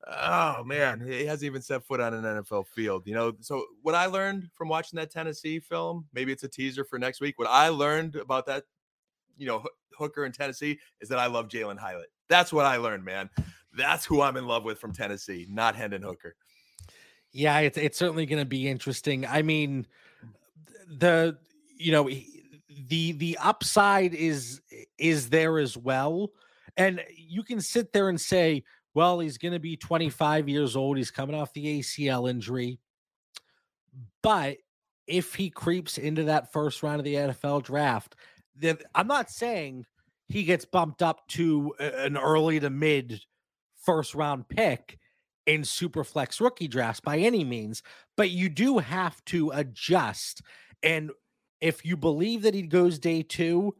Oh 0.04 0.64
man, 0.64 1.00
he 1.00 1.26
hasn't 1.26 1.44
even 1.44 1.62
set 1.62 1.84
foot 1.84 2.00
on 2.00 2.12
an 2.12 2.24
NFL 2.24 2.66
field. 2.66 3.06
You 3.06 3.14
know, 3.14 3.34
so 3.40 3.66
what 3.82 3.94
I 3.94 4.06
learned 4.06 4.48
from 4.52 4.68
watching 4.68 4.96
that 4.96 5.10
Tennessee 5.10 5.60
film, 5.60 6.06
maybe 6.12 6.32
it's 6.32 6.42
a 6.42 6.48
teaser 6.48 6.82
for 6.82 6.98
next 6.98 7.20
week. 7.20 7.38
What 7.38 7.48
I 7.48 7.68
learned 7.68 8.16
about 8.16 8.46
that, 8.46 8.64
you 9.36 9.46
know, 9.46 9.62
Hooker 9.96 10.24
in 10.24 10.32
Tennessee 10.32 10.78
is 11.00 11.08
that 11.08 11.18
I 11.18 11.26
love 11.26 11.48
Jalin 11.48 11.78
Hyatt. 11.78 12.10
That's 12.28 12.52
what 12.52 12.66
I 12.66 12.78
learned, 12.78 13.04
man. 13.04 13.30
That's 13.76 14.04
who 14.04 14.22
I'm 14.22 14.36
in 14.36 14.46
love 14.46 14.64
with 14.64 14.80
from 14.80 14.92
Tennessee, 14.92 15.46
not 15.48 15.76
Hendon 15.76 16.02
Hooker. 16.02 16.34
Yeah, 17.32 17.60
it's 17.60 17.78
it's 17.78 17.98
certainly 17.98 18.26
going 18.26 18.40
to 18.42 18.46
be 18.46 18.68
interesting. 18.68 19.26
I 19.26 19.42
mean, 19.42 19.86
the 20.88 21.38
you 21.76 21.92
know 21.92 22.08
the 22.88 23.12
the 23.12 23.38
upside 23.42 24.14
is 24.14 24.60
is 24.98 25.30
there 25.30 25.58
as 25.58 25.76
well, 25.76 26.30
and 26.76 27.02
you 27.16 27.42
can 27.42 27.60
sit 27.60 27.92
there 27.92 28.08
and 28.10 28.20
say, 28.20 28.64
well, 28.94 29.20
he's 29.20 29.38
going 29.38 29.52
to 29.52 29.58
be 29.58 29.76
25 29.76 30.48
years 30.48 30.76
old. 30.76 30.98
He's 30.98 31.10
coming 31.10 31.34
off 31.34 31.54
the 31.54 31.80
ACL 31.80 32.28
injury. 32.28 32.78
But 34.22 34.58
if 35.06 35.34
he 35.34 35.50
creeps 35.50 35.98
into 35.98 36.24
that 36.24 36.52
first 36.52 36.82
round 36.82 37.00
of 37.00 37.04
the 37.04 37.14
NFL 37.14 37.64
draft, 37.64 38.14
then 38.54 38.78
I'm 38.94 39.06
not 39.06 39.30
saying 39.30 39.86
he 40.28 40.44
gets 40.44 40.64
bumped 40.64 41.02
up 41.02 41.26
to 41.28 41.74
an 41.78 42.16
early 42.16 42.60
to 42.60 42.70
mid 42.70 43.20
first 43.76 44.14
round 44.14 44.48
pick 44.48 44.98
in 45.46 45.64
super 45.64 46.04
flex 46.04 46.40
rookie 46.40 46.68
drafts 46.68 47.00
by 47.00 47.18
any 47.18 47.44
means, 47.44 47.82
but 48.16 48.30
you 48.30 48.48
do 48.48 48.78
have 48.78 49.24
to 49.26 49.50
adjust. 49.50 50.42
And 50.82 51.10
if 51.60 51.84
you 51.84 51.96
believe 51.96 52.42
that 52.42 52.54
he 52.54 52.62
goes 52.62 52.98
day 52.98 53.22
two, 53.22 53.74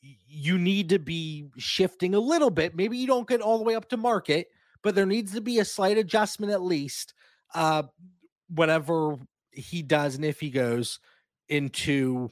you 0.00 0.58
need 0.58 0.90
to 0.90 0.98
be 0.98 1.46
shifting 1.56 2.14
a 2.14 2.20
little 2.20 2.50
bit. 2.50 2.76
Maybe 2.76 2.96
you 2.98 3.06
don't 3.06 3.28
get 3.28 3.40
all 3.40 3.58
the 3.58 3.64
way 3.64 3.74
up 3.74 3.88
to 3.90 3.96
market, 3.96 4.48
but 4.82 4.94
there 4.94 5.06
needs 5.06 5.32
to 5.32 5.40
be 5.40 5.58
a 5.58 5.64
slight 5.64 5.98
adjustment 5.98 6.52
at 6.52 6.62
least. 6.62 7.14
Uh, 7.54 7.84
whatever 8.48 9.16
he 9.50 9.82
does, 9.82 10.14
and 10.14 10.24
if 10.24 10.40
he 10.40 10.50
goes 10.50 11.00
into 11.48 12.30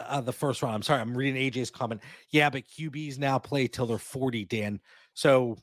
uh, 0.00 0.20
the 0.20 0.32
first 0.32 0.62
round. 0.62 0.74
I'm 0.74 0.82
sorry, 0.82 1.00
I'm 1.00 1.16
reading 1.16 1.50
AJ's 1.50 1.70
comment. 1.70 2.02
Yeah, 2.30 2.50
but 2.50 2.64
QBs 2.64 3.18
now 3.18 3.38
play 3.38 3.66
till 3.66 3.86
they're 3.86 3.98
40, 3.98 4.44
Dan. 4.44 4.80
So 5.14 5.56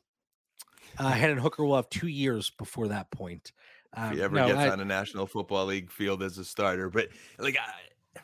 uh, 0.98 1.12
Hendon 1.12 1.38
Hooker 1.38 1.66
will 1.66 1.76
have 1.76 1.90
two 1.90 2.08
years 2.08 2.50
before 2.50 2.88
that 2.90 3.12
point. 3.12 3.52
if 3.96 4.12
he 4.12 4.20
um, 4.20 4.26
ever 4.26 4.36
no, 4.36 4.48
gets 4.48 4.60
I, 4.60 4.70
on 4.70 4.80
a 4.80 4.86
National 4.86 5.26
Football 5.26 5.68
League 5.68 5.92
field 5.92 6.24
as 6.24 6.38
a 6.38 6.46
starter, 6.46 6.90
but 6.90 7.10
like 7.40 7.58
I, 7.58 8.20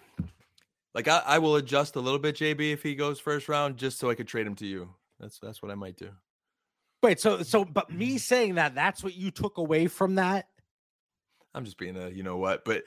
like 0.93 1.07
I, 1.07 1.21
I 1.25 1.39
will 1.39 1.55
adjust 1.55 1.95
a 1.95 1.99
little 1.99 2.19
bit, 2.19 2.35
JB, 2.35 2.73
if 2.73 2.83
he 2.83 2.95
goes 2.95 3.19
first 3.19 3.47
round, 3.47 3.77
just 3.77 3.99
so 3.99 4.09
I 4.09 4.15
could 4.15 4.27
trade 4.27 4.47
him 4.47 4.55
to 4.55 4.65
you. 4.65 4.89
That's 5.19 5.39
that's 5.39 5.61
what 5.61 5.71
I 5.71 5.75
might 5.75 5.97
do. 5.97 6.09
Wait, 7.03 7.19
so 7.19 7.43
so 7.43 7.63
but 7.65 7.91
me 7.91 8.17
saying 8.17 8.55
that 8.55 8.75
that's 8.75 9.03
what 9.03 9.15
you 9.15 9.31
took 9.31 9.57
away 9.57 9.87
from 9.87 10.15
that? 10.15 10.47
I'm 11.53 11.65
just 11.65 11.77
being 11.77 11.97
a 11.97 12.09
you 12.09 12.23
know 12.23 12.37
what, 12.37 12.65
but 12.65 12.83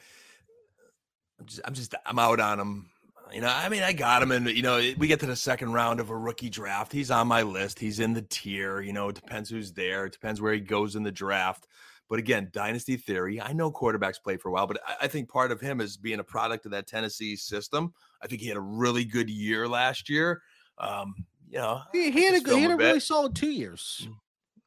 I'm 1.38 1.46
just 1.46 1.60
I'm 1.64 1.74
just 1.74 1.94
I'm 2.06 2.18
out 2.18 2.40
on 2.40 2.60
him. 2.60 2.90
You 3.32 3.40
know, 3.40 3.48
I 3.48 3.68
mean, 3.68 3.82
I 3.82 3.92
got 3.92 4.22
him, 4.22 4.30
and 4.30 4.48
you 4.48 4.62
know, 4.62 4.80
we 4.98 5.06
get 5.06 5.20
to 5.20 5.26
the 5.26 5.36
second 5.36 5.72
round 5.72 5.98
of 5.98 6.10
a 6.10 6.16
rookie 6.16 6.50
draft. 6.50 6.92
He's 6.92 7.10
on 7.10 7.26
my 7.26 7.42
list. 7.42 7.78
He's 7.78 8.00
in 8.00 8.12
the 8.12 8.22
tier. 8.22 8.80
You 8.80 8.92
know, 8.92 9.08
it 9.08 9.16
depends 9.16 9.50
who's 9.50 9.72
there. 9.72 10.06
It 10.06 10.12
depends 10.12 10.40
where 10.40 10.52
he 10.52 10.60
goes 10.60 10.94
in 10.94 11.02
the 11.02 11.12
draft. 11.12 11.66
But 12.08 12.18
again, 12.18 12.50
dynasty 12.52 12.96
theory. 12.96 13.40
I 13.40 13.52
know 13.52 13.72
quarterbacks 13.72 14.22
play 14.22 14.36
for 14.36 14.50
a 14.50 14.52
while, 14.52 14.66
but 14.66 14.78
I, 15.00 15.08
think 15.08 15.28
part 15.28 15.50
of 15.50 15.60
him 15.60 15.80
is 15.80 15.96
being 15.96 16.20
a 16.20 16.24
product 16.24 16.66
of 16.66 16.72
that 16.72 16.86
Tennessee 16.86 17.34
system. 17.34 17.94
I 18.22 18.26
think 18.26 18.42
he 18.42 18.48
had 18.48 18.58
a 18.58 18.60
really 18.60 19.04
good 19.04 19.30
year 19.30 19.66
last 19.66 20.10
year. 20.10 20.42
Um, 20.78 21.14
you 21.48 21.58
know, 21.58 21.80
he, 21.92 22.10
he 22.10 22.24
had 22.24 22.34
a 22.34 22.40
good, 22.40 22.56
he 22.56 22.62
had 22.62 22.72
a, 22.72 22.74
a 22.74 22.76
really 22.76 23.00
solid 23.00 23.34
two 23.34 23.50
years. 23.50 24.02
Mm. 24.06 24.16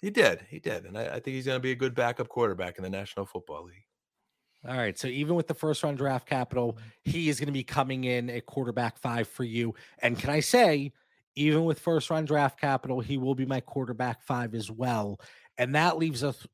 He 0.02 0.10
did, 0.10 0.46
he 0.50 0.60
did, 0.60 0.86
and 0.86 0.98
I, 0.98 1.06
I 1.06 1.20
think 1.20 1.36
he's 1.36 1.46
going 1.46 1.58
to 1.58 1.62
be 1.64 1.72
a 1.72 1.76
good 1.76 1.96
backup 1.96 2.28
quarterback 2.28 2.78
in 2.78 2.84
the 2.84 2.90
National 2.90 3.26
Football 3.26 3.66
League. 3.66 3.86
All 4.68 4.76
right. 4.76 4.98
So 5.00 5.08
even 5.08 5.36
with 5.36 5.48
the 5.48 5.54
first 5.54 5.82
round 5.84 5.98
draft 5.98 6.28
capital, 6.28 6.78
he 7.04 7.30
is 7.30 7.40
going 7.40 7.48
to 7.48 7.54
be 7.54 7.64
coming 7.64 8.04
in 8.04 8.30
at 8.30 8.46
quarterback 8.46 8.98
five 8.98 9.28
for 9.28 9.46
you. 9.46 9.74
And 10.00 10.20
can 10.20 10.30
I 10.30 10.42
say, 10.42 10.92
even 11.36 11.64
with 11.64 11.80
first 11.80 12.10
round 12.10 12.28
draft 12.28 12.60
capital, 12.60 13.00
he 13.00 13.18
will 13.18 13.36
be 13.36 13.46
my 13.46 13.62
quarterback 13.62 14.22
five 14.24 14.54
as 14.54 14.70
well. 14.70 15.22
And 15.58 15.74
that 15.76 15.98
leaves 15.98 16.24
us 16.24 16.46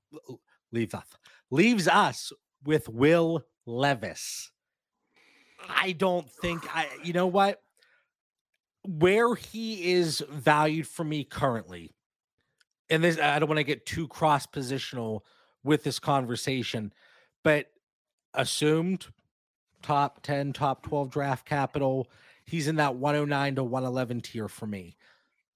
leaves 0.71 0.93
us 0.93 1.05
leaves 1.49 1.87
us 1.87 2.31
with 2.63 2.87
Will 2.89 3.45
Levis. 3.65 4.51
I 5.67 5.93
don't 5.93 6.29
think 6.29 6.63
I 6.75 6.87
you 7.03 7.13
know 7.13 7.27
what? 7.27 7.61
Where 8.85 9.33
he 9.33 9.93
is 9.93 10.23
valued 10.29 10.87
for 10.87 11.03
me 11.03 11.23
currently, 11.23 11.95
and 12.89 13.03
this 13.03 13.17
I 13.17 13.39
don't 13.39 13.49
want 13.49 13.57
to 13.57 13.63
get 13.63 13.85
too 13.85 14.07
cross 14.07 14.45
positional 14.45 15.21
with 15.63 15.83
this 15.83 15.99
conversation, 15.99 16.93
but 17.43 17.67
assumed 18.33 19.07
top 19.81 20.21
10, 20.23 20.53
top 20.53 20.83
12 20.83 21.09
draft 21.09 21.45
capital. 21.45 22.09
He's 22.45 22.67
in 22.67 22.77
that 22.77 22.95
109 22.95 23.55
to 23.55 23.63
111 23.63 24.21
tier 24.21 24.47
for 24.47 24.65
me 24.65 24.95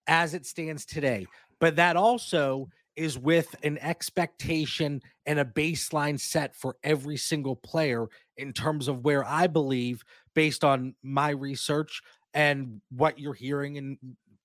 as 0.07 0.33
it 0.33 0.45
stands 0.45 0.85
today. 0.85 1.27
But 1.59 1.75
that 1.77 1.95
also 1.95 2.69
is 2.95 3.17
with 3.17 3.55
an 3.63 3.77
expectation 3.79 5.01
and 5.25 5.39
a 5.39 5.45
baseline 5.45 6.19
set 6.19 6.55
for 6.55 6.77
every 6.83 7.17
single 7.17 7.55
player 7.55 8.07
in 8.37 8.53
terms 8.53 8.87
of 8.87 9.03
where 9.03 9.23
I 9.25 9.47
believe, 9.47 10.03
based 10.33 10.63
on 10.63 10.95
my 11.03 11.29
research 11.29 12.01
and 12.33 12.81
what 12.89 13.19
you're 13.19 13.33
hearing 13.33 13.77
and 13.77 13.97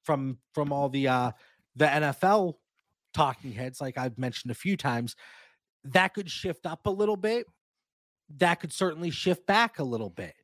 from 0.04 0.38
from 0.52 0.72
all 0.72 0.88
the 0.88 1.08
uh 1.08 1.30
the 1.76 1.86
NFL 1.86 2.54
talking 3.14 3.52
heads, 3.52 3.80
like 3.80 3.96
I've 3.96 4.18
mentioned 4.18 4.50
a 4.50 4.54
few 4.54 4.76
times, 4.76 5.16
that 5.84 6.14
could 6.14 6.30
shift 6.30 6.66
up 6.66 6.86
a 6.86 6.90
little 6.90 7.16
bit 7.16 7.46
that 8.38 8.60
could 8.60 8.72
certainly 8.72 9.10
shift 9.10 9.46
back 9.46 9.78
a 9.78 9.84
little 9.84 10.10
bit. 10.10 10.34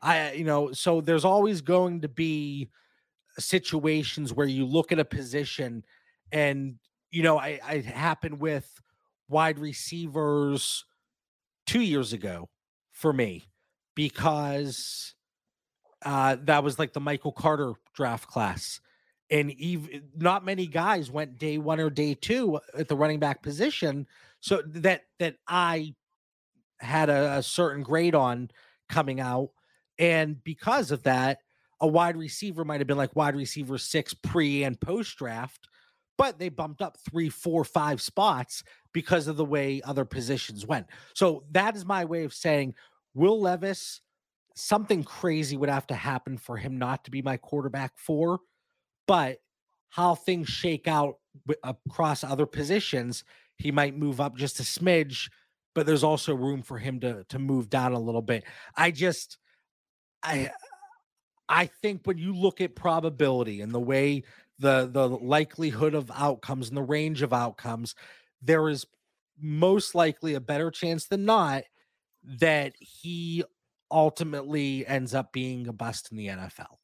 I, 0.00 0.32
you 0.32 0.44
know, 0.44 0.72
so 0.72 1.00
there's 1.00 1.24
always 1.24 1.60
going 1.60 2.02
to 2.02 2.08
be 2.08 2.70
situations 3.38 4.32
where 4.32 4.46
you 4.46 4.64
look 4.64 4.92
at 4.92 4.98
a 4.98 5.04
position 5.04 5.84
and, 6.32 6.76
you 7.10 7.22
know, 7.22 7.38
I, 7.38 7.58
I 7.66 7.78
happened 7.80 8.40
with 8.40 8.80
wide 9.28 9.58
receivers 9.58 10.84
two 11.66 11.80
years 11.80 12.12
ago 12.12 12.48
for 12.92 13.12
me 13.12 13.44
because 13.94 15.14
uh, 16.04 16.36
that 16.44 16.62
was 16.62 16.78
like 16.78 16.92
the 16.92 17.00
Michael 17.00 17.32
Carter 17.32 17.72
draft 17.94 18.28
class. 18.28 18.80
And 19.30 19.50
even 19.52 20.04
not 20.16 20.44
many 20.44 20.66
guys 20.66 21.10
went 21.10 21.38
day 21.38 21.58
one 21.58 21.80
or 21.80 21.90
day 21.90 22.14
two 22.14 22.60
at 22.76 22.88
the 22.88 22.96
running 22.96 23.18
back 23.18 23.42
position. 23.42 24.06
So 24.40 24.62
that 24.66 25.02
that 25.18 25.36
I 25.46 25.94
had 26.80 27.10
a, 27.10 27.38
a 27.38 27.42
certain 27.42 27.82
grade 27.82 28.14
on 28.14 28.50
coming 28.88 29.20
out. 29.20 29.50
And 29.98 30.42
because 30.42 30.90
of 30.90 31.02
that, 31.04 31.38
a 31.80 31.86
wide 31.86 32.16
receiver 32.16 32.64
might 32.64 32.80
have 32.80 32.86
been 32.86 32.96
like 32.96 33.16
wide 33.16 33.36
receiver 33.36 33.78
six 33.78 34.14
pre 34.14 34.64
and 34.64 34.80
post 34.80 35.16
draft, 35.16 35.68
but 36.16 36.38
they 36.38 36.48
bumped 36.48 36.82
up 36.82 36.98
three, 37.08 37.28
four, 37.28 37.64
five 37.64 38.00
spots 38.00 38.64
because 38.92 39.28
of 39.28 39.36
the 39.36 39.44
way 39.44 39.80
other 39.84 40.04
positions 40.04 40.66
went. 40.66 40.86
So 41.14 41.44
that 41.52 41.76
is 41.76 41.84
my 41.84 42.04
way 42.04 42.24
of 42.24 42.34
saying 42.34 42.74
Will 43.14 43.40
Levis, 43.40 44.00
something 44.54 45.04
crazy 45.04 45.56
would 45.56 45.68
have 45.68 45.86
to 45.88 45.94
happen 45.94 46.36
for 46.36 46.56
him 46.56 46.78
not 46.78 47.04
to 47.04 47.10
be 47.10 47.22
my 47.22 47.36
quarterback 47.36 47.92
four, 47.96 48.40
but 49.06 49.38
how 49.90 50.14
things 50.14 50.48
shake 50.48 50.88
out 50.88 51.16
across 51.62 52.24
other 52.24 52.46
positions, 52.46 53.24
he 53.56 53.70
might 53.70 53.96
move 53.96 54.20
up 54.20 54.36
just 54.36 54.60
a 54.60 54.62
smidge 54.62 55.30
but 55.78 55.86
there's 55.86 56.02
also 56.02 56.34
room 56.34 56.60
for 56.60 56.76
him 56.76 56.98
to 56.98 57.22
to 57.28 57.38
move 57.38 57.70
down 57.70 57.92
a 57.92 58.00
little 58.00 58.20
bit. 58.20 58.42
I 58.76 58.90
just 58.90 59.38
I 60.24 60.46
uh, 60.46 60.48
I 61.48 61.66
think 61.66 62.00
when 62.02 62.18
you 62.18 62.34
look 62.34 62.60
at 62.60 62.74
probability 62.74 63.60
and 63.60 63.72
the 63.72 63.78
way 63.78 64.24
the 64.58 64.90
the 64.92 65.08
likelihood 65.08 65.94
of 65.94 66.10
outcomes 66.12 66.66
and 66.66 66.76
the 66.76 66.82
range 66.82 67.22
of 67.22 67.32
outcomes, 67.32 67.94
there 68.42 68.68
is 68.68 68.86
most 69.40 69.94
likely 69.94 70.34
a 70.34 70.40
better 70.40 70.72
chance 70.72 71.06
than 71.06 71.24
not 71.24 71.62
that 72.24 72.72
he 72.80 73.44
ultimately 73.88 74.84
ends 74.84 75.14
up 75.14 75.32
being 75.32 75.68
a 75.68 75.72
bust 75.72 76.10
in 76.10 76.16
the 76.16 76.26
NFL. 76.26 76.74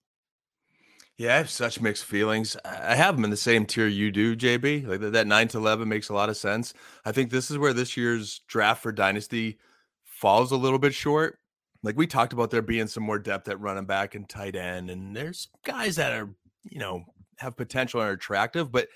Yeah, 1.16 1.34
I 1.34 1.38
have 1.38 1.50
such 1.50 1.80
mixed 1.80 2.04
feelings. 2.04 2.56
I 2.64 2.96
have 2.96 3.14
them 3.14 3.24
in 3.24 3.30
the 3.30 3.36
same 3.36 3.66
tier 3.66 3.86
you 3.86 4.10
do, 4.10 4.34
JB. 4.34 4.86
Like 4.86 5.00
that, 5.12 5.26
nine 5.28 5.46
to 5.48 5.58
eleven 5.58 5.88
makes 5.88 6.08
a 6.08 6.14
lot 6.14 6.28
of 6.28 6.36
sense. 6.36 6.74
I 7.04 7.12
think 7.12 7.30
this 7.30 7.50
is 7.50 7.58
where 7.58 7.72
this 7.72 7.96
year's 7.96 8.40
draft 8.48 8.82
for 8.82 8.90
Dynasty 8.90 9.58
falls 10.04 10.50
a 10.50 10.56
little 10.56 10.78
bit 10.78 10.92
short. 10.92 11.38
Like 11.84 11.96
we 11.96 12.08
talked 12.08 12.32
about 12.32 12.50
there 12.50 12.62
being 12.62 12.88
some 12.88 13.04
more 13.04 13.18
depth 13.20 13.48
at 13.48 13.60
running 13.60 13.84
back 13.84 14.16
and 14.16 14.28
tight 14.28 14.56
end, 14.56 14.90
and 14.90 15.14
there's 15.14 15.48
guys 15.64 15.96
that 15.96 16.12
are, 16.12 16.30
you 16.64 16.80
know, 16.80 17.04
have 17.38 17.56
potential 17.56 18.00
and 18.00 18.10
are 18.10 18.14
attractive, 18.14 18.72
but 18.72 18.88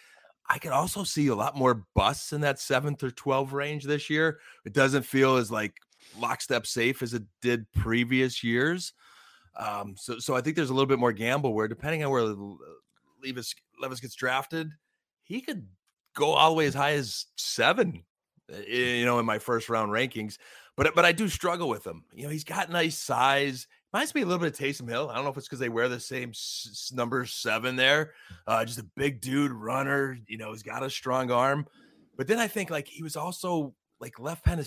I 0.48 0.58
could 0.58 0.72
also 0.72 1.04
see 1.04 1.26
a 1.28 1.34
lot 1.34 1.56
more 1.56 1.84
busts 1.94 2.32
in 2.32 2.40
that 2.40 2.58
seventh 2.58 3.02
or 3.02 3.10
12 3.10 3.52
range 3.52 3.84
this 3.84 4.08
year. 4.08 4.38
It 4.64 4.72
doesn't 4.72 5.02
feel 5.02 5.36
as 5.36 5.50
like 5.50 5.74
lockstep 6.18 6.66
safe 6.66 7.02
as 7.02 7.14
it 7.14 7.24
did 7.42 7.70
previous 7.72 8.42
years. 8.42 8.94
Um, 9.58 9.94
so, 9.98 10.18
so 10.18 10.36
I 10.36 10.40
think 10.40 10.56
there's 10.56 10.70
a 10.70 10.74
little 10.74 10.86
bit 10.86 10.98
more 10.98 11.12
gamble 11.12 11.52
where 11.52 11.68
depending 11.68 12.04
on 12.04 12.10
where 12.10 12.34
Levis 13.22 13.54
Levis 13.80 14.00
gets 14.00 14.14
drafted, 14.14 14.70
he 15.24 15.40
could 15.40 15.66
go 16.14 16.30
all 16.30 16.50
the 16.50 16.56
way 16.56 16.66
as 16.66 16.74
high 16.74 16.92
as 16.92 17.26
seven, 17.36 18.04
eh, 18.52 18.96
you 18.96 19.04
know, 19.04 19.18
in 19.18 19.26
my 19.26 19.38
first 19.38 19.68
round 19.68 19.90
rankings. 19.90 20.38
But 20.76 20.94
but 20.94 21.04
I 21.04 21.12
do 21.12 21.28
struggle 21.28 21.68
with 21.68 21.86
him. 21.86 22.04
You 22.12 22.24
know, 22.24 22.28
he's 22.30 22.44
got 22.44 22.70
nice 22.70 22.96
size. 22.96 23.66
Reminds 23.92 24.14
me 24.14 24.20
a 24.20 24.26
little 24.26 24.38
bit 24.38 24.52
of 24.52 24.58
Taysom 24.58 24.88
Hill. 24.88 25.08
I 25.10 25.14
don't 25.14 25.24
know 25.24 25.30
if 25.30 25.36
it's 25.36 25.48
because 25.48 25.58
they 25.58 25.70
wear 25.70 25.88
the 25.88 25.98
same 25.98 26.30
s- 26.30 26.92
number 26.94 27.24
seven 27.24 27.74
there. 27.74 28.12
Uh, 28.46 28.64
just 28.64 28.78
a 28.78 28.86
big 28.96 29.20
dude 29.20 29.50
runner. 29.50 30.18
You 30.28 30.36
know, 30.36 30.52
he's 30.52 30.62
got 30.62 30.82
a 30.82 30.90
strong 30.90 31.30
arm. 31.30 31.66
But 32.16 32.26
then 32.26 32.38
I 32.38 32.48
think 32.48 32.70
like 32.70 32.86
he 32.86 33.02
was 33.02 33.16
also 33.16 33.74
like 33.98 34.20
left 34.20 34.44
Penn, 34.44 34.62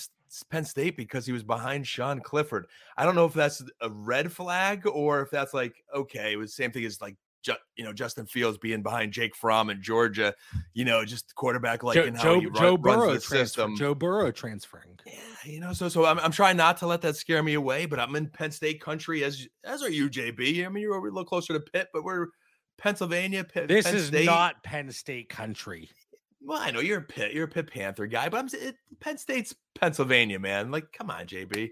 Penn 0.50 0.66
State 0.66 0.98
because 0.98 1.26
he 1.26 1.32
was 1.32 1.44
behind 1.44 1.86
Sean 1.88 2.20
Clifford. 2.20 2.68
I 2.98 3.06
don't 3.06 3.16
know 3.16 3.26
if 3.26 3.34
that's 3.34 3.64
a 3.82 3.90
red 3.90 4.32
flag 4.32 4.86
or 4.88 5.22
if 5.22 5.30
that's 5.30 5.54
like 5.54 5.84
okay, 5.96 6.34
it 6.34 6.38
was 6.38 6.52
the 6.52 6.64
same 6.64 6.72
thing 6.72 6.86
as 6.86 7.02
like 7.02 7.16
ju- 7.44 7.54
you 7.76 7.84
know 7.84 7.94
Justin 7.94 8.26
Fields 8.26 8.58
being 8.58 8.82
behind 8.82 9.12
Jake 9.12 9.36
Fromm 9.36 9.70
in 9.70 9.82
Georgia. 9.82 10.34
You 10.74 10.86
know, 10.86 11.04
just 11.06 11.34
quarterback 11.36 11.84
like 11.84 11.96
Joe, 11.96 12.12
how 12.14 12.22
Joe, 12.22 12.40
run, 12.42 12.54
Joe 12.54 12.78
Burrow 12.78 13.18
system. 13.20 13.76
Joe 13.76 13.96
Burrow 13.96 14.32
transferring. 14.32 15.00
Yeah, 15.06 15.14
you 15.46 15.60
know, 15.60 15.74
so 15.74 15.90
so 15.90 16.06
I'm, 16.06 16.20
I'm 16.20 16.32
trying 16.32 16.58
not 16.58 16.78
to 16.78 16.88
let 16.88 17.02
that 17.02 17.16
scare 17.16 17.44
me 17.44 17.56
away, 17.56 17.86
but 17.86 18.00
I'm 18.00 18.16
in 18.16 18.28
Penn 18.28 18.52
State 18.52 18.82
country 18.82 19.24
as 19.24 19.48
as 19.64 19.84
are 19.84 19.90
you, 19.90 20.10
JB. 20.10 20.66
I 20.66 20.70
mean, 20.70 20.82
you're 20.82 20.96
a 20.96 21.02
little 21.02 21.26
closer 21.26 21.54
to 21.54 21.60
Pitt, 21.60 21.90
but 21.94 22.04
we're 22.04 22.28
Pennsylvania. 22.78 23.44
Pitt, 23.44 23.68
this 23.68 23.86
Penn 23.86 23.96
is 23.96 24.08
State. 24.08 24.26
not 24.26 24.64
Penn 24.64 24.92
State 24.92 25.30
country. 25.30 25.90
Well, 26.44 26.60
I 26.60 26.72
know 26.72 26.80
you're 26.80 27.00
a 27.00 27.04
Pitt, 27.04 27.34
you're 27.34 27.46
a 27.46 27.48
Pitt 27.48 27.72
Panther 27.72 28.08
guy, 28.08 28.30
but 28.30 28.38
I'm 28.38 28.48
it, 28.54 28.76
Penn 29.00 29.18
State's 29.18 29.56
Pennsylvania, 29.80 30.40
man. 30.40 30.72
Like, 30.72 30.92
come 30.92 31.10
on, 31.10 31.26
JB. 31.26 31.72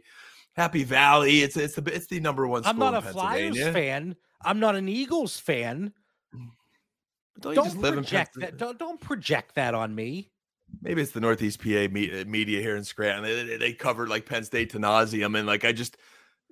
Happy 0.56 0.84
Valley. 0.84 1.42
It's 1.42 1.58
it's 1.58 1.76
the 1.76 1.94
it's 1.94 2.08
the 2.08 2.20
number 2.20 2.48
one. 2.48 2.64
I'm 2.66 2.78
not 2.78 2.94
a 2.94 3.02
Flyers 3.02 3.58
fan. 3.58 4.16
I'm 4.44 4.60
not 4.60 4.76
an 4.76 4.88
Eagles 4.88 5.40
fan. 5.40 5.94
Mm. 6.36 6.50
Don't, 7.40 7.56
don't 7.56 7.94
project 7.94 8.40
that. 8.40 8.58
Don't 8.58 8.78
don't 8.78 9.00
project 9.00 9.56
that 9.56 9.74
on 9.74 9.96
me. 9.96 10.32
Maybe 10.82 11.02
it's 11.02 11.12
the 11.12 11.20
Northeast 11.20 11.62
PA 11.64 11.86
uh, 11.86 12.26
media 12.28 12.62
here 12.62 12.76
in 12.76 12.84
Scranton. 12.84 13.24
They, 13.24 13.58
they 13.58 13.74
covered 13.74 14.10
like 14.10 14.26
Penn 14.26 14.44
State 14.44 14.70
to 14.72 14.80
nauseum, 14.80 15.38
and 15.38 15.48
like 15.48 15.66
I 15.66 15.72
just 15.72 15.98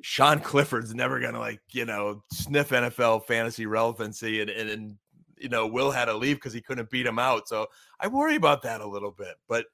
Sean 0.02 0.40
Clifford's 0.40 0.96
never 0.96 1.20
gonna 1.20 1.40
like 1.40 1.62
you 1.72 1.86
know 1.86 2.24
sniff 2.32 2.70
NFL 2.70 3.26
fantasy 3.26 3.66
relevancy, 3.66 4.42
and 4.42 4.50
and, 4.50 4.70
and 4.70 4.96
you 5.40 5.50
know, 5.50 5.68
Will 5.68 5.92
had 5.92 6.06
to 6.06 6.16
leave 6.16 6.38
because 6.38 6.54
he 6.54 6.62
couldn't 6.62 6.90
beat 6.90 7.06
him 7.06 7.20
out. 7.20 7.48
So 7.48 7.68
I 8.00 8.08
worry 8.08 8.36
about 8.36 8.62
that 8.64 8.82
a 8.82 8.88
little 8.88 9.12
bit. 9.12 9.36
But 9.48 9.66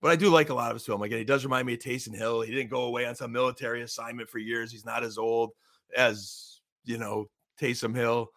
but 0.00 0.10
I 0.10 0.16
do 0.16 0.28
like 0.28 0.50
a 0.50 0.54
lot 0.54 0.70
of 0.70 0.76
his 0.76 0.84
film. 0.84 1.02
Again, 1.02 1.18
he 1.18 1.24
does 1.24 1.44
remind 1.44 1.66
me 1.66 1.74
of 1.74 1.80
Taysom 1.80 2.14
Hill. 2.14 2.42
He 2.42 2.54
didn't 2.54 2.70
go 2.70 2.82
away 2.82 3.06
on 3.06 3.14
some 3.14 3.32
military 3.32 3.82
assignment 3.82 4.28
for 4.28 4.38
years. 4.38 4.70
He's 4.70 4.84
not 4.84 5.02
as 5.02 5.18
old 5.18 5.52
as 5.96 6.60
you 6.84 6.98
know 6.98 7.28
Taysom 7.60 7.94
Hill, 7.94 8.30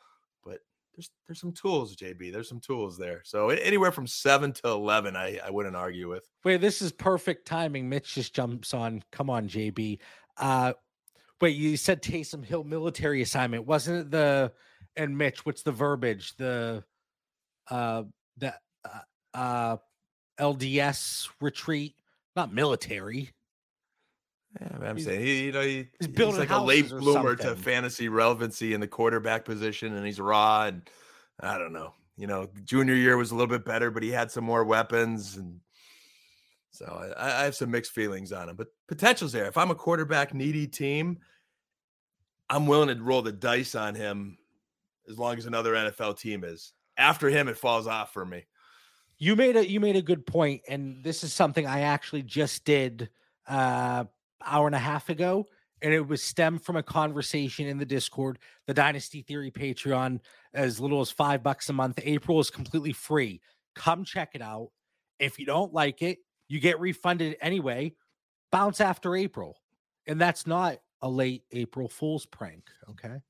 but 0.43 0.59
there's 0.95 1.09
there's 1.27 1.39
some 1.39 1.51
tools, 1.51 1.95
JB. 1.95 2.31
There's 2.31 2.49
some 2.49 2.61
tools 2.61 2.97
there. 2.97 3.21
So 3.25 3.49
anywhere 3.49 3.91
from 3.91 4.07
seven 4.07 4.53
to 4.53 4.69
eleven, 4.69 5.15
I 5.15 5.39
I 5.45 5.49
wouldn't 5.49 5.75
argue 5.75 6.09
with. 6.09 6.29
Wait, 6.43 6.61
this 6.61 6.81
is 6.81 6.91
perfect 6.91 7.45
timing. 7.45 7.89
Mitch 7.89 8.15
just 8.15 8.33
jumps 8.33 8.73
on. 8.73 9.03
Come 9.11 9.29
on, 9.29 9.47
JB. 9.47 9.99
Uh, 10.37 10.73
wait, 11.41 11.55
you 11.55 11.75
said 11.77 12.01
Taysom 12.01 12.43
Hill 12.43 12.63
military 12.63 13.21
assignment, 13.21 13.65
wasn't 13.65 13.99
it 13.99 14.11
the? 14.11 14.51
And 14.95 15.17
Mitch, 15.17 15.45
what's 15.45 15.63
the 15.63 15.71
verbiage? 15.71 16.35
The 16.37 16.83
uh 17.69 18.03
the 18.37 18.53
uh, 18.85 19.37
uh 19.37 19.77
LDS 20.39 21.29
retreat, 21.41 21.95
not 22.35 22.53
military. 22.53 23.29
Yeah, 24.59 24.89
I'm 24.89 24.95
he's, 24.95 25.05
saying 25.05 25.21
he, 25.21 25.45
you 25.45 25.51
know 25.51 25.61
he, 25.61 25.87
he's, 25.99 26.07
he's 26.07 26.37
like 26.37 26.49
a 26.49 26.57
late 26.57 26.89
bloomer 26.89 27.35
to 27.35 27.55
fantasy 27.55 28.09
relevancy 28.09 28.73
in 28.73 28.79
the 28.79 28.87
quarterback 28.87 29.45
position, 29.45 29.95
and 29.95 30.05
he's 30.05 30.19
raw, 30.19 30.65
and 30.65 30.89
I 31.39 31.57
don't 31.57 31.73
know. 31.73 31.93
You 32.17 32.27
know, 32.27 32.49
junior 32.65 32.95
year 32.95 33.15
was 33.15 33.31
a 33.31 33.35
little 33.35 33.47
bit 33.47 33.63
better, 33.63 33.91
but 33.91 34.03
he 34.03 34.09
had 34.09 34.31
some 34.31 34.43
more 34.43 34.63
weapons, 34.63 35.37
and 35.37 35.59
so 36.71 36.85
I, 37.15 37.41
I 37.41 37.43
have 37.43 37.55
some 37.55 37.69
mixed 37.69 37.91
feelings 37.91 38.31
on 38.31 38.49
him. 38.49 38.55
But 38.55 38.67
potential's 38.87 39.31
there. 39.31 39.45
If 39.45 39.57
I'm 39.57 39.71
a 39.71 39.75
quarterback 39.75 40.33
needy 40.33 40.65
team, 40.65 41.19
I'm 42.49 42.65
willing 42.65 42.87
to 42.89 43.03
roll 43.03 43.21
the 43.21 43.31
dice 43.31 43.75
on 43.75 43.93
him 43.93 44.38
as 45.09 45.17
long 45.17 45.37
as 45.37 45.45
another 45.45 45.73
NFL 45.73 46.19
team 46.19 46.43
is. 46.43 46.73
After 46.97 47.29
him, 47.29 47.47
it 47.47 47.57
falls 47.57 47.87
off 47.87 48.13
for 48.13 48.25
me. 48.25 48.45
You 49.17 49.35
made 49.35 49.57
a 49.57 49.67
you 49.67 49.79
made 49.79 49.95
a 49.95 50.01
good 50.01 50.25
point, 50.25 50.61
and 50.69 51.03
this 51.03 51.23
is 51.23 51.33
something 51.33 51.65
I 51.65 51.81
actually 51.81 52.23
just 52.23 52.63
did 52.63 53.09
uh 53.47 54.05
hour 54.45 54.67
and 54.67 54.75
a 54.75 54.79
half 54.79 55.09
ago, 55.09 55.45
and 55.81 55.93
it 55.93 56.07
was 56.07 56.23
stemmed 56.23 56.63
from 56.63 56.77
a 56.77 56.83
conversation 56.83 57.67
in 57.67 57.77
the 57.77 57.85
Discord, 57.85 58.39
the 58.67 58.73
Dynasty 58.73 59.21
Theory 59.21 59.51
Patreon, 59.51 60.19
as 60.53 60.79
little 60.79 61.01
as 61.01 61.11
five 61.11 61.43
bucks 61.43 61.69
a 61.69 61.73
month. 61.73 61.99
April 62.03 62.39
is 62.39 62.49
completely 62.49 62.93
free. 62.93 63.41
Come 63.75 64.05
check 64.05 64.31
it 64.35 64.41
out. 64.41 64.71
If 65.19 65.37
you 65.37 65.45
don't 65.45 65.73
like 65.73 66.01
it, 66.01 66.19
you 66.47 66.59
get 66.61 66.79
refunded 66.79 67.35
anyway. 67.41 67.93
Bounce 68.51 68.79
after 68.79 69.15
April, 69.15 69.57
and 70.07 70.19
that's 70.19 70.47
not 70.47 70.77
a 71.01 71.09
late 71.09 71.43
April 71.51 71.89
Fool's 71.89 72.25
prank. 72.25 72.69
Okay, 72.89 73.21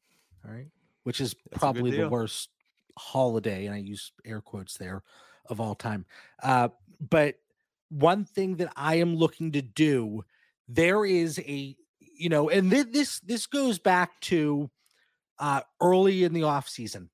all 0.45 0.51
right, 0.51 0.67
which 1.09 1.19
is 1.19 1.33
that's 1.49 1.59
probably 1.59 1.89
the 1.89 2.07
worst 2.07 2.49
holiday, 2.95 3.65
and 3.65 3.73
I 3.73 3.79
use 3.79 4.11
air 4.23 4.41
quotes 4.41 4.77
there 4.77 5.01
of 5.49 5.59
all 5.59 5.73
time. 5.73 6.05
Uh, 6.43 6.69
but 7.09 7.33
one 7.89 8.25
thing 8.25 8.57
that 8.57 8.71
I 8.75 8.97
am 8.97 9.15
looking 9.15 9.53
to 9.53 9.63
do, 9.63 10.23
there 10.67 11.05
is 11.05 11.39
a, 11.39 11.75
you 11.99 12.29
know, 12.29 12.51
and 12.51 12.69
th- 12.69 12.91
this 12.91 13.21
this 13.21 13.47
goes 13.47 13.79
back 13.79 14.21
to 14.21 14.69
uh, 15.39 15.61
early 15.81 16.25
in 16.25 16.33
the 16.33 16.43
off 16.43 16.69
season. 16.69 17.09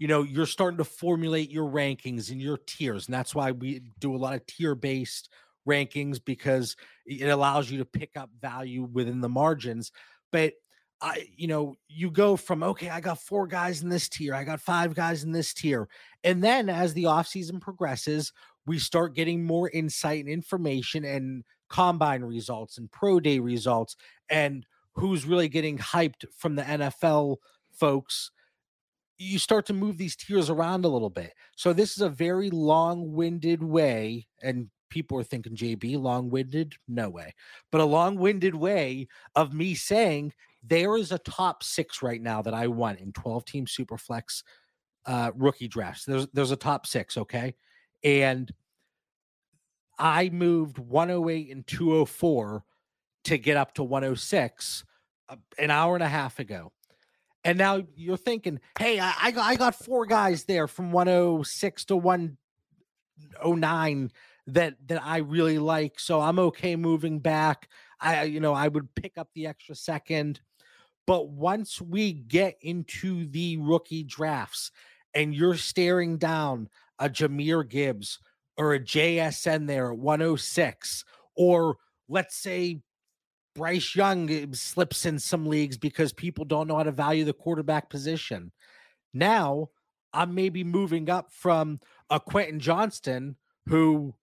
You 0.00 0.08
know, 0.08 0.24
you're 0.24 0.44
starting 0.44 0.78
to 0.78 0.84
formulate 0.84 1.52
your 1.52 1.70
rankings 1.70 2.32
and 2.32 2.42
your 2.42 2.58
tiers, 2.58 3.06
and 3.06 3.14
that's 3.14 3.32
why 3.32 3.52
we 3.52 3.80
do 4.00 4.12
a 4.12 4.18
lot 4.18 4.34
of 4.34 4.44
tier 4.46 4.74
based 4.74 5.30
rankings 5.68 6.18
because 6.24 6.74
it 7.06 7.28
allows 7.28 7.70
you 7.70 7.78
to 7.78 7.84
pick 7.84 8.16
up 8.16 8.30
value 8.40 8.88
within 8.92 9.20
the 9.20 9.28
margins. 9.28 9.92
But 10.32 10.54
I, 11.02 11.28
you 11.36 11.46
know, 11.46 11.76
you 11.88 12.10
go 12.10 12.36
from 12.36 12.62
okay, 12.62 12.90
I 12.90 13.00
got 13.00 13.20
four 13.20 13.46
guys 13.46 13.82
in 13.82 13.88
this 13.88 14.08
tier, 14.08 14.34
I 14.34 14.44
got 14.44 14.60
five 14.60 14.94
guys 14.94 15.24
in 15.24 15.32
this 15.32 15.54
tier. 15.54 15.88
And 16.24 16.44
then 16.44 16.68
as 16.68 16.94
the 16.94 17.04
offseason 17.04 17.60
progresses, 17.60 18.32
we 18.66 18.78
start 18.78 19.14
getting 19.14 19.44
more 19.44 19.70
insight 19.70 20.20
and 20.20 20.28
information 20.28 21.04
and 21.04 21.44
combine 21.68 22.22
results 22.22 22.76
and 22.76 22.90
pro 22.90 23.20
day 23.20 23.38
results 23.38 23.96
and 24.28 24.66
who's 24.94 25.24
really 25.24 25.48
getting 25.48 25.78
hyped 25.78 26.24
from 26.36 26.56
the 26.56 26.62
NFL 26.62 27.36
folks. 27.72 28.30
You 29.16 29.38
start 29.38 29.66
to 29.66 29.72
move 29.72 29.96
these 29.96 30.16
tiers 30.16 30.50
around 30.50 30.84
a 30.84 30.88
little 30.88 31.10
bit. 31.10 31.32
So 31.56 31.72
this 31.72 31.92
is 31.92 32.02
a 32.02 32.08
very 32.08 32.50
long-winded 32.50 33.62
way 33.62 34.26
and 34.42 34.70
people 34.90 35.18
are 35.18 35.24
thinking 35.24 35.56
JB 35.56 36.00
long-winded 36.00 36.74
no 36.88 37.08
way 37.08 37.34
but 37.72 37.80
a 37.80 37.84
long-winded 37.84 38.54
way 38.54 39.08
of 39.34 39.54
me 39.54 39.74
saying 39.74 40.32
there 40.62 40.96
is 40.96 41.12
a 41.12 41.18
top 41.18 41.62
six 41.62 42.02
right 42.02 42.20
now 42.20 42.42
that 42.42 42.54
I 42.54 42.66
want 42.66 43.00
in 43.00 43.12
12 43.12 43.44
team 43.44 43.66
superflex 43.66 44.42
uh, 45.06 45.30
rookie 45.34 45.68
drafts. 45.68 46.04
There's 46.04 46.26
there's 46.32 46.50
a 46.50 46.56
top 46.56 46.86
six, 46.86 47.16
okay? 47.16 47.54
And 48.04 48.52
I 49.98 50.28
moved 50.30 50.78
108 50.78 51.50
and 51.50 51.66
204 51.66 52.64
to 53.24 53.38
get 53.38 53.56
up 53.56 53.74
to 53.74 53.84
106 53.84 54.84
uh, 55.28 55.36
an 55.58 55.70
hour 55.70 55.94
and 55.94 56.02
a 56.02 56.08
half 56.08 56.38
ago. 56.38 56.72
And 57.44 57.58
now 57.58 57.82
you're 57.96 58.16
thinking, 58.16 58.60
hey, 58.78 59.00
I, 59.00 59.12
I 59.22 59.30
got 59.30 59.46
I 59.46 59.56
got 59.56 59.74
four 59.74 60.06
guys 60.06 60.44
there 60.44 60.68
from 60.68 60.92
106 60.92 61.84
to 61.86 61.96
109 61.96 64.10
that 64.46 64.74
that 64.86 65.02
I 65.04 65.18
really 65.18 65.58
like. 65.58 65.98
So 65.98 66.20
I'm 66.20 66.38
okay 66.38 66.76
moving 66.76 67.18
back. 67.18 67.68
I 68.00 68.24
you 68.24 68.40
know 68.40 68.54
I 68.54 68.68
would 68.68 68.94
pick 68.94 69.18
up 69.18 69.28
the 69.34 69.46
extra 69.46 69.74
second. 69.74 70.40
But 71.06 71.28
once 71.28 71.80
we 71.80 72.12
get 72.12 72.56
into 72.60 73.26
the 73.26 73.56
rookie 73.56 74.04
drafts 74.04 74.70
and 75.14 75.34
you're 75.34 75.56
staring 75.56 76.18
down 76.18 76.68
a 76.98 77.08
Jahmyr 77.08 77.68
Gibbs 77.68 78.20
or 78.56 78.74
a 78.74 78.80
JSN 78.80 79.66
there 79.66 79.90
at 79.90 79.98
106, 79.98 81.04
or 81.34 81.78
let's 82.08 82.36
say 82.36 82.82
Bryce 83.54 83.96
Young 83.96 84.30
eh, 84.30 84.46
slips 84.52 85.06
in 85.06 85.18
some 85.18 85.46
leagues 85.46 85.78
because 85.78 86.12
people 86.12 86.44
don't 86.44 86.68
know 86.68 86.76
how 86.76 86.82
to 86.82 86.92
value 86.92 87.24
the 87.24 87.32
quarterback 87.32 87.90
position. 87.90 88.52
Now 89.12 89.70
I'm 90.12 90.34
maybe 90.34 90.64
moving 90.64 91.08
up 91.10 91.32
from 91.32 91.80
a 92.08 92.20
Quentin 92.20 92.60
Johnston 92.60 93.36
who, 93.66 94.14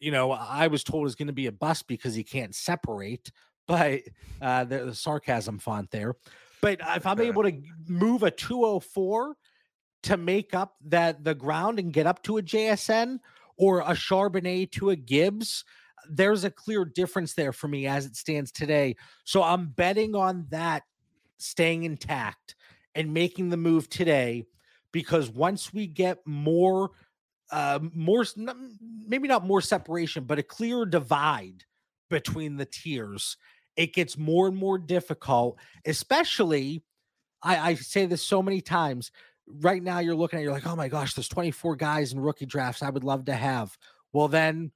you 0.00 0.10
know, 0.10 0.32
I 0.32 0.66
was 0.66 0.82
told 0.82 1.06
is 1.06 1.14
going 1.14 1.28
to 1.28 1.32
be 1.32 1.46
a 1.46 1.52
bust 1.52 1.86
because 1.86 2.14
he 2.14 2.24
can't 2.24 2.54
separate 2.54 3.30
but 3.70 4.00
uh, 4.42 4.64
the, 4.64 4.86
the 4.86 4.94
sarcasm 4.94 5.58
font 5.58 5.92
there. 5.92 6.16
But 6.60 6.80
if 6.96 7.06
I'm 7.06 7.20
able 7.20 7.44
to 7.44 7.52
move 7.86 8.24
a 8.24 8.30
204 8.30 9.36
to 10.02 10.16
make 10.16 10.54
up 10.54 10.74
that 10.86 11.22
the 11.22 11.36
ground 11.36 11.78
and 11.78 11.92
get 11.92 12.06
up 12.06 12.20
to 12.24 12.38
a 12.38 12.42
JSN 12.42 13.18
or 13.56 13.80
a 13.80 13.92
Charbonnet 13.92 14.72
to 14.72 14.90
a 14.90 14.96
Gibbs, 14.96 15.64
there's 16.10 16.42
a 16.42 16.50
clear 16.50 16.84
difference 16.84 17.34
there 17.34 17.52
for 17.52 17.68
me 17.68 17.86
as 17.86 18.06
it 18.06 18.16
stands 18.16 18.50
today. 18.50 18.96
So 19.24 19.42
I'm 19.42 19.68
betting 19.68 20.16
on 20.16 20.46
that 20.50 20.82
staying 21.38 21.84
intact 21.84 22.56
and 22.96 23.14
making 23.14 23.50
the 23.50 23.56
move 23.56 23.88
today 23.88 24.46
because 24.90 25.30
once 25.30 25.72
we 25.72 25.86
get 25.86 26.18
more 26.26 26.90
uh 27.52 27.78
more 27.94 28.24
maybe 29.06 29.28
not 29.28 29.46
more 29.46 29.60
separation 29.60 30.24
but 30.24 30.38
a 30.38 30.42
clear 30.42 30.84
divide 30.84 31.64
between 32.08 32.56
the 32.56 32.66
tiers 32.66 33.36
it 33.76 33.94
gets 33.94 34.18
more 34.18 34.46
and 34.46 34.56
more 34.56 34.78
difficult, 34.78 35.58
especially. 35.86 36.82
I, 37.42 37.70
I 37.70 37.74
say 37.74 38.04
this 38.04 38.22
so 38.22 38.42
many 38.42 38.60
times. 38.60 39.10
Right 39.46 39.82
now, 39.82 39.98
you're 40.00 40.14
looking 40.14 40.38
at 40.38 40.42
you're 40.42 40.52
like, 40.52 40.66
oh 40.66 40.76
my 40.76 40.88
gosh, 40.88 41.14
there's 41.14 41.28
24 41.28 41.76
guys 41.76 42.12
in 42.12 42.20
rookie 42.20 42.46
drafts 42.46 42.82
I 42.82 42.90
would 42.90 43.04
love 43.04 43.24
to 43.24 43.32
have. 43.32 43.76
Well, 44.12 44.28
then 44.28 44.70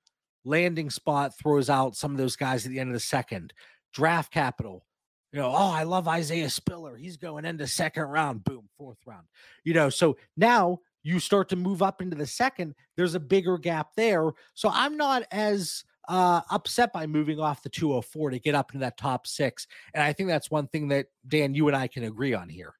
landing 0.45 0.89
spot 0.89 1.37
throws 1.39 1.69
out 1.69 1.97
some 1.97 2.13
of 2.13 2.17
those 2.17 2.37
guys 2.37 2.65
at 2.65 2.73
the 2.73 2.81
end 2.81 2.89
of 2.89 2.95
the 2.95 3.01
second. 3.01 3.53
Draft 3.93 4.33
capital, 4.33 4.87
you 5.33 5.39
know, 5.39 5.51
oh, 5.51 5.71
I 5.71 5.83
love 5.83 6.09
Isaiah 6.09 6.49
Spiller. 6.51 6.97
He's 6.97 7.19
going 7.19 7.45
into 7.45 7.67
second 7.67 8.05
round, 8.05 8.43
boom, 8.43 8.69
fourth 8.79 8.99
round. 9.05 9.27
You 9.65 9.75
know, 9.75 9.91
so 9.91 10.17
now 10.37 10.81
you 11.05 11.21
start 11.21 11.49
to 11.51 11.57
move 11.57 11.83
up 11.83 12.03
into 12.03 12.17
the 12.17 12.27
second. 12.27 12.75
There's 12.97 13.15
a 13.15 13.21
bigger 13.21 13.59
gap 13.59 13.95
there. 13.95 14.33
So 14.55 14.71
I'm 14.73 14.97
not 14.97 15.23
as 15.31 15.85
uh, 16.09 16.41
upset 16.51 16.93
by 16.93 17.07
moving 17.07 17.39
off 17.39 17.63
the 17.63 17.69
204 17.69 18.31
to 18.31 18.39
get 18.39 18.55
up 18.55 18.71
into 18.71 18.81
that 18.81 18.97
top 18.97 19.27
six. 19.27 19.67
And 19.93 20.03
I 20.03 20.13
think 20.13 20.29
that's 20.29 20.51
one 20.51 20.67
thing 20.67 20.89
that 20.89 21.07
Dan, 21.29 21.55
you 21.55 21.69
and 21.69 21.77
I 21.77 21.87
can 21.87 22.05
agree 22.05 22.35
on 22.35 22.49
here. 22.49 22.75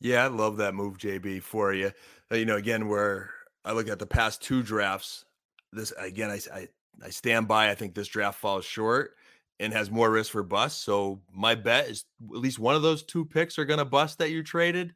Yeah, 0.00 0.24
I 0.24 0.26
love 0.26 0.58
that 0.58 0.74
move, 0.74 0.98
JB, 0.98 1.42
for 1.42 1.72
you. 1.72 1.92
Uh, 2.30 2.36
you 2.36 2.44
know, 2.44 2.56
again, 2.56 2.88
where 2.88 3.30
I 3.64 3.72
look 3.72 3.88
at 3.88 3.98
the 3.98 4.06
past 4.06 4.42
two 4.42 4.62
drafts, 4.62 5.24
this 5.72 5.92
again, 5.92 6.30
I, 6.30 6.40
I, 6.52 6.68
I 7.02 7.10
stand 7.10 7.48
by. 7.48 7.70
I 7.70 7.74
think 7.74 7.94
this 7.94 8.08
draft 8.08 8.38
falls 8.38 8.64
short 8.64 9.16
and 9.60 9.72
has 9.72 9.90
more 9.90 10.10
risk 10.10 10.32
for 10.32 10.42
bust. 10.42 10.82
So 10.82 11.20
my 11.32 11.54
bet 11.54 11.88
is 11.88 12.04
at 12.20 12.40
least 12.40 12.58
one 12.58 12.74
of 12.74 12.82
those 12.82 13.04
two 13.04 13.24
picks 13.24 13.58
are 13.58 13.64
going 13.64 13.78
to 13.78 13.84
bust 13.84 14.18
that 14.18 14.30
you 14.30 14.42
traded, 14.42 14.94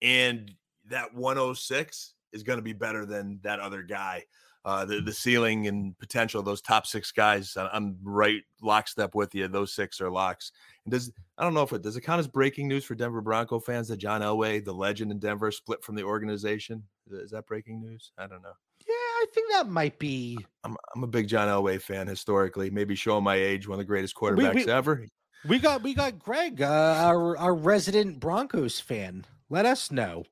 and 0.00 0.54
that 0.90 1.14
106 1.14 2.14
is 2.32 2.42
going 2.42 2.58
to 2.58 2.62
be 2.62 2.72
better 2.72 3.06
than 3.06 3.40
that 3.42 3.60
other 3.60 3.82
guy 3.82 4.24
uh, 4.66 4.84
the 4.84 5.00
the 5.00 5.12
ceiling 5.12 5.68
and 5.68 5.96
potential 6.00 6.40
of 6.40 6.44
those 6.44 6.60
top 6.60 6.88
six 6.88 7.12
guys. 7.12 7.56
I'm 7.56 7.96
right 8.02 8.42
lockstep 8.60 9.14
with 9.14 9.32
you. 9.32 9.46
Those 9.46 9.72
six 9.72 10.00
are 10.00 10.10
locks. 10.10 10.50
And 10.84 10.92
does 10.92 11.12
I 11.38 11.44
don't 11.44 11.54
know 11.54 11.62
if 11.62 11.72
it 11.72 11.82
does 11.82 11.96
it 11.96 12.00
count 12.00 12.18
as 12.18 12.26
breaking 12.26 12.66
news 12.66 12.84
for 12.84 12.96
Denver 12.96 13.20
Bronco 13.20 13.60
fans 13.60 13.86
that 13.88 13.98
John 13.98 14.22
Elway, 14.22 14.64
the 14.64 14.74
legend 14.74 15.12
in 15.12 15.20
Denver, 15.20 15.52
split 15.52 15.84
from 15.84 15.94
the 15.94 16.02
organization? 16.02 16.82
Is 17.08 17.30
that 17.30 17.46
breaking 17.46 17.80
news? 17.80 18.10
I 18.18 18.26
don't 18.26 18.42
know. 18.42 18.54
Yeah, 18.80 18.92
I 18.92 19.26
think 19.32 19.52
that 19.52 19.68
might 19.68 20.00
be. 20.00 20.36
I'm 20.64 20.76
I'm 20.96 21.04
a 21.04 21.08
big 21.08 21.28
John 21.28 21.46
Elway 21.46 21.80
fan 21.80 22.08
historically. 22.08 22.68
Maybe 22.68 22.96
showing 22.96 23.22
my 23.22 23.36
age, 23.36 23.68
one 23.68 23.76
of 23.76 23.78
the 23.78 23.84
greatest 23.84 24.16
quarterbacks 24.16 24.54
we, 24.56 24.64
we, 24.64 24.72
ever. 24.72 25.06
We 25.48 25.58
got 25.60 25.84
we 25.84 25.94
got 25.94 26.18
Greg, 26.18 26.60
uh, 26.60 27.04
our 27.06 27.38
our 27.38 27.54
resident 27.54 28.18
Broncos 28.18 28.80
fan. 28.80 29.26
Let 29.48 29.64
us 29.64 29.92
know. 29.92 30.24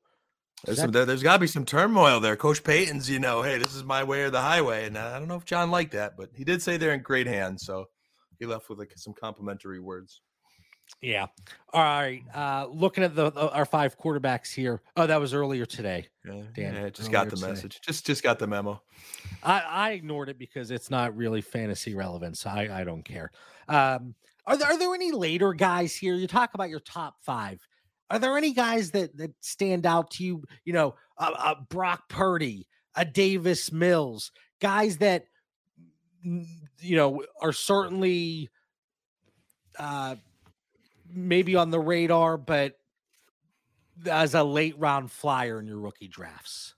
There's, 0.63 0.79
some, 0.79 0.91
there, 0.91 1.05
has 1.05 1.21
got 1.21 1.33
to 1.33 1.39
be 1.39 1.47
some 1.47 1.65
turmoil 1.65 2.19
there. 2.19 2.35
Coach 2.35 2.63
Payton's, 2.63 3.09
you 3.09 3.19
know, 3.19 3.41
hey, 3.41 3.57
this 3.57 3.75
is 3.75 3.83
my 3.83 4.03
way 4.03 4.23
or 4.23 4.29
the 4.29 4.41
highway, 4.41 4.85
and 4.85 4.97
I 4.97 5.19
don't 5.19 5.27
know 5.27 5.35
if 5.35 5.45
John 5.45 5.69
liked 5.69 5.91
that, 5.91 6.17
but 6.17 6.29
he 6.33 6.43
did 6.43 6.61
say 6.61 6.77
they're 6.77 6.93
in 6.93 7.01
great 7.01 7.27
hands, 7.27 7.65
so 7.65 7.87
he 8.39 8.45
left 8.45 8.69
with 8.69 8.79
like 8.79 8.93
some 8.95 9.13
complimentary 9.13 9.79
words. 9.79 10.21
Yeah. 11.01 11.27
All 11.73 11.83
right. 11.83 12.23
Uh, 12.33 12.67
looking 12.71 13.03
at 13.03 13.15
the, 13.15 13.31
the, 13.31 13.49
our 13.51 13.65
five 13.65 13.97
quarterbacks 13.97 14.53
here. 14.53 14.81
Oh, 14.95 15.07
that 15.07 15.19
was 15.19 15.33
earlier 15.33 15.65
today. 15.65 16.07
Yeah, 16.25 16.41
Dan, 16.55 16.73
yeah 16.75 16.89
just 16.89 17.11
got 17.11 17.29
the 17.29 17.35
today. 17.35 17.49
message. 17.49 17.81
Just 17.81 18.05
just 18.05 18.23
got 18.23 18.39
the 18.39 18.47
memo. 18.47 18.81
I, 19.43 19.59
I 19.61 19.91
ignored 19.91 20.29
it 20.29 20.37
because 20.37 20.71
it's 20.71 20.89
not 20.89 21.15
really 21.15 21.41
fantasy 21.41 21.95
relevant, 21.95 22.37
so 22.37 22.49
I, 22.49 22.81
I 22.81 22.83
don't 22.83 23.03
care. 23.03 23.31
Um, 23.67 24.15
are 24.45 24.57
there 24.57 24.67
are 24.67 24.77
there 24.77 24.93
any 24.93 25.11
later 25.11 25.53
guys 25.53 25.95
here? 25.95 26.15
You 26.15 26.27
talk 26.27 26.53
about 26.53 26.69
your 26.69 26.79
top 26.79 27.15
five. 27.21 27.67
Are 28.09 28.19
there 28.19 28.37
any 28.37 28.53
guys 28.53 28.91
that 28.91 29.17
that 29.17 29.31
stand 29.41 29.85
out 29.85 30.11
to 30.11 30.23
you? 30.23 30.43
You 30.63 30.73
know, 30.73 30.95
a, 31.17 31.25
a 31.25 31.55
Brock 31.69 32.07
Purdy, 32.09 32.67
a 32.95 33.03
Davis 33.03 33.71
Mills, 33.71 34.31
guys 34.61 34.97
that 34.97 35.25
you 36.21 36.95
know 36.95 37.23
are 37.41 37.53
certainly 37.53 38.49
uh 39.77 40.15
maybe 41.09 41.55
on 41.55 41.71
the 41.71 41.79
radar, 41.79 42.37
but 42.37 42.75
as 44.09 44.33
a 44.33 44.43
late 44.43 44.77
round 44.77 45.11
flyer 45.11 45.59
in 45.59 45.67
your 45.67 45.79
rookie 45.79 46.07
drafts? 46.07 46.74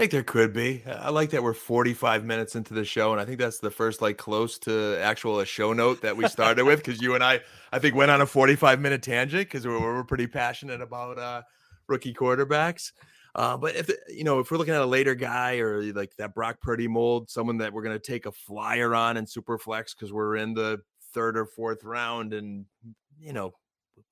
I 0.00 0.04
think 0.04 0.12
there 0.12 0.22
could 0.22 0.54
be. 0.54 0.82
I 0.86 1.10
like 1.10 1.28
that 1.28 1.42
we're 1.42 1.52
45 1.52 2.24
minutes 2.24 2.56
into 2.56 2.72
the 2.72 2.86
show, 2.86 3.12
and 3.12 3.20
I 3.20 3.26
think 3.26 3.38
that's 3.38 3.58
the 3.58 3.70
first 3.70 4.00
like 4.00 4.16
close 4.16 4.58
to 4.60 4.96
actual 4.98 5.40
a 5.40 5.44
show 5.44 5.74
note 5.74 6.00
that 6.00 6.16
we 6.16 6.26
started 6.26 6.64
with 6.64 6.82
because 6.82 7.02
you 7.02 7.14
and 7.14 7.22
I, 7.22 7.40
I 7.70 7.80
think, 7.80 7.94
went 7.94 8.10
on 8.10 8.22
a 8.22 8.26
45 8.26 8.80
minute 8.80 9.02
tangent 9.02 9.42
because 9.42 9.66
we're, 9.66 9.78
we're 9.78 10.02
pretty 10.02 10.26
passionate 10.26 10.80
about 10.80 11.18
uh, 11.18 11.42
rookie 11.86 12.14
quarterbacks. 12.14 12.92
Uh, 13.34 13.58
but 13.58 13.76
if 13.76 13.90
you 14.08 14.24
know, 14.24 14.38
if 14.38 14.50
we're 14.50 14.56
looking 14.56 14.72
at 14.72 14.80
a 14.80 14.86
later 14.86 15.14
guy 15.14 15.58
or 15.58 15.82
like 15.92 16.16
that 16.16 16.34
Brock 16.34 16.62
Purdy 16.62 16.88
mold, 16.88 17.28
someone 17.28 17.58
that 17.58 17.70
we're 17.70 17.82
going 17.82 17.94
to 17.94 18.02
take 18.02 18.24
a 18.24 18.32
flyer 18.32 18.94
on 18.94 19.18
in 19.18 19.26
super 19.26 19.58
flex 19.58 19.92
because 19.92 20.14
we're 20.14 20.36
in 20.36 20.54
the 20.54 20.80
third 21.12 21.36
or 21.36 21.44
fourth 21.44 21.84
round, 21.84 22.32
and 22.32 22.64
you 23.18 23.34
know, 23.34 23.52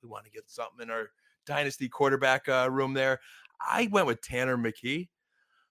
we 0.03 0.11
want 0.11 0.26
to 0.26 0.30
get 0.30 0.51
something 0.51 0.82
in 0.82 0.91
our 0.91 1.09
dynasty 1.47 1.89
quarterback 1.89 2.47
uh, 2.47 2.68
room 2.70 2.93
there. 2.93 3.20
I 3.59 3.89
went 3.91 4.07
with 4.07 4.20
Tanner 4.20 4.59
McKee. 4.59 5.09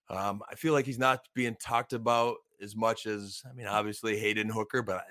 Um, 0.10 0.42
I 0.50 0.56
feel 0.56 0.74
like 0.74 0.86
he's 0.86 1.00
not 1.00 1.28
being 1.34 1.56
talked 1.62 1.94
about 1.94 2.38
as 2.62 2.76
much 2.76 3.06
as 3.06 3.42
I 3.50 3.54
mean, 3.54 3.68
obviously 3.68 4.20
Hendon 4.20 4.50
Hooker, 4.50 4.82
but 4.82 5.04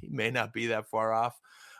he 0.00 0.08
may 0.08 0.30
not 0.30 0.52
be 0.52 0.66
that 0.68 0.88
far 0.88 1.12
off. 1.12 1.38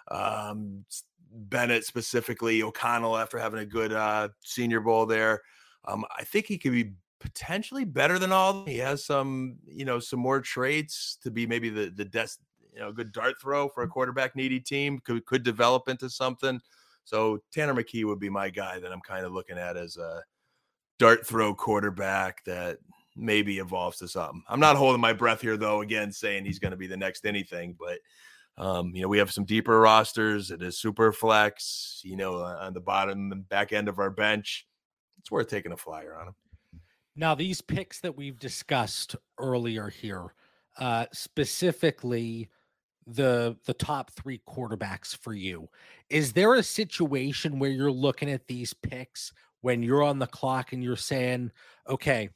Um, 0.08 0.84
Bennett 1.32 1.84
specifically, 1.84 2.62
O'Connell 2.62 3.16
after 3.16 3.38
having 3.38 3.60
a 3.60 3.66
good 3.66 3.92
uh, 3.92 4.28
Senior 4.44 4.80
Bowl 4.80 5.06
there. 5.06 5.42
Um, 5.84 6.04
I 6.16 6.24
think 6.24 6.46
he 6.46 6.58
could 6.58 6.72
be 6.72 6.92
potentially 7.20 7.84
better 7.84 8.18
than 8.18 8.32
all. 8.32 8.64
He 8.66 8.78
has 8.78 9.04
some, 9.04 9.58
you 9.66 9.84
know, 9.84 10.00
some 10.00 10.18
more 10.20 10.40
traits 10.40 11.16
to 11.22 11.30
be 11.30 11.46
maybe 11.46 11.68
the 11.68 11.90
the 11.90 12.04
des- 12.04 12.40
you 12.72 12.80
know 12.80 12.92
good 12.92 13.12
dart 13.12 13.36
throw 13.40 13.68
for 13.68 13.82
a 13.82 13.88
quarterback 13.88 14.34
needy 14.34 14.60
team. 14.60 14.98
Could 14.98 15.24
could 15.26 15.42
develop 15.42 15.88
into 15.88 16.10
something. 16.10 16.60
So 17.04 17.38
Tanner 17.52 17.74
McKee 17.74 18.04
would 18.04 18.20
be 18.20 18.28
my 18.28 18.50
guy 18.50 18.78
that 18.78 18.92
I'm 18.92 19.00
kind 19.00 19.24
of 19.24 19.32
looking 19.32 19.58
at 19.58 19.76
as 19.76 19.96
a 19.96 20.22
dart 21.00 21.26
throw 21.26 21.52
quarterback 21.52 22.44
that 22.44 22.78
maybe 23.16 23.58
evolves 23.58 23.98
to 23.98 24.06
something. 24.06 24.42
I'm 24.48 24.60
not 24.60 24.76
holding 24.76 25.00
my 25.00 25.12
breath 25.12 25.40
here 25.40 25.56
though. 25.56 25.80
Again, 25.80 26.12
saying 26.12 26.44
he's 26.44 26.60
going 26.60 26.70
to 26.70 26.76
be 26.76 26.86
the 26.86 26.96
next 26.96 27.26
anything, 27.26 27.76
but 27.78 27.98
um, 28.56 28.94
you 28.94 29.02
know, 29.02 29.08
we 29.08 29.18
have 29.18 29.32
some 29.32 29.44
deeper 29.44 29.80
rosters. 29.80 30.52
It 30.52 30.62
is 30.62 30.78
super 30.78 31.12
flex, 31.12 32.02
you 32.04 32.16
know, 32.16 32.36
on 32.36 32.74
the 32.74 32.80
bottom 32.80 33.32
and 33.32 33.48
back 33.48 33.72
end 33.72 33.88
of 33.88 33.98
our 33.98 34.10
bench 34.10 34.66
it's 35.20 35.30
worth 35.30 35.48
taking 35.48 35.72
a 35.72 35.76
flyer 35.76 36.16
on 36.16 36.28
him. 36.28 36.34
Now, 37.14 37.34
these 37.34 37.60
picks 37.60 38.00
that 38.00 38.16
we've 38.16 38.38
discussed 38.38 39.16
earlier 39.38 39.88
here, 39.88 40.34
uh, 40.78 41.06
specifically 41.12 42.48
the 43.06 43.56
the 43.66 43.74
top 43.74 44.10
three 44.12 44.40
quarterbacks 44.48 45.16
for 45.16 45.34
you, 45.34 45.68
is 46.08 46.32
there 46.32 46.54
a 46.54 46.62
situation 46.62 47.58
where 47.58 47.70
you're 47.70 47.90
looking 47.90 48.30
at 48.30 48.46
these 48.46 48.72
picks 48.72 49.32
when 49.60 49.82
you're 49.82 50.02
on 50.02 50.18
the 50.18 50.26
clock 50.26 50.72
and 50.72 50.82
you're 50.82 50.96
saying, 50.96 51.50
okay, 51.88 52.30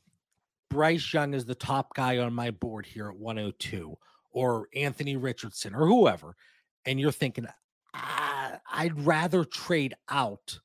Bryce 0.70 1.12
Young 1.12 1.34
is 1.34 1.44
the 1.44 1.54
top 1.54 1.94
guy 1.94 2.18
on 2.18 2.34
my 2.34 2.50
board 2.50 2.86
here 2.86 3.08
at 3.08 3.16
102, 3.16 3.96
or 4.32 4.68
Anthony 4.74 5.16
Richardson, 5.16 5.74
or 5.74 5.86
whoever, 5.86 6.36
and 6.84 6.98
you're 6.98 7.12
thinking, 7.12 7.46
ah, 7.94 8.58
I'd 8.72 9.06
rather 9.06 9.44
trade 9.44 9.94
out 10.08 10.58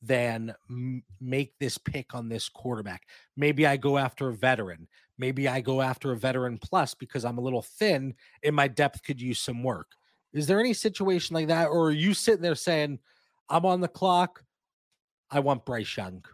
than 0.00 0.54
m- 0.70 1.02
make 1.20 1.58
this 1.58 1.76
pick 1.76 2.14
on 2.14 2.28
this 2.28 2.48
quarterback. 2.48 3.02
Maybe 3.36 3.66
I 3.66 3.76
go 3.76 3.98
after 3.98 4.28
a 4.28 4.34
veteran. 4.34 4.86
Maybe 5.18 5.48
I 5.48 5.60
go 5.60 5.82
after 5.82 6.12
a 6.12 6.16
veteran 6.16 6.58
plus 6.58 6.94
because 6.94 7.24
I'm 7.24 7.38
a 7.38 7.42
little 7.42 7.62
thin 7.62 8.14
and 8.44 8.54
my 8.54 8.68
depth 8.68 9.02
could 9.02 9.20
use 9.20 9.40
some 9.40 9.64
work. 9.64 9.88
Is 10.32 10.46
there 10.46 10.60
any 10.60 10.74
situation 10.74 11.34
like 11.34 11.48
that? 11.48 11.66
Or 11.66 11.88
are 11.88 11.92
you 11.92 12.14
sitting 12.14 12.42
there 12.42 12.54
saying, 12.54 13.00
I'm 13.48 13.66
on 13.66 13.80
the 13.80 13.88
clock? 13.88 14.44
I 15.30 15.40
want 15.40 15.64
Bryce 15.64 15.96
Young. 15.96 16.24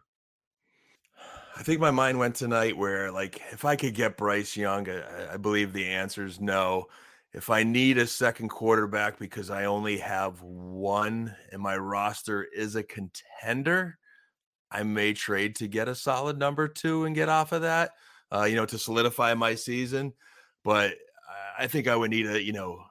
I 1.57 1.63
think 1.63 1.81
my 1.81 1.91
mind 1.91 2.19
went 2.19 2.35
tonight 2.35 2.77
where, 2.77 3.13
like, 3.13 3.41
if 3.53 3.65
I 3.65 3.77
could 3.77 3.95
get 3.95 4.17
Bryce 4.17 4.57
Young, 4.57 4.89
I, 4.89 5.35
I 5.35 5.37
believe 5.37 5.73
the 5.73 5.87
answer 5.87 6.25
is 6.25 6.41
no 6.41 6.89
if 7.35 7.51
I 7.51 7.65
need 7.65 7.99
a 7.99 8.07
second 8.07 8.49
quarterback 8.49 9.19
because 9.19 9.51
I 9.51 9.65
only 9.65 9.99
have 9.99 10.41
one 10.41 11.35
and 11.51 11.61
my 11.61 11.77
roster 11.77 12.45
is 12.45 12.77
a 12.77 12.85
contender, 12.85 13.99
I 14.71 14.85
may 14.85 15.15
trade 15.15 15.57
to 15.57 15.67
get 15.67 15.89
a 15.89 15.97
solid 15.97 16.39
number 16.39 16.69
two 16.69 17.05
and 17.05 17.15
get 17.15 17.29
off 17.29 17.51
of 17.51 17.63
that, 17.63 17.91
uh, 18.33 18.45
you 18.45 18.55
know, 18.55 18.67
to 18.67 18.79
solidify 18.79 19.35
my 19.35 19.57
season. 19.57 20.13
But 20.63 20.95
I 21.59 21.67
think 21.67 21.89
I 21.89 21.97
would 21.97 22.11
need 22.11 22.27
a, 22.27 22.41
you 22.41 22.53
know, 22.53 22.85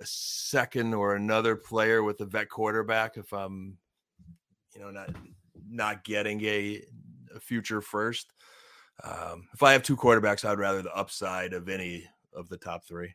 a 0.00 0.06
second 0.06 0.92
or 0.92 1.14
another 1.14 1.54
player 1.54 2.02
with 2.02 2.20
a 2.20 2.26
vet 2.26 2.48
quarterback 2.48 3.16
if 3.16 3.32
I'm, 3.32 3.78
you 4.74 4.80
know, 4.80 4.90
not 4.90 5.10
not 5.68 6.04
getting 6.04 6.42
a, 6.44 6.82
a 7.34 7.40
future 7.40 7.80
first. 7.80 8.32
Um, 9.04 9.48
if 9.52 9.62
I 9.62 9.72
have 9.72 9.82
two 9.82 9.96
quarterbacks, 9.96 10.44
I'd 10.44 10.58
rather 10.58 10.82
the 10.82 10.94
upside 10.94 11.52
of 11.52 11.68
any 11.68 12.04
of 12.34 12.48
the 12.48 12.56
top 12.56 12.84
three. 12.86 13.14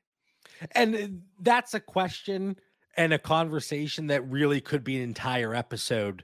And 0.73 0.95
uh, 0.95 1.07
that's 1.41 1.73
a 1.73 1.79
question 1.79 2.55
and 2.95 3.13
a 3.13 3.19
conversation 3.19 4.07
that 4.07 4.29
really 4.29 4.61
could 4.61 4.83
be 4.83 4.97
an 4.97 5.03
entire 5.03 5.53
episode 5.55 6.23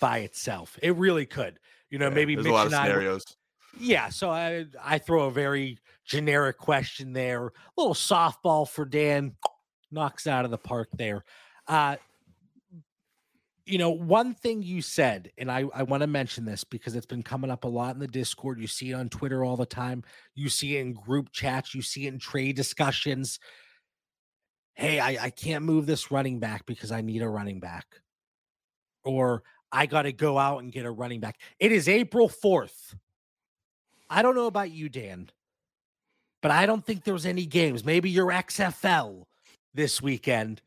by 0.00 0.18
itself. 0.18 0.78
It 0.82 0.96
really 0.96 1.26
could. 1.26 1.58
You 1.90 1.98
know, 1.98 2.08
yeah, 2.08 2.14
maybe 2.14 2.36
Mitch 2.36 2.46
a 2.46 2.52
lot 2.52 2.66
of 2.66 2.72
scenarios. 2.72 3.24
yeah, 3.78 4.08
so 4.10 4.30
I 4.30 4.66
I 4.82 4.98
throw 4.98 5.24
a 5.24 5.30
very 5.30 5.78
generic 6.04 6.58
question 6.58 7.12
there, 7.12 7.46
a 7.46 7.52
little 7.76 7.94
softball 7.94 8.68
for 8.68 8.84
Dan, 8.84 9.34
knocks 9.90 10.26
out 10.26 10.44
of 10.44 10.50
the 10.50 10.58
park 10.58 10.88
there. 10.96 11.24
Uh, 11.66 11.96
you 13.66 13.78
know, 13.78 13.90
one 13.90 14.34
thing 14.34 14.62
you 14.62 14.82
said, 14.82 15.30
and 15.38 15.50
I, 15.50 15.64
I 15.74 15.82
want 15.82 16.02
to 16.02 16.06
mention 16.06 16.44
this 16.44 16.64
because 16.64 16.96
it's 16.96 17.06
been 17.06 17.22
coming 17.22 17.50
up 17.50 17.64
a 17.64 17.68
lot 17.68 17.94
in 17.94 18.00
the 18.00 18.08
Discord. 18.08 18.58
You 18.58 18.66
see 18.66 18.90
it 18.90 18.94
on 18.94 19.08
Twitter 19.08 19.44
all 19.44 19.56
the 19.56 19.66
time. 19.66 20.02
You 20.34 20.48
see 20.48 20.76
it 20.76 20.80
in 20.80 20.92
group 20.94 21.30
chats. 21.32 21.74
You 21.74 21.82
see 21.82 22.06
it 22.06 22.14
in 22.14 22.18
trade 22.18 22.56
discussions 22.56 23.38
hey, 24.80 24.98
I, 24.98 25.24
I 25.24 25.30
can't 25.30 25.64
move 25.64 25.84
this 25.84 26.10
running 26.10 26.38
back 26.38 26.64
because 26.64 26.90
I 26.90 27.02
need 27.02 27.20
a 27.20 27.28
running 27.28 27.60
back. 27.60 27.84
Or 29.04 29.42
I 29.70 29.84
got 29.84 30.02
to 30.02 30.12
go 30.12 30.38
out 30.38 30.62
and 30.62 30.72
get 30.72 30.86
a 30.86 30.90
running 30.90 31.20
back. 31.20 31.38
It 31.58 31.70
is 31.70 31.86
April 31.86 32.28
4th. 32.28 32.94
I 34.08 34.22
don't 34.22 34.34
know 34.34 34.46
about 34.46 34.70
you, 34.70 34.88
Dan, 34.88 35.30
but 36.40 36.50
I 36.50 36.64
don't 36.64 36.84
think 36.84 37.04
there's 37.04 37.26
any 37.26 37.44
games. 37.44 37.84
Maybe 37.84 38.10
your 38.10 38.28
XFL 38.28 39.24
this 39.74 40.00
weekend, 40.00 40.62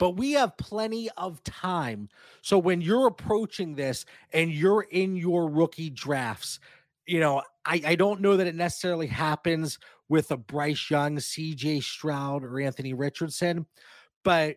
but 0.00 0.16
we 0.16 0.32
have 0.32 0.56
plenty 0.56 1.10
of 1.18 1.44
time. 1.44 2.08
So 2.40 2.58
when 2.58 2.80
you're 2.80 3.06
approaching 3.06 3.74
this 3.74 4.06
and 4.32 4.50
you're 4.50 4.86
in 4.90 5.14
your 5.14 5.50
rookie 5.50 5.90
drafts, 5.90 6.58
you 7.06 7.20
know, 7.20 7.42
I, 7.66 7.82
I 7.84 7.94
don't 7.96 8.22
know 8.22 8.38
that 8.38 8.46
it 8.46 8.54
necessarily 8.54 9.08
happens 9.08 9.78
with 10.08 10.30
a 10.30 10.38
Bryce 10.38 10.90
Young, 10.90 11.18
CJ 11.18 11.82
Stroud, 11.82 12.44
or 12.44 12.58
Anthony 12.60 12.94
Richardson. 12.94 13.66
But 14.24 14.56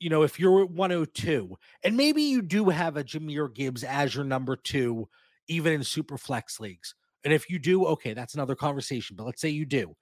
you 0.00 0.08
know, 0.08 0.22
if 0.22 0.40
you're 0.40 0.62
at 0.62 0.70
102, 0.70 1.56
and 1.82 1.96
maybe 1.96 2.22
you 2.22 2.40
do 2.40 2.70
have 2.70 2.96
a 2.96 3.04
Jahmyr 3.04 3.54
Gibbs 3.54 3.84
as 3.84 4.14
your 4.14 4.24
number 4.24 4.56
two, 4.56 5.08
even 5.46 5.74
in 5.74 5.84
super 5.84 6.16
flex 6.16 6.58
leagues. 6.58 6.94
And 7.22 7.34
if 7.34 7.50
you 7.50 7.58
do, 7.58 7.84
okay, 7.86 8.14
that's 8.14 8.34
another 8.34 8.54
conversation. 8.54 9.14
But 9.14 9.26
let's 9.26 9.42
say 9.42 9.50
you 9.50 9.66
do, 9.66 9.94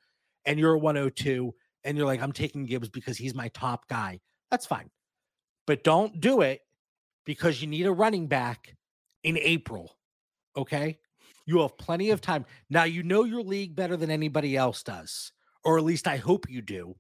and 0.45 0.57
you're 0.57 0.77
at 0.77 0.83
102, 0.83 1.53
and 1.83 1.99
you're 1.99 2.07
like, 2.07 2.23
I'm 2.23 2.33
taking 2.33 2.65
Gibbs 2.65 2.89
because 2.89 3.19
he's 3.19 3.35
my 3.35 3.49
top 3.49 3.89
guy. 3.89 4.21
That's 4.53 4.67
fine. 4.67 4.91
But 5.67 5.83
don't 5.83 6.21
do 6.21 6.43
it 6.43 6.61
because 7.25 7.63
you 7.63 7.67
need 7.69 7.87
a 7.87 7.93
running 7.93 8.27
back 8.27 8.77
in 9.25 9.39
April. 9.39 9.97
Okay. 10.57 10.99
You 11.47 11.61
have 11.63 11.79
plenty 11.79 12.11
of 12.11 12.21
time. 12.21 12.45
Now, 12.69 12.85
you 12.85 13.03
know 13.03 13.25
your 13.25 13.43
league 13.43 13.75
better 13.75 13.97
than 13.97 14.11
anybody 14.11 14.57
else 14.57 14.83
does, 14.83 15.33
or 15.65 15.79
at 15.79 15.85
least 15.85 16.07
I 16.07 16.19
hope 16.19 16.51
you 16.51 16.61
do. 16.61 16.95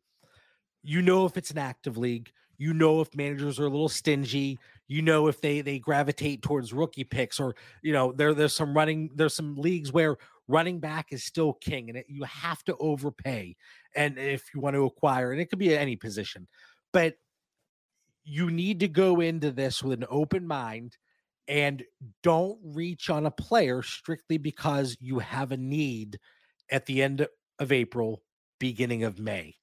You 0.83 1.03
know 1.03 1.27
if 1.27 1.37
it's 1.37 1.51
an 1.51 1.59
active 1.59 1.99
league. 1.99 2.33
You 2.57 2.73
know 2.73 3.03
if 3.03 3.15
managers 3.15 3.61
are 3.61 3.67
a 3.67 3.71
little 3.71 3.89
stingy. 3.89 4.59
You 4.89 5.03
know 5.03 5.27
if 5.27 5.41
they 5.43 5.61
they 5.61 5.79
gravitate 5.79 6.43
towards 6.43 6.73
rookie 6.73 7.05
picks, 7.05 7.39
or 7.39 7.55
you 7.83 7.93
know 7.93 8.13
there 8.13 8.33
there's 8.35 8.55
some 8.55 8.75
running 8.75 9.11
there's 9.15 9.35
some 9.35 9.57
leagues 9.57 9.93
where 9.93 10.17
running 10.49 10.81
back 10.81 11.13
is 11.13 11.23
still 11.23 11.53
king, 11.55 11.91
and 11.91 11.99
it, 11.99 12.07
you 12.09 12.25
have 12.25 12.65
to 12.65 12.77
overpay. 12.79 13.57
And 13.95 14.19
if 14.19 14.55
you 14.55 14.61
want 14.61 14.75
to 14.75 14.87
acquire, 14.87 15.33
and 15.33 15.41
it 15.41 15.51
could 15.51 15.59
be 15.59 15.77
any 15.77 15.97
position, 15.97 16.49
but 16.93 17.15
you 18.25 18.51
need 18.51 18.81
to 18.81 18.89
go 18.89 19.21
into 19.21 19.51
this 19.51 19.83
with 19.83 20.01
an 20.01 20.07
open 20.09 20.47
mind 20.47 20.97
and 21.49 21.83
don't 22.23 22.59
reach 22.63 23.11
on 23.11 23.27
a 23.27 23.31
player 23.31 23.83
strictly 23.83 24.39
because 24.39 24.97
you 25.01 25.19
have 25.19 25.53
a 25.53 25.57
need 25.57 26.19
at 26.71 26.87
the 26.87 27.03
end 27.03 27.27
of 27.59 27.73
April, 27.73 28.23
beginning 28.59 29.05
of 29.05 29.19
May. 29.19 29.57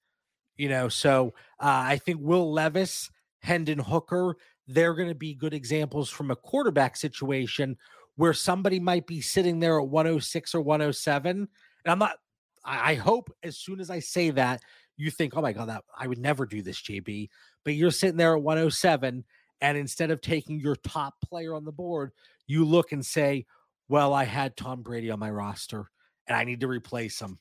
You 0.58 0.70
know, 0.70 0.90
so 0.90 1.34
uh, 1.60 1.84
I 1.86 1.98
think 1.98 2.20
Will 2.22 2.52
Levis, 2.52 3.10
Hendon 3.42 3.80
Hooker, 3.80 4.36
they're 4.68 4.94
going 4.94 5.10
to 5.10 5.16
be 5.16 5.34
good 5.34 5.54
examples 5.54 6.10
from 6.10 6.32
a 6.32 6.36
quarterback 6.36 6.98
situation 6.98 7.78
where 8.18 8.34
somebody 8.34 8.80
might 8.80 9.08
be 9.08 9.22
sitting 9.22 9.60
there 9.60 9.80
at 9.80 9.88
106 9.88 10.54
or 10.54 10.62
107. 10.62 11.32
And 11.32 11.48
I'm 11.86 12.00
not, 12.00 12.18
I, 12.66 12.92
I 12.92 12.96
hope 12.96 13.34
as 13.42 13.58
soon 13.58 13.80
as 13.80 13.90
I 13.90 14.00
say 14.00 14.32
that, 14.32 14.62
you 15.00 15.10
think, 15.10 15.36
oh 15.36 15.42
my 15.42 15.54
God, 15.54 15.70
that 15.70 15.84
I 15.98 16.08
would 16.08 16.20
never 16.20 16.46
do 16.46 16.62
this, 16.62 16.82
JB. 16.82 17.30
But 17.64 17.76
you're 17.76 17.90
sitting 17.90 18.18
there 18.18 18.36
at 18.36 18.44
107. 18.44 19.24
And 19.62 19.78
instead 19.78 20.12
of 20.12 20.22
taking 20.22 20.60
your 20.60 20.76
top 20.76 21.16
player 21.22 21.54
on 21.54 21.66
the 21.66 21.72
board, 21.72 22.12
you 22.48 22.66
look 22.66 22.92
and 22.92 23.06
say, 23.06 23.46
well, 23.88 24.14
I 24.14 24.26
had 24.26 24.56
Tom 24.56 24.82
Brady 24.82 25.10
on 25.10 25.20
my 25.20 25.32
roster 25.32 25.90
and 26.28 26.38
I 26.38 26.44
need 26.44 26.60
to 26.62 26.68
replace 26.68 27.20
him. 27.20 27.40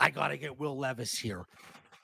I 0.00 0.10
got 0.10 0.28
to 0.28 0.36
get 0.36 0.58
Will 0.58 0.76
Levis 0.76 1.18
here. 1.18 1.46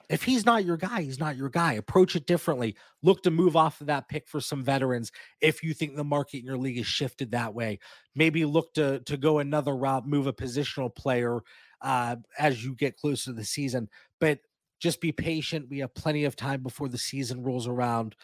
If 0.09 0.23
he's 0.23 0.45
not 0.45 0.65
your 0.65 0.77
guy, 0.77 1.03
he's 1.03 1.19
not 1.19 1.37
your 1.37 1.49
guy. 1.49 1.75
Approach 1.75 2.15
it 2.15 2.27
differently. 2.27 2.77
Look 3.03 3.23
to 3.23 3.31
move 3.31 3.57
off 3.57 3.81
of 3.81 3.87
that 3.87 4.09
pick 4.09 4.29
for 4.29 4.41
some 4.41 4.63
veterans 4.63 5.11
if 5.41 5.63
you 5.63 5.73
think 5.73 5.97
the 5.97 6.05
market 6.05 6.39
in 6.39 6.45
your 6.45 6.59
league 6.59 6.79
is 6.79 6.87
shifted 6.87 7.31
that 7.31 7.55
way. 7.55 7.79
Maybe 8.15 8.45
look 8.45 8.75
to 8.75 9.01
to 9.01 9.17
go 9.17 9.39
another 9.39 9.75
route, 9.75 10.07
move 10.07 10.27
a 10.27 10.33
positional 10.33 10.95
player 10.95 11.41
uh, 11.81 12.17
as 12.39 12.65
you 12.65 12.75
get 12.75 12.97
closer 12.97 13.31
to 13.31 13.33
the 13.33 13.45
season. 13.45 13.89
But 14.21 14.41
just 14.85 15.01
be 15.01 15.13
patient. 15.13 15.71
We 15.71 15.79
have 15.79 15.95
plenty 15.95 16.27
of 16.27 16.37
time 16.37 16.63
before 16.63 16.91
the 16.91 16.99
season 16.99 17.43
rolls 17.43 17.67
around. 17.67 18.15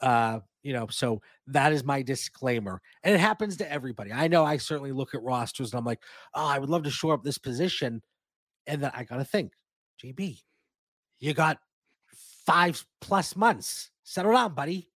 Uh, 0.00 0.40
you 0.64 0.72
know, 0.72 0.88
so 0.90 1.22
that 1.46 1.72
is 1.72 1.84
my 1.84 2.02
disclaimer. 2.02 2.82
And 3.04 3.14
it 3.14 3.20
happens 3.20 3.56
to 3.58 3.72
everybody. 3.72 4.12
I 4.12 4.26
know 4.26 4.44
I 4.44 4.56
certainly 4.56 4.90
look 4.90 5.14
at 5.14 5.22
rosters 5.22 5.72
and 5.72 5.78
I'm 5.78 5.84
like, 5.84 6.00
oh, 6.34 6.44
I 6.44 6.58
would 6.58 6.70
love 6.70 6.82
to 6.82 6.90
shore 6.90 7.14
up 7.14 7.22
this 7.22 7.38
position. 7.38 8.02
And 8.66 8.82
then 8.82 8.90
I 8.94 9.04
got 9.04 9.18
to 9.18 9.24
think, 9.24 9.52
JB, 10.04 10.40
you 11.20 11.34
got 11.34 11.58
five 12.44 12.84
plus 13.00 13.36
months. 13.36 13.90
Settle 14.02 14.32
down, 14.32 14.54
buddy. 14.54 14.90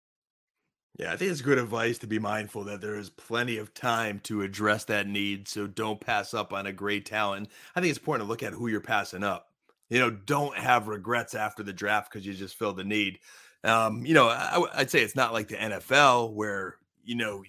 Yeah, 0.98 1.12
I 1.12 1.16
think 1.16 1.30
it's 1.32 1.42
good 1.42 1.58
advice 1.58 1.98
to 1.98 2.06
be 2.06 2.18
mindful 2.18 2.64
that 2.64 2.80
there 2.80 2.96
is 2.96 3.10
plenty 3.10 3.58
of 3.58 3.74
time 3.74 4.20
to 4.20 4.40
address 4.40 4.84
that 4.86 5.06
need. 5.06 5.48
So 5.48 5.66
don't 5.66 6.00
pass 6.00 6.32
up 6.32 6.54
on 6.54 6.66
a 6.66 6.72
great 6.72 7.04
talent. 7.04 7.50
I 7.76 7.80
think 7.80 7.90
it's 7.90 7.98
important 7.98 8.26
to 8.26 8.30
look 8.30 8.42
at 8.42 8.54
who 8.54 8.68
you're 8.68 8.80
passing 8.80 9.22
up. 9.22 9.49
You 9.90 9.98
know, 9.98 10.10
don't 10.10 10.56
have 10.56 10.88
regrets 10.88 11.34
after 11.34 11.62
the 11.62 11.72
draft 11.72 12.10
because 12.10 12.26
you 12.26 12.32
just 12.32 12.56
filled 12.56 12.76
the 12.76 12.84
need. 12.84 13.18
Um, 13.64 14.06
you 14.06 14.14
know, 14.14 14.28
I, 14.28 14.58
would 14.78 14.90
say 14.90 15.02
it's 15.02 15.16
not 15.16 15.32
like 15.32 15.48
the 15.48 15.56
NFL 15.56 16.32
where, 16.32 16.76
you 17.04 17.16
know, 17.16 17.42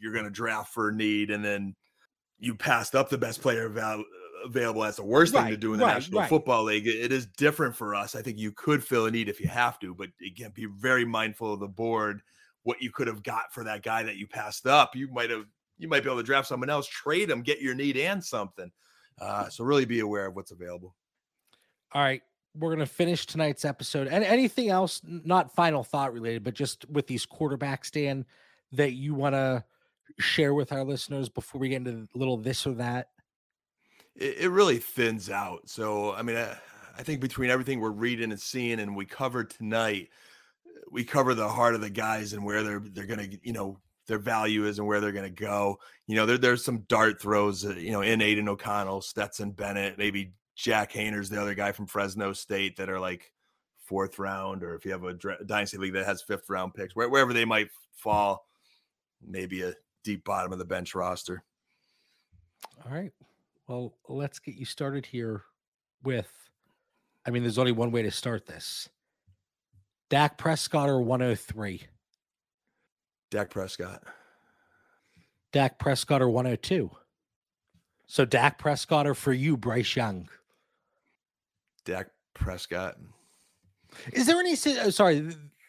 you're 0.00 0.12
going 0.12 0.24
to 0.24 0.30
draft 0.30 0.72
for 0.72 0.88
a 0.88 0.92
need 0.92 1.30
and 1.30 1.44
then 1.44 1.74
you 2.38 2.54
passed 2.54 2.94
up 2.94 3.10
the 3.10 3.18
best 3.18 3.40
player 3.40 3.66
available. 4.44 4.82
That's 4.82 4.96
the 4.96 5.04
worst 5.04 5.34
right, 5.34 5.42
thing 5.42 5.50
to 5.50 5.56
do 5.56 5.72
in 5.72 5.78
the 5.78 5.84
right, 5.84 5.94
National 5.94 6.20
right. 6.20 6.28
Football 6.28 6.64
League. 6.64 6.86
It 6.86 7.12
is 7.12 7.26
different 7.26 7.76
for 7.76 7.94
us. 7.94 8.16
I 8.16 8.22
think 8.22 8.38
you 8.38 8.50
could 8.50 8.82
fill 8.82 9.06
a 9.06 9.10
need 9.10 9.28
if 9.28 9.40
you 9.40 9.48
have 9.48 9.78
to, 9.80 9.94
but 9.94 10.08
again, 10.26 10.50
be 10.54 10.66
very 10.66 11.04
mindful 11.04 11.52
of 11.52 11.60
the 11.60 11.68
board, 11.68 12.22
what 12.62 12.82
you 12.82 12.90
could 12.90 13.06
have 13.06 13.22
got 13.22 13.52
for 13.52 13.64
that 13.64 13.82
guy 13.82 14.02
that 14.02 14.16
you 14.16 14.26
passed 14.26 14.66
up. 14.66 14.96
You 14.96 15.12
might 15.12 15.30
have, 15.30 15.44
you 15.78 15.88
might 15.88 16.02
be 16.02 16.08
able 16.08 16.20
to 16.20 16.26
draft 16.26 16.48
someone 16.48 16.70
else, 16.70 16.88
trade 16.88 17.28
them, 17.28 17.42
get 17.42 17.60
your 17.60 17.74
need 17.74 17.96
and 17.96 18.24
something. 18.24 18.70
Uh, 19.20 19.48
so 19.48 19.62
really 19.62 19.84
be 19.84 20.00
aware 20.00 20.26
of 20.26 20.34
what's 20.34 20.50
available. 20.50 20.94
All 21.94 22.02
right 22.02 22.22
we're 22.56 22.68
going 22.68 22.86
to 22.86 22.86
finish 22.86 23.26
tonight's 23.26 23.64
episode. 23.64 24.06
And 24.06 24.22
anything 24.24 24.70
else, 24.70 25.00
not 25.04 25.54
final 25.54 25.82
thought 25.82 26.12
related, 26.12 26.44
but 26.44 26.54
just 26.54 26.88
with 26.88 27.06
these 27.06 27.26
quarterbacks, 27.26 27.90
Dan, 27.90 28.24
that 28.72 28.92
you 28.92 29.14
want 29.14 29.34
to 29.34 29.64
share 30.18 30.54
with 30.54 30.72
our 30.72 30.84
listeners 30.84 31.28
before 31.28 31.60
we 31.60 31.68
get 31.68 31.86
into 31.86 32.08
a 32.14 32.18
little 32.18 32.36
this 32.36 32.66
or 32.66 32.74
that? 32.74 33.08
It, 34.14 34.36
it 34.38 34.48
really 34.50 34.78
thins 34.78 35.30
out. 35.30 35.68
So, 35.68 36.12
I 36.12 36.22
mean, 36.22 36.36
I, 36.36 36.56
I 36.96 37.02
think 37.02 37.20
between 37.20 37.50
everything 37.50 37.80
we're 37.80 37.90
reading 37.90 38.30
and 38.30 38.40
seeing 38.40 38.78
and 38.78 38.94
we 38.94 39.04
covered 39.04 39.50
tonight, 39.50 40.10
we 40.90 41.02
cover 41.02 41.34
the 41.34 41.48
heart 41.48 41.74
of 41.74 41.80
the 41.80 41.90
guys 41.90 42.34
and 42.34 42.44
where 42.44 42.62
they're 42.62 42.80
they're 42.80 43.06
to, 43.30 43.38
you 43.42 43.52
know, 43.52 43.80
their 44.06 44.18
value 44.18 44.66
is 44.66 44.78
and 44.78 44.86
where 44.86 45.00
they're 45.00 45.10
to 45.24 45.30
go. 45.30 45.78
You 46.06 46.14
know, 46.14 46.26
there, 46.26 46.38
there's 46.38 46.64
some 46.64 46.80
dart 46.88 47.20
throws, 47.20 47.64
uh, 47.64 47.70
you 47.70 47.90
know, 47.90 48.02
in 48.02 48.20
Aidan 48.20 48.48
O'Connell, 48.48 49.00
Stetson 49.00 49.50
Bennett, 49.50 49.98
maybe 49.98 50.34
Jack 50.56 50.92
Haener's 50.92 51.28
the 51.28 51.40
other 51.40 51.54
guy 51.54 51.72
from 51.72 51.86
Fresno 51.86 52.32
State 52.32 52.76
that 52.76 52.88
are 52.88 53.00
like 53.00 53.32
fourth 53.84 54.18
round, 54.18 54.62
or 54.62 54.74
if 54.74 54.84
you 54.84 54.92
have 54.92 55.04
a 55.04 55.14
dynasty 55.44 55.78
league 55.78 55.92
that 55.94 56.06
has 56.06 56.22
fifth 56.22 56.48
round 56.48 56.74
picks, 56.74 56.94
wherever 56.94 57.32
they 57.32 57.44
might 57.44 57.68
fall, 57.96 58.46
maybe 59.26 59.62
a 59.62 59.74
deep 60.04 60.24
bottom 60.24 60.52
of 60.52 60.58
the 60.58 60.64
bench 60.64 60.94
roster. 60.94 61.42
All 62.84 62.92
right. 62.92 63.12
Well, 63.66 63.94
let's 64.08 64.38
get 64.38 64.54
you 64.54 64.64
started 64.64 65.06
here 65.06 65.42
with. 66.02 66.30
I 67.26 67.30
mean, 67.30 67.42
there's 67.42 67.58
only 67.58 67.72
one 67.72 67.90
way 67.90 68.02
to 68.02 68.10
start 68.10 68.46
this. 68.46 68.88
Dak 70.10 70.36
Prescott 70.36 70.88
or 70.88 71.00
103? 71.00 71.82
Dak 73.30 73.50
Prescott. 73.50 74.02
Dak 75.52 75.78
Prescott 75.78 76.20
or 76.20 76.28
102? 76.28 76.90
So 78.06 78.24
Dak 78.24 78.58
Prescott 78.58 79.06
or 79.06 79.14
for 79.14 79.32
you, 79.32 79.56
Bryce 79.56 79.96
Young? 79.96 80.28
Dak 81.84 82.08
Prescott. 82.34 82.96
Is 84.12 84.26
there 84.26 84.38
any? 84.38 84.52
Uh, 84.52 84.90
sorry, 84.90 85.20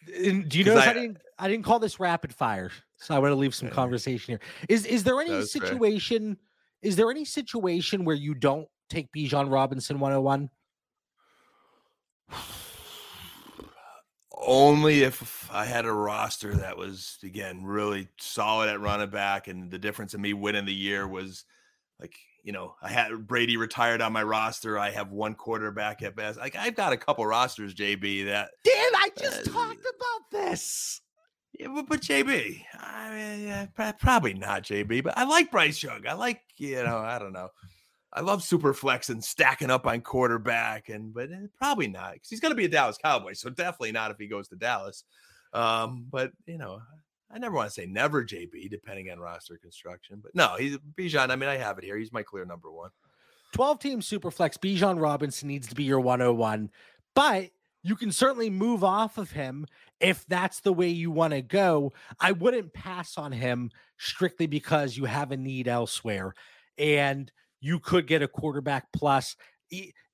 do 0.06 0.58
you 0.58 0.64
know 0.64 0.76
I, 0.76 0.90
I, 0.90 0.92
didn't? 0.92 1.18
I 1.38 1.48
didn't 1.48 1.64
call 1.64 1.78
this 1.78 2.00
rapid 2.00 2.34
fire, 2.34 2.70
so 2.96 3.14
I 3.14 3.18
want 3.18 3.32
to 3.32 3.36
leave 3.36 3.54
some 3.54 3.68
conversation 3.68 4.32
here. 4.32 4.40
Is 4.68 4.84
is 4.86 5.04
there 5.04 5.20
any 5.20 5.42
situation? 5.44 6.34
Fair. 6.34 6.42
Is 6.82 6.96
there 6.96 7.10
any 7.10 7.24
situation 7.24 8.04
where 8.04 8.16
you 8.16 8.34
don't 8.34 8.68
take 8.90 9.10
Bijan 9.12 9.50
Robinson 9.50 9.98
101? 9.98 10.50
Only 14.38 15.02
if 15.02 15.48
I 15.52 15.64
had 15.64 15.86
a 15.86 15.92
roster 15.92 16.54
that 16.54 16.76
was 16.76 17.18
again 17.22 17.64
really 17.64 18.08
solid 18.18 18.68
at 18.68 18.80
running 18.80 19.10
back, 19.10 19.48
and 19.48 19.70
the 19.70 19.78
difference 19.78 20.14
in 20.14 20.20
me 20.20 20.32
winning 20.34 20.66
the 20.66 20.74
year 20.74 21.08
was 21.08 21.44
like 22.00 22.14
you 22.46 22.52
know, 22.52 22.76
I 22.80 22.88
had 22.88 23.26
Brady 23.26 23.56
retired 23.56 24.00
on 24.00 24.12
my 24.12 24.22
roster. 24.22 24.78
I 24.78 24.90
have 24.90 25.10
one 25.10 25.34
quarterback 25.34 26.00
at 26.02 26.14
best. 26.14 26.38
Like 26.38 26.54
I've 26.54 26.76
got 26.76 26.92
a 26.92 26.96
couple 26.96 27.26
rosters, 27.26 27.74
JB. 27.74 28.26
That 28.26 28.50
damn, 28.62 28.94
I 28.94 29.08
just 29.18 29.48
uh, 29.48 29.52
talked 29.52 29.80
about 29.80 30.30
this. 30.30 31.00
Yeah, 31.58 31.68
but, 31.74 31.88
but 31.88 32.02
JB, 32.02 32.62
I 32.78 33.10
mean, 33.10 33.48
yeah, 33.48 33.66
probably 33.98 34.34
not 34.34 34.62
JB, 34.62 35.02
but 35.02 35.18
I 35.18 35.24
like 35.24 35.50
Bryce 35.50 35.82
Young. 35.82 36.06
I 36.06 36.12
like, 36.12 36.40
you 36.56 36.76
know, 36.84 36.98
I 36.98 37.18
don't 37.18 37.32
know. 37.32 37.48
I 38.12 38.20
love 38.20 38.44
super 38.44 38.72
flex 38.72 39.08
and 39.08 39.24
stacking 39.24 39.70
up 39.70 39.84
on 39.84 40.02
quarterback, 40.02 40.88
and 40.88 41.12
but 41.12 41.32
eh, 41.32 41.48
probably 41.58 41.88
not 41.88 42.12
because 42.12 42.28
he's 42.28 42.40
going 42.40 42.52
to 42.52 42.56
be 42.56 42.66
a 42.66 42.68
Dallas 42.68 42.96
Cowboy, 42.96 43.32
so 43.32 43.50
definitely 43.50 43.90
not 43.90 44.12
if 44.12 44.18
he 44.18 44.28
goes 44.28 44.46
to 44.48 44.56
Dallas. 44.56 45.02
Um, 45.52 46.06
but 46.12 46.30
you 46.46 46.58
know, 46.58 46.78
I 47.30 47.38
never 47.38 47.56
want 47.56 47.68
to 47.68 47.74
say 47.74 47.86
never, 47.86 48.24
JB, 48.24 48.70
depending 48.70 49.10
on 49.10 49.18
roster 49.18 49.56
construction. 49.56 50.20
But 50.22 50.34
no, 50.34 50.56
he's 50.58 50.78
Bijan. 50.98 51.30
I 51.30 51.36
mean, 51.36 51.48
I 51.48 51.56
have 51.56 51.78
it 51.78 51.84
here. 51.84 51.96
He's 51.96 52.12
my 52.12 52.22
clear 52.22 52.44
number 52.44 52.70
one. 52.70 52.90
12 53.52 53.78
team 53.78 54.00
superflex. 54.00 54.58
Bijan 54.58 55.00
Robinson 55.00 55.48
needs 55.48 55.66
to 55.68 55.74
be 55.74 55.84
your 55.84 56.00
101, 56.00 56.70
but 57.14 57.50
you 57.82 57.96
can 57.96 58.10
certainly 58.10 58.50
move 58.50 58.82
off 58.82 59.16
of 59.16 59.30
him 59.30 59.66
if 60.00 60.26
that's 60.26 60.60
the 60.60 60.72
way 60.72 60.88
you 60.88 61.10
want 61.10 61.32
to 61.32 61.42
go. 61.42 61.92
I 62.20 62.32
wouldn't 62.32 62.72
pass 62.72 63.16
on 63.16 63.32
him 63.32 63.70
strictly 63.96 64.46
because 64.46 64.96
you 64.96 65.04
have 65.04 65.30
a 65.30 65.36
need 65.36 65.68
elsewhere 65.68 66.34
and 66.78 67.30
you 67.60 67.78
could 67.78 68.06
get 68.06 68.22
a 68.22 68.28
quarterback 68.28 68.88
plus. 68.92 69.36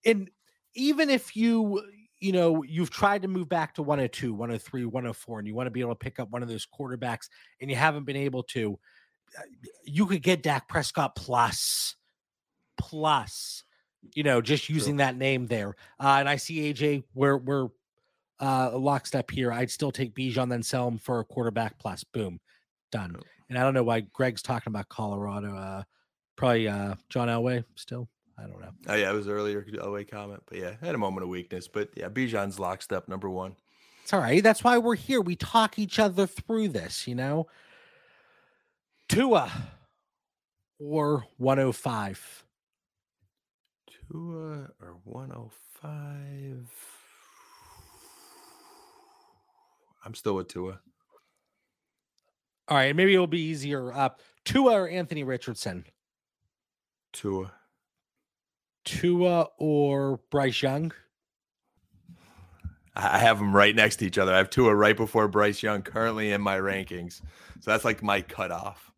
And 0.05 0.31
even 0.75 1.11
if 1.11 1.35
you 1.35 1.83
you 2.23 2.31
know, 2.31 2.63
you've 2.63 2.91
tried 2.91 3.23
to 3.23 3.29
move 3.29 3.49
back 3.49 3.75
to 3.75 3.83
102, 3.83 4.33
103, 4.33 4.85
104, 4.85 5.39
and 5.41 5.49
you 5.49 5.55
want 5.55 5.67
to 5.67 5.73
be 5.73 5.81
able 5.81 5.91
to 5.91 5.99
pick 5.99 6.21
up 6.21 6.31
one 6.31 6.43
of 6.43 6.49
those 6.49 6.67
quarterbacks 6.67 7.29
and 7.61 7.69
you 7.69 7.77
haven't 7.77 8.05
been 8.05 8.17
able 8.17 8.45
to, 8.45 8.79
uh, 9.37 9.43
you 9.85 10.07
could 10.07 10.23
get 10.23 10.43
Dak 10.43 10.69
Prescott 10.69 11.17
plus, 11.17 11.97
plus, 12.79 13.65
you 14.15 14.23
know, 14.23 14.41
just 14.41 14.69
using 14.69 14.99
that 14.99 15.17
name 15.17 15.47
there. 15.47 15.75
Uh, 15.99 16.17
and 16.21 16.29
I 16.29 16.37
see 16.37 16.73
AJ, 16.73 17.03
we're, 17.13 17.39
we're 17.39 17.69
uh, 18.41 18.77
lockstep 18.79 19.29
here. 19.29 19.53
I'd 19.53 19.71
still 19.71 19.91
take 19.91 20.15
Bijan, 20.15 20.49
then 20.49 20.63
sell 20.63 20.87
him 20.87 20.99
for 20.99 21.19
a 21.19 21.25
quarterback 21.25 21.79
plus. 21.81 22.05
Boom, 22.05 22.39
done. 22.93 23.17
And 23.49 23.59
I 23.59 23.63
don't 23.63 23.75
know 23.75 23.85
why 23.85 24.01
Greg's 24.01 24.43
talking 24.43 24.71
about 24.71 24.89
Colorado. 24.89 25.57
Uh, 25.57 25.83
probably 26.37 26.69
uh, 26.69 26.95
John 27.09 27.27
Elway 27.27 27.65
still. 27.75 28.09
I 28.43 28.47
don't 28.47 28.61
know. 28.61 28.73
Oh 28.89 28.95
yeah, 28.95 29.11
it 29.11 29.15
was 29.15 29.29
earlier 29.29 29.63
Elway 29.63 30.11
comment, 30.11 30.43
but 30.47 30.59
yeah, 30.59 30.73
had 30.81 30.95
a 30.95 30.99
moment 30.99 31.23
of 31.23 31.29
weakness. 31.29 31.69
But 31.69 31.91
yeah, 31.95 32.09
Bijan's 32.09 32.59
locked 32.59 32.93
up 32.93 33.09
number 33.09 33.31
one. 33.31 33.57
It's 34.03 34.13
all 34.13 34.21
right. 34.21 34.43
That's 34.43 34.65
why 34.65 34.79
we're 34.79 34.97
here. 34.97 35.21
We 35.21 35.37
talk 35.37 35.79
each 35.79 35.99
other 35.99 36.27
through 36.27 36.69
this, 36.69 37.07
you 37.07 37.15
know. 37.15 37.47
Tua 39.09 39.51
or 40.81 41.25
105. 41.37 42.45
Tua 44.11 44.71
or 44.81 44.97
105. 45.05 46.69
I'm 50.05 50.15
still 50.15 50.35
with 50.35 50.49
Tua. 50.49 50.81
All 52.69 52.77
right, 52.77 52.97
maybe 52.97 53.15
it'll 53.15 53.27
be 53.27 53.41
easier. 53.41 53.93
Uh, 53.93 54.09
Tua 54.45 54.73
or 54.73 54.89
Anthony 54.89 55.23
Richardson? 55.23 55.85
Tua. 57.13 57.53
Tua 58.85 59.49
or 59.59 60.21
Bryce 60.31 60.63
Young? 60.63 60.93
I 62.95 63.19
have 63.19 63.39
them 63.39 63.55
right 63.57 63.75
next 63.75 63.97
to 63.97 64.07
each 64.07 64.19
other. 64.19 64.35
I 64.35 64.39
have 64.39 64.51
Tua 64.51 64.75
right 64.75 64.97
before 64.97 65.27
Bryce 65.27 65.63
Young 65.63 65.83
currently 65.83 66.33
in 66.33 66.43
my 66.43 66.59
rankings. 66.59 67.23
So 67.61 67.71
that's 67.71 67.85
like 67.85 68.03
my 68.03 68.21
cutoff. 68.21 68.93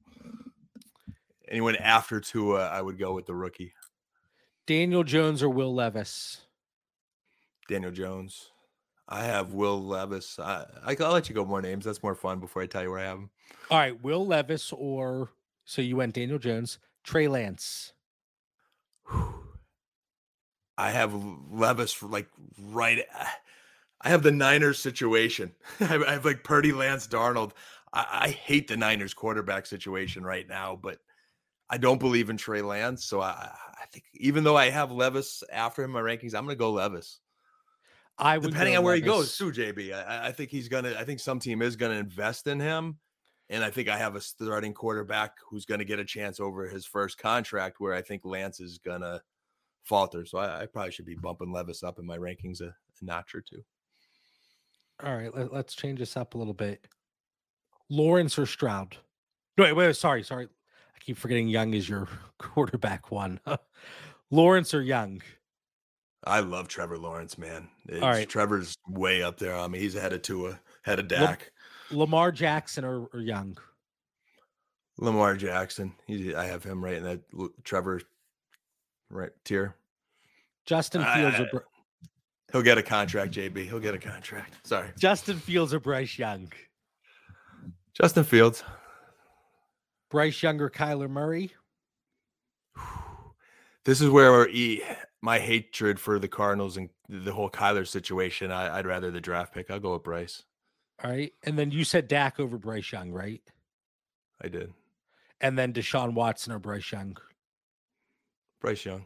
anyone 1.49 1.77
after 1.77 2.21
Tua, 2.21 2.69
I 2.69 2.83
would 2.83 2.99
go 2.99 3.13
with 3.13 3.27
the 3.27 3.35
rookie. 3.35 3.73
Daniel 4.67 5.05
Jones 5.05 5.43
or 5.43 5.49
Will 5.49 5.73
Levis? 5.75 6.41
Daniel 7.69 7.93
Jones. 7.93 8.51
I 9.07 9.25
have 9.25 9.53
Will 9.53 9.85
Levis. 9.85 10.39
I, 10.39 10.65
I'll 10.87 11.13
let 11.13 11.29
you 11.29 11.35
go 11.35 11.45
more 11.45 11.61
names. 11.61 11.85
That's 11.85 12.03
more 12.03 12.15
fun 12.15 12.41
before 12.41 12.63
I 12.63 12.67
tell 12.67 12.83
you 12.83 12.91
where 12.91 13.01
I 13.01 13.05
have 13.05 13.19
them. 13.19 13.31
All 13.71 13.79
right, 13.79 14.03
Will 14.03 14.27
Levis 14.27 14.73
or 14.73 15.31
so 15.65 15.83
you 15.83 15.97
went 15.97 16.15
Daniel 16.15 16.39
Jones, 16.39 16.79
Trey 17.05 17.29
Lance. 17.29 17.93
I 20.77 20.91
have 20.91 21.15
Levis 21.51 22.03
like 22.03 22.29
right. 22.61 23.05
I 24.01 24.09
have 24.09 24.23
the 24.23 24.33
Niners 24.33 24.79
situation. 24.79 25.53
I 25.81 25.85
have 25.85 26.25
like 26.25 26.45
Purdy, 26.45 26.73
Lance, 26.73 27.07
Darnold. 27.07 27.53
I, 27.93 28.07
I, 28.13 28.29
hate 28.29 28.69
the 28.69 28.77
Niners 28.77 29.15
quarterback 29.15 29.67
situation 29.67 30.25
right 30.25 30.49
now, 30.49 30.79
but 30.81 30.99
I 31.71 31.79
don't 31.79 32.01
believe 32.01 32.29
in 32.29 32.37
Trey 32.37 32.61
Lance. 32.61 33.05
So 33.05 33.21
I, 33.21 33.51
I 33.51 33.87
think 33.93 34.05
even 34.15 34.45
though 34.45 34.57
I 34.57 34.71
have 34.71 34.91
Levis 34.91 35.43
after 35.51 35.83
him 35.83 35.91
in 35.91 35.95
my 35.95 36.01
rankings, 36.01 36.35
I'm 36.35 36.45
going 36.45 36.57
to 36.57 36.59
go 36.59 36.73
Levis. 36.73 37.21
I 38.19 38.39
would 38.39 38.51
depending 38.51 38.77
on 38.77 38.85
where 38.85 38.95
Levis. 38.95 39.05
he 39.05 39.19
goes, 39.19 39.35
Sue 39.35 39.53
JB. 39.53 39.93
I, 39.93 40.29
I 40.29 40.33
think 40.33 40.51
he's 40.51 40.69
gonna. 40.69 40.95
I 40.97 41.05
think 41.05 41.19
some 41.19 41.41
team 41.41 41.63
is 41.63 41.75
gonna 41.75 41.95
invest 41.95 42.47
in 42.47 42.61
him, 42.61 42.99
and 43.51 43.65
I 43.65 43.71
think 43.71 43.89
I 43.89 43.99
have 43.99 44.15
a 44.15 44.21
starting 44.21 44.73
quarterback 44.73 45.33
who's 45.49 45.65
gonna 45.65 45.85
get 45.85 45.99
a 45.99 46.05
chance 46.05 46.39
over 46.39 46.69
his 46.69 46.87
first 46.87 47.19
contract. 47.19 47.81
Where 47.81 47.93
I 47.93 48.03
think 48.03 48.25
Lance 48.25 48.61
is 48.61 48.79
gonna 48.79 49.21
falter. 49.85 50.27
So 50.27 50.39
I, 50.39 50.63
I 50.63 50.67
probably 50.67 50.91
should 50.91 51.07
be 51.07 51.15
bumping 51.15 51.53
Levis 51.53 51.83
up 51.83 51.99
in 51.99 52.07
my 52.07 52.19
rankings 52.19 52.61
a, 52.61 52.67
a 52.67 53.05
notch 53.05 53.35
or 53.35 53.41
two. 53.41 53.63
All 55.03 55.15
right, 55.15 55.35
let, 55.35 55.53
us 55.53 55.75
change 55.75 55.99
this 55.99 56.17
up 56.17 56.35
a 56.35 56.39
little 56.39 56.55
bit. 56.55 56.87
Lawrence 57.91 58.39
or 58.39 58.47
Stroud? 58.47 58.97
No, 59.59 59.65
wait, 59.65 59.73
wait, 59.73 59.97
sorry, 59.97 60.23
sorry. 60.23 60.47
I 60.47 60.99
keep 61.01 61.19
forgetting 61.19 61.49
Young 61.49 61.75
is 61.75 61.89
your 61.89 62.09
quarterback 62.39 63.11
one. 63.11 63.41
Lawrence 64.31 64.73
or 64.73 64.83
Young? 64.83 65.21
I 66.27 66.41
love 66.41 66.69
Trevor 66.69 66.97
Lawrence, 66.97 67.37
man. 67.37 67.69
It's, 67.87 68.03
All 68.03 68.09
right. 68.09 68.29
Trevor's 68.29 68.77
way 68.89 69.23
up 69.23 69.39
there. 69.39 69.55
I 69.55 69.69
mean, 69.69 69.83
he's 69.83 69.95
ahead 69.95 70.15
of 70.15 70.23
Tua, 70.23 70.59
ahead 70.87 70.99
of 70.99 71.09
Dak. 71.09 71.53
Lamar 71.91 72.33
Jackson 72.33 72.85
or, 72.85 73.07
or 73.13 73.21
Young? 73.21 73.59
Lamar 74.97 75.37
Jackson. 75.37 75.95
He, 76.07 76.35
I 76.35 76.47
have 76.47 76.65
him 76.65 76.83
right 76.83 76.97
in 76.97 77.03
that 77.03 77.21
Trevor 77.65 78.01
right 79.11 79.31
tier. 79.45 79.75
Justin 80.67 81.05
Fields 81.05 81.39
uh, 81.39 81.47
or 81.53 81.65
He'll 82.55 82.63
get 82.63 82.79
a 82.79 82.83
contract, 82.85 83.33
JB. 83.33 83.65
He'll 83.65 83.81
get 83.81 83.95
a 83.95 83.99
contract. 83.99 84.55
Sorry. 84.65 84.89
Justin 84.97 85.39
Fields 85.39 85.75
or 85.75 85.81
Bryce 85.81 86.17
Young? 86.17 86.53
Justin 87.95 88.23
Fields. 88.23 88.63
Bryce 90.09 90.41
Young 90.41 90.61
or 90.61 90.71
Kyler 90.71 91.11
Murray? 91.11 91.53
This 93.85 94.01
is 94.01 94.09
where 94.09 94.49
my 95.21 95.39
hatred 95.39 96.01
for 96.01 96.19
the 96.19 96.27
Cardinals 96.27 96.79
and 96.79 96.89
the 97.07 97.33
whole 97.33 97.51
Kyler 97.51 97.87
situation. 97.87 98.51
I, 98.51 98.77
would 98.77 98.87
rather 98.87 99.11
the 99.11 99.21
draft 99.21 99.53
pick. 99.53 99.71
I'll 99.71 99.79
go 99.79 99.93
with 99.93 100.03
Bryce. 100.03 100.43
All 101.03 101.11
right. 101.11 101.35
And 101.43 101.59
then 101.59 101.71
you 101.71 101.85
said 101.85 102.09
Dak 102.09 102.41
over 102.41 102.57
Bryce 102.57 102.91
Young, 102.93 103.11
right? 103.11 103.43
I 104.43 104.49
did. 104.49 104.73
And 105.43 105.59
then 105.59 105.75
Deshaun 105.75 106.15
Watson 106.15 106.55
or 106.55 106.59
Bryce 106.59 106.91
Young? 106.93 107.19
Bryce 108.65 108.87
Young. 108.87 109.05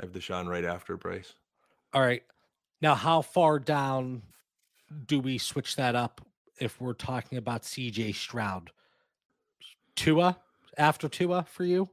I 0.00 0.04
have 0.04 0.10
Deshaun 0.10 0.48
right 0.48 0.64
after 0.64 0.96
Bryce. 0.96 1.34
All 1.94 2.00
right. 2.00 2.24
Now, 2.82 2.96
how 2.96 3.22
far 3.22 3.60
down 3.60 4.22
do 5.06 5.20
we 5.20 5.38
switch 5.38 5.76
that 5.76 5.94
up 5.94 6.26
if 6.60 6.80
we're 6.80 6.92
talking 6.92 7.38
about 7.38 7.62
CJ 7.62 8.16
Stroud? 8.16 8.72
Tua 9.94 10.38
after 10.76 11.08
Tua 11.08 11.44
for 11.48 11.64
you? 11.64 11.88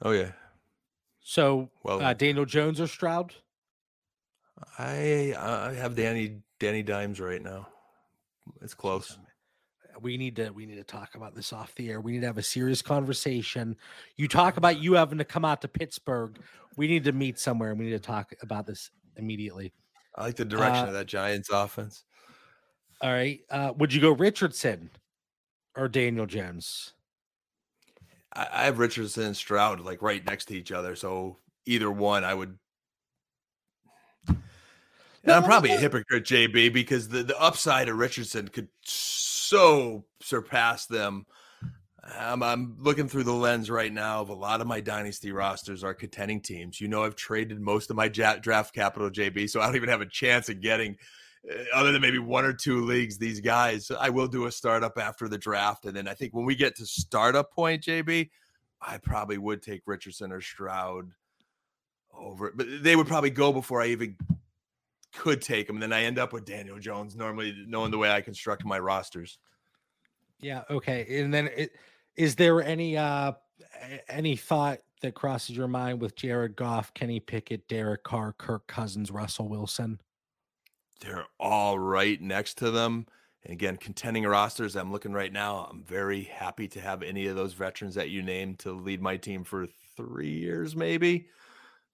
Oh 0.00 0.12
yeah. 0.12 0.32
So 1.20 1.68
well, 1.82 2.00
uh, 2.00 2.14
Daniel 2.14 2.46
Jones 2.46 2.80
or 2.80 2.86
Stroud? 2.86 3.34
I 4.78 5.34
I 5.38 5.74
have 5.74 5.94
Danny 5.94 6.38
Danny 6.58 6.82
Dimes 6.82 7.20
right 7.20 7.42
now. 7.42 7.68
It's 8.62 8.72
close. 8.72 9.18
We 10.00 10.16
need 10.16 10.36
to 10.36 10.50
we 10.50 10.66
need 10.66 10.76
to 10.76 10.84
talk 10.84 11.14
about 11.14 11.34
this 11.34 11.52
off 11.52 11.74
the 11.74 11.90
air. 11.90 12.00
We 12.00 12.12
need 12.12 12.20
to 12.20 12.26
have 12.26 12.38
a 12.38 12.42
serious 12.42 12.82
conversation. 12.82 13.76
You 14.16 14.28
talk 14.28 14.56
about 14.56 14.78
you 14.80 14.94
having 14.94 15.18
to 15.18 15.24
come 15.24 15.44
out 15.44 15.60
to 15.62 15.68
Pittsburgh. 15.68 16.38
We 16.76 16.86
need 16.86 17.04
to 17.04 17.12
meet 17.12 17.38
somewhere 17.38 17.70
and 17.70 17.78
we 17.78 17.86
need 17.86 17.92
to 17.92 17.98
talk 17.98 18.32
about 18.42 18.66
this 18.66 18.90
immediately. 19.16 19.72
I 20.16 20.22
like 20.22 20.36
the 20.36 20.44
direction 20.44 20.84
uh, 20.84 20.88
of 20.88 20.92
that 20.94 21.06
Giants 21.06 21.50
offense. 21.52 22.04
All 23.00 23.12
right. 23.12 23.40
Uh, 23.50 23.72
would 23.76 23.92
you 23.92 24.00
go 24.00 24.12
Richardson 24.12 24.90
or 25.76 25.88
Daniel 25.88 26.26
Jones? 26.26 26.92
I, 28.34 28.48
I 28.52 28.64
have 28.64 28.78
Richardson 28.78 29.24
and 29.24 29.36
Stroud 29.36 29.80
like 29.80 30.02
right 30.02 30.24
next 30.24 30.46
to 30.46 30.54
each 30.54 30.72
other. 30.72 30.96
So 30.96 31.38
either 31.66 31.90
one, 31.90 32.24
I 32.24 32.34
would. 32.34 32.58
And 34.28 35.32
I'm 35.32 35.44
probably 35.44 35.72
a 35.72 35.78
hypocrite, 35.78 36.24
JB, 36.24 36.72
because 36.72 37.08
the, 37.08 37.22
the 37.22 37.40
upside 37.40 37.88
of 37.88 37.96
Richardson 37.96 38.48
could 38.48 38.68
so 39.44 40.04
surpass 40.20 40.86
them 40.86 41.26
um, 42.18 42.42
I'm 42.42 42.76
looking 42.78 43.08
through 43.08 43.24
the 43.24 43.32
lens 43.32 43.70
right 43.70 43.92
now 43.92 44.20
of 44.20 44.28
a 44.28 44.34
lot 44.34 44.60
of 44.60 44.66
my 44.66 44.80
dynasty 44.80 45.32
rosters 45.32 45.82
are 45.82 45.94
contending 45.94 46.40
teams. 46.40 46.80
You 46.80 46.88
know, 46.88 47.04
I've 47.04 47.16
traded 47.16 47.60
most 47.60 47.90
of 47.90 47.96
my 47.96 48.08
draft 48.08 48.74
capital, 48.74 49.10
JB, 49.10 49.48
so 49.48 49.60
I 49.60 49.66
don't 49.66 49.76
even 49.76 49.88
have 49.88 50.02
a 50.02 50.06
chance 50.06 50.48
of 50.48 50.60
getting, 50.60 50.96
uh, 51.50 51.62
other 51.74 51.92
than 51.92 52.02
maybe 52.02 52.18
one 52.18 52.44
or 52.44 52.52
two 52.52 52.84
leagues, 52.84 53.16
these 53.16 53.40
guys. 53.40 53.90
I 53.90 54.10
will 54.10 54.28
do 54.28 54.46
a 54.46 54.52
startup 54.52 54.98
after 54.98 55.28
the 55.28 55.38
draft. 55.38 55.86
And 55.86 55.96
then 55.96 56.06
I 56.06 56.14
think 56.14 56.34
when 56.34 56.44
we 56.44 56.54
get 56.54 56.76
to 56.76 56.86
startup 56.86 57.50
point, 57.52 57.82
JB, 57.82 58.28
I 58.82 58.98
probably 58.98 59.38
would 59.38 59.62
take 59.62 59.82
Richardson 59.86 60.30
or 60.30 60.42
Stroud 60.42 61.10
over 62.12 62.48
it, 62.48 62.56
but 62.56 62.66
they 62.82 62.96
would 62.96 63.06
probably 63.06 63.30
go 63.30 63.50
before 63.52 63.80
I 63.80 63.86
even 63.86 64.16
could 65.14 65.40
take 65.40 65.66
them. 65.66 65.76
And 65.76 65.82
then 65.82 65.92
I 65.92 66.02
end 66.02 66.18
up 66.18 66.32
with 66.32 66.44
Daniel 66.44 66.78
Jones, 66.78 67.16
normally 67.16 67.64
knowing 67.66 67.90
the 67.90 67.98
way 67.98 68.10
I 68.10 68.20
construct 68.20 68.64
my 68.64 68.78
rosters. 68.78 69.38
Yeah. 70.40 70.62
Okay. 70.68 71.22
And 71.22 71.32
then 71.32 71.48
it, 71.56 71.72
is 72.16 72.34
there 72.34 72.62
any 72.62 72.96
uh 72.96 73.32
any 74.08 74.36
thought 74.36 74.80
that 75.00 75.14
crosses 75.14 75.56
your 75.56 75.68
mind 75.68 76.00
with 76.00 76.16
Jared 76.16 76.56
Goff, 76.56 76.92
Kenny 76.94 77.20
Pickett, 77.20 77.68
Derek 77.68 78.02
Carr, 78.04 78.34
Kirk 78.38 78.66
Cousins, 78.66 79.10
Russell 79.10 79.48
Wilson? 79.48 80.00
They're 81.00 81.26
all 81.38 81.78
right 81.78 82.20
next 82.20 82.58
to 82.58 82.70
them. 82.70 83.06
And 83.42 83.52
again, 83.52 83.76
contending 83.76 84.24
rosters, 84.24 84.74
I'm 84.74 84.90
looking 84.90 85.12
right 85.12 85.32
now. 85.32 85.68
I'm 85.70 85.82
very 85.82 86.22
happy 86.22 86.66
to 86.68 86.80
have 86.80 87.02
any 87.02 87.26
of 87.26 87.36
those 87.36 87.52
veterans 87.52 87.94
that 87.96 88.08
you 88.08 88.22
named 88.22 88.60
to 88.60 88.72
lead 88.72 89.02
my 89.02 89.16
team 89.16 89.44
for 89.44 89.66
three 89.96 90.32
years, 90.32 90.74
maybe. 90.74 91.28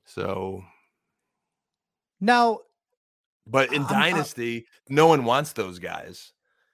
So 0.04 0.62
now, 2.20 2.60
but 3.47 3.72
in 3.72 3.82
uh 3.82 3.88
Dynasty, 3.88 4.66
no 4.88 5.07
one 5.07 5.24
wants 5.24 5.53
those 5.53 5.78
guys. 5.78 6.32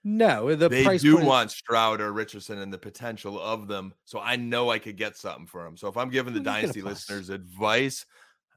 No, 0.09 0.55
the 0.55 0.69
they 0.69 0.99
do 0.99 1.17
want 1.17 1.51
Stroud 1.51 2.01
or 2.01 2.12
Richardson 2.12 2.59
and 2.59 2.73
the 2.73 2.79
potential 2.79 3.41
of 3.41 3.67
them. 3.67 3.93
So 4.05 4.21
I 4.21 4.37
know 4.37 4.71
I 4.71 4.79
could 4.79 4.97
get 4.97 5.17
something 5.17 5.47
for 5.47 5.64
them. 5.64 5.77
So 5.77 5.89
if 5.89 5.97
I'm 5.97 6.11
giving 6.11 6.33
the 6.33 6.39
dynasty 6.39 6.81
listeners 6.81 7.29
advice, 7.29 8.07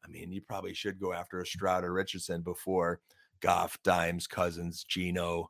I 0.05 0.07
mean, 0.09 0.31
you 0.31 0.41
probably 0.41 0.75
should 0.75 0.99
go 0.99 1.11
after 1.11 1.41
a 1.41 1.45
Stroud 1.47 1.83
or 1.83 1.91
Richardson 1.91 2.41
before 2.41 2.99
Goff, 3.41 3.79
Dimes, 3.83 4.27
Cousins, 4.27 4.83
Gino, 4.87 5.49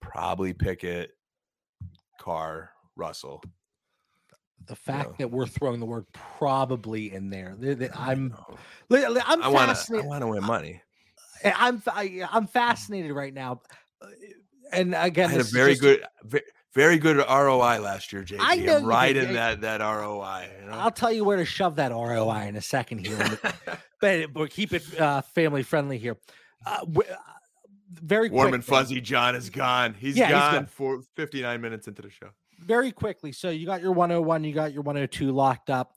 probably 0.00 0.52
Pickett, 0.52 1.12
Carr, 2.20 2.70
Russell. 2.94 3.42
The 4.66 4.76
fact 4.76 5.04
you 5.04 5.10
know. 5.10 5.16
that 5.18 5.28
we're 5.28 5.46
throwing 5.46 5.80
the 5.80 5.86
word 5.86 6.04
probably 6.12 7.12
in 7.14 7.30
there, 7.30 7.56
I'm, 7.94 8.34
I'm 8.90 9.42
I 9.42 9.48
want 9.48 9.74
to, 9.76 9.96
I 9.96 10.02
want 10.02 10.20
to 10.20 10.26
win 10.26 10.44
money. 10.44 10.82
I'm, 11.44 11.82
I, 11.92 12.04
am 12.04 12.28
i 12.32 12.36
am 12.36 12.46
fascinated 12.46 13.12
right 13.12 13.34
now 13.34 13.60
and 14.72 14.94
again, 14.96 15.28
I 15.28 15.32
had 15.32 15.40
a 15.40 15.44
very 15.44 15.76
good, 15.76 16.04
very 16.72 16.98
good 16.98 17.18
ROI 17.18 17.80
last 17.80 18.12
year, 18.12 18.22
JB. 18.22 18.38
I 18.40 18.56
know 18.56 18.78
I'm 18.78 18.84
right 18.84 19.16
in 19.16 19.34
that 19.34 19.60
that 19.60 19.80
ROI. 19.80 20.48
You 20.60 20.70
know? 20.70 20.72
I'll 20.72 20.90
tell 20.90 21.12
you 21.12 21.24
where 21.24 21.36
to 21.36 21.44
shove 21.44 21.76
that 21.76 21.92
ROI 21.92 22.46
in 22.48 22.56
a 22.56 22.62
second 22.62 23.06
here, 23.06 23.38
but, 24.00 24.32
but 24.32 24.50
keep 24.50 24.72
it 24.72 25.00
uh, 25.00 25.20
family 25.20 25.62
friendly 25.62 25.98
here. 25.98 26.16
Uh, 26.64 26.84
uh, 26.96 27.02
very 27.90 28.30
warm 28.30 28.48
quick, 28.48 28.54
and 28.54 28.64
fuzzy. 28.64 29.00
John 29.00 29.34
is 29.34 29.50
gone. 29.50 29.94
He's 29.94 30.16
yeah, 30.16 30.30
gone, 30.30 30.50
he's 30.50 30.58
gone 30.60 30.66
for 30.66 31.02
59 31.16 31.60
minutes 31.60 31.88
into 31.88 32.02
the 32.02 32.10
show. 32.10 32.30
Very 32.58 32.92
quickly. 32.92 33.32
So 33.32 33.50
you 33.50 33.66
got 33.66 33.82
your 33.82 33.92
101, 33.92 34.44
you 34.44 34.54
got 34.54 34.72
your 34.72 34.82
102 34.82 35.32
locked 35.32 35.68
up. 35.68 35.94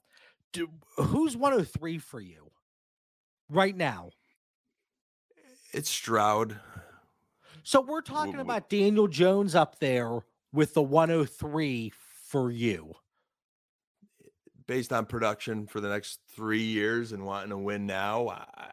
Do, 0.52 0.68
who's 0.96 1.36
103 1.36 1.98
for 1.98 2.20
you 2.20 2.50
right 3.48 3.74
now? 3.74 4.10
It's 5.76 5.90
Stroud. 5.90 6.58
So 7.62 7.82
we're 7.82 8.00
talking 8.00 8.40
about 8.40 8.70
Daniel 8.70 9.08
Jones 9.08 9.54
up 9.54 9.78
there 9.78 10.20
with 10.50 10.72
the 10.72 10.80
103 10.80 11.92
for 12.30 12.50
you. 12.50 12.94
Based 14.66 14.90
on 14.90 15.04
production 15.04 15.66
for 15.66 15.82
the 15.82 15.90
next 15.90 16.20
three 16.34 16.62
years 16.62 17.12
and 17.12 17.26
wanting 17.26 17.50
to 17.50 17.58
win 17.58 17.84
now, 17.84 18.28
I, 18.28 18.70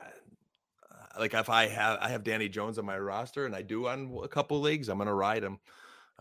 like 1.19 1.33
if 1.33 1.49
I 1.49 1.67
have 1.67 1.99
I 1.99 2.07
have 2.07 2.23
Danny 2.23 2.47
Jones 2.47 2.79
on 2.79 2.85
my 2.85 2.97
roster 2.97 3.45
and 3.45 3.53
I 3.53 3.63
do 3.63 3.89
on 3.89 4.19
a 4.23 4.29
couple 4.29 4.61
leagues, 4.61 4.87
I'm 4.87 4.97
going 4.97 5.07
to 5.07 5.13
ride 5.13 5.43
him. 5.43 5.59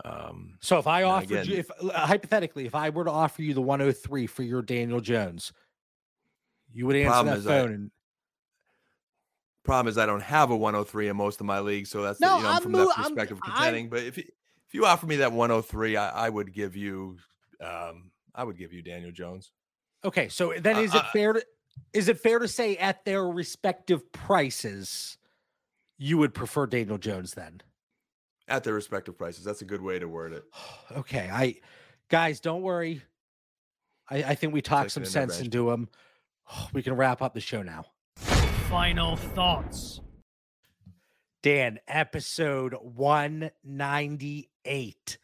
Um, 0.04 0.58
so 0.60 0.80
if 0.80 0.88
I 0.88 1.04
offered 1.04 1.30
again, 1.30 1.46
you, 1.46 1.56
if 1.58 1.70
hypothetically, 1.94 2.66
if 2.66 2.74
I 2.74 2.90
were 2.90 3.04
to 3.04 3.10
offer 3.10 3.42
you 3.42 3.54
the 3.54 3.62
103 3.62 4.26
for 4.26 4.42
your 4.42 4.62
Daniel 4.62 5.00
Jones, 5.00 5.52
you 6.72 6.86
would 6.86 6.96
answer 6.96 7.36
that 7.36 7.42
phone. 7.42 7.70
I, 7.70 7.74
and 7.74 7.90
problem 9.64 9.88
is 9.88 9.98
I 9.98 10.06
don't 10.06 10.22
have 10.22 10.50
a 10.50 10.56
103 10.56 11.08
in 11.08 11.16
most 11.16 11.40
of 11.40 11.46
my 11.46 11.60
leagues, 11.60 11.90
so 11.90 12.02
that's 12.02 12.20
no, 12.20 12.30
the, 12.30 12.36
you 12.36 12.42
know, 12.42 12.48
I'm 12.50 12.62
from 12.62 12.72
that 12.72 12.94
perspective 12.96 13.38
I'm, 13.42 13.52
contending. 13.52 13.84
I'm, 13.84 13.90
but 13.90 14.02
if 14.02 14.18
if 14.18 14.74
you 14.74 14.86
offer 14.86 15.06
me 15.06 15.16
that 15.16 15.32
103, 15.32 15.96
I, 15.96 16.26
I 16.26 16.28
would 16.28 16.52
give 16.52 16.76
you, 16.76 17.18
um, 17.60 18.10
I 18.34 18.44
would 18.44 18.56
give 18.56 18.72
you 18.72 18.82
Daniel 18.82 19.12
Jones. 19.12 19.52
Okay, 20.04 20.28
so 20.28 20.54
then 20.58 20.78
is 20.78 20.94
uh, 20.94 20.98
it 20.98 21.04
fair 21.12 21.32
to 21.34 21.44
is 21.92 22.08
it 22.08 22.18
fair 22.18 22.38
to 22.38 22.48
say 22.48 22.76
at 22.76 23.04
their 23.04 23.24
respective 23.24 24.10
prices, 24.12 25.18
you 25.98 26.18
would 26.18 26.34
prefer 26.34 26.66
Daniel 26.66 26.98
Jones 26.98 27.34
then? 27.34 27.60
At 28.48 28.64
their 28.64 28.74
respective 28.74 29.16
prices. 29.16 29.44
That's 29.44 29.62
a 29.62 29.64
good 29.64 29.82
way 29.82 29.98
to 29.98 30.08
word 30.08 30.32
it. 30.32 30.44
okay. 30.96 31.28
I 31.32 31.56
guys, 32.08 32.40
don't 32.40 32.62
worry. 32.62 33.02
I, 34.10 34.16
I 34.24 34.34
think 34.34 34.52
we 34.52 34.62
talked 34.62 34.90
some 34.90 35.04
sense 35.04 35.40
into 35.40 35.70
him. 35.70 35.88
We 36.72 36.82
can 36.82 36.94
wrap 36.94 37.22
up 37.22 37.32
the 37.32 37.40
show 37.40 37.62
now. 37.62 37.86
Final 38.72 39.16
thoughts. 39.16 40.00
Dan, 41.42 41.78
episode 41.86 42.74
198. 42.80 45.18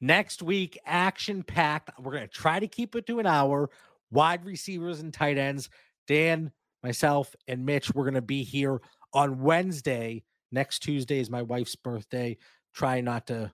Next 0.00 0.42
week, 0.42 0.78
action 0.86 1.42
packed. 1.42 1.90
We're 2.00 2.12
going 2.12 2.26
to 2.26 2.34
try 2.34 2.58
to 2.58 2.66
keep 2.66 2.96
it 2.96 3.06
to 3.08 3.18
an 3.18 3.26
hour 3.26 3.68
wide 4.10 4.46
receivers 4.46 5.00
and 5.00 5.12
tight 5.12 5.36
ends. 5.36 5.68
Dan, 6.06 6.52
myself, 6.82 7.36
and 7.46 7.66
Mitch, 7.66 7.94
we're 7.94 8.04
going 8.04 8.14
to 8.14 8.22
be 8.22 8.44
here 8.44 8.80
on 9.12 9.42
Wednesday. 9.42 10.24
Next 10.50 10.78
Tuesday 10.78 11.20
is 11.20 11.28
my 11.28 11.42
wife's 11.42 11.76
birthday. 11.76 12.38
Try 12.72 13.02
not 13.02 13.26
to 13.26 13.52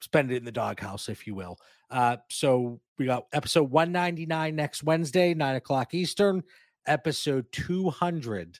spend 0.00 0.32
it 0.32 0.36
in 0.36 0.44
the 0.44 0.50
doghouse, 0.50 1.08
if 1.08 1.28
you 1.28 1.36
will. 1.36 1.60
Uh, 1.92 2.16
so 2.28 2.80
we 2.98 3.06
got 3.06 3.26
episode 3.32 3.70
199 3.70 4.56
next 4.56 4.82
Wednesday, 4.82 5.32
nine 5.32 5.54
o'clock 5.54 5.94
Eastern. 5.94 6.42
Episode 6.88 7.46
200 7.52 8.58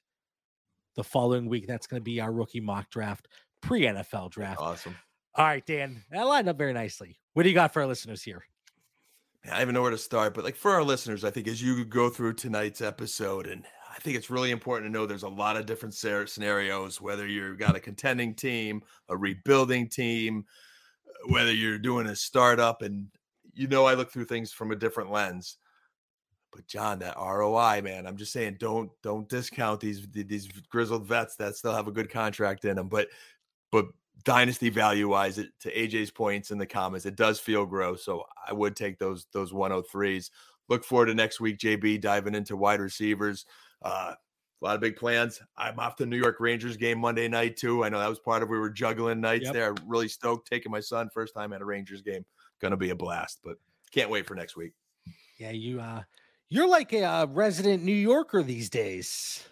the 0.94 1.04
following 1.04 1.48
week. 1.48 1.66
That's 1.66 1.86
going 1.86 2.00
to 2.00 2.04
be 2.04 2.20
our 2.20 2.30
rookie 2.30 2.60
mock 2.60 2.90
draft, 2.90 3.26
pre 3.62 3.82
NFL 3.82 4.30
draft. 4.30 4.60
Awesome. 4.60 4.96
All 5.34 5.46
right, 5.46 5.64
Dan, 5.64 6.02
that 6.10 6.26
lined 6.26 6.48
up 6.48 6.58
very 6.58 6.72
nicely. 6.72 7.18
What 7.34 7.44
do 7.44 7.48
you 7.48 7.54
got 7.54 7.72
for 7.72 7.80
our 7.80 7.88
listeners 7.88 8.22
here? 8.22 8.44
I 9.44 9.50
don't 9.50 9.60
even 9.62 9.74
know 9.74 9.82
where 9.82 9.90
to 9.92 9.98
start, 9.98 10.34
but 10.34 10.44
like 10.44 10.56
for 10.56 10.72
our 10.72 10.82
listeners, 10.82 11.24
I 11.24 11.30
think 11.30 11.48
as 11.48 11.62
you 11.62 11.84
go 11.84 12.10
through 12.10 12.34
tonight's 12.34 12.82
episode, 12.82 13.46
and 13.46 13.64
I 13.90 13.98
think 14.00 14.16
it's 14.16 14.30
really 14.30 14.50
important 14.50 14.88
to 14.88 14.92
know 14.92 15.06
there's 15.06 15.22
a 15.22 15.28
lot 15.28 15.56
of 15.56 15.64
different 15.64 15.94
scenarios, 15.94 17.00
whether 17.00 17.26
you've 17.26 17.58
got 17.58 17.76
a 17.76 17.80
contending 17.80 18.34
team, 18.34 18.82
a 19.08 19.16
rebuilding 19.16 19.88
team, 19.88 20.44
whether 21.28 21.52
you're 21.52 21.78
doing 21.78 22.08
a 22.08 22.16
startup, 22.16 22.82
and 22.82 23.06
you 23.54 23.68
know, 23.68 23.86
I 23.86 23.94
look 23.94 24.12
through 24.12 24.26
things 24.26 24.52
from 24.52 24.70
a 24.70 24.76
different 24.76 25.10
lens. 25.10 25.56
But 26.58 26.66
John, 26.66 26.98
that 26.98 27.14
ROI, 27.16 27.82
man, 27.82 28.04
I'm 28.04 28.16
just 28.16 28.32
saying, 28.32 28.56
don't 28.58 28.90
don't 29.00 29.28
discount 29.28 29.78
these 29.78 30.08
these 30.10 30.48
grizzled 30.68 31.06
vets 31.06 31.36
that 31.36 31.54
still 31.54 31.72
have 31.72 31.86
a 31.86 31.92
good 31.92 32.10
contract 32.10 32.64
in 32.64 32.74
them. 32.74 32.88
But 32.88 33.06
but 33.70 33.86
dynasty 34.24 34.70
value 34.70 35.08
wise, 35.08 35.38
it, 35.38 35.50
to 35.60 35.72
AJ's 35.72 36.10
points 36.10 36.50
in 36.50 36.58
the 36.58 36.66
comments, 36.66 37.06
it 37.06 37.14
does 37.14 37.38
feel 37.38 37.64
gross. 37.64 38.04
So 38.04 38.24
I 38.44 38.52
would 38.52 38.74
take 38.74 38.98
those 38.98 39.28
those 39.32 39.52
103s. 39.52 40.30
Look 40.68 40.84
forward 40.84 41.06
to 41.06 41.14
next 41.14 41.38
week, 41.38 41.58
JB 41.58 42.00
diving 42.00 42.34
into 42.34 42.56
wide 42.56 42.80
receivers. 42.80 43.46
Uh, 43.80 44.14
a 44.60 44.64
lot 44.64 44.74
of 44.74 44.80
big 44.80 44.96
plans. 44.96 45.40
I'm 45.56 45.78
off 45.78 45.96
the 45.96 46.06
New 46.06 46.16
York 46.16 46.40
Rangers 46.40 46.76
game 46.76 46.98
Monday 46.98 47.28
night 47.28 47.56
too. 47.56 47.84
I 47.84 47.88
know 47.88 48.00
that 48.00 48.08
was 48.08 48.18
part 48.18 48.42
of 48.42 48.48
we 48.48 48.58
were 48.58 48.68
juggling 48.68 49.20
nights 49.20 49.44
yep. 49.44 49.52
there. 49.52 49.74
Really 49.86 50.08
stoked 50.08 50.50
taking 50.50 50.72
my 50.72 50.80
son 50.80 51.08
first 51.14 51.34
time 51.34 51.52
at 51.52 51.60
a 51.60 51.64
Rangers 51.64 52.02
game. 52.02 52.24
Going 52.60 52.72
to 52.72 52.76
be 52.76 52.90
a 52.90 52.96
blast, 52.96 53.38
but 53.44 53.58
can't 53.92 54.10
wait 54.10 54.26
for 54.26 54.34
next 54.34 54.56
week. 54.56 54.72
Yeah, 55.38 55.52
you 55.52 55.80
uh 55.80 56.02
you're 56.48 56.68
like 56.68 56.92
a 56.92 57.02
uh, 57.02 57.26
resident 57.26 57.82
New 57.82 57.92
Yorker 57.92 58.42
these 58.42 58.70
days. 58.70 59.44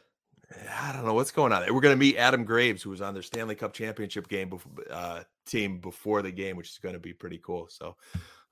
I 0.81 0.93
don't 0.93 1.05
know 1.05 1.15
what's 1.15 1.33
going 1.33 1.53
on. 1.53 1.63
We're 1.75 1.81
going 1.81 1.95
to 1.95 1.99
meet 1.99 2.17
Adam 2.17 2.45
Graves, 2.45 2.83
who 2.83 2.91
was 2.91 3.01
on 3.01 3.15
their 3.15 3.23
Stanley 3.23 3.55
Cup 3.57 3.73
championship 3.73 4.29
game 4.29 4.49
before, 4.49 4.73
uh, 4.91 5.23
team 5.45 5.79
before 5.79 6.23
the 6.23 6.31
game, 6.31 6.57
which 6.57 6.71
is 6.71 6.79
going 6.79 6.95
to 6.95 7.01
be 7.01 7.13
pretty 7.13 7.41
cool. 7.43 7.67
So 7.69 7.97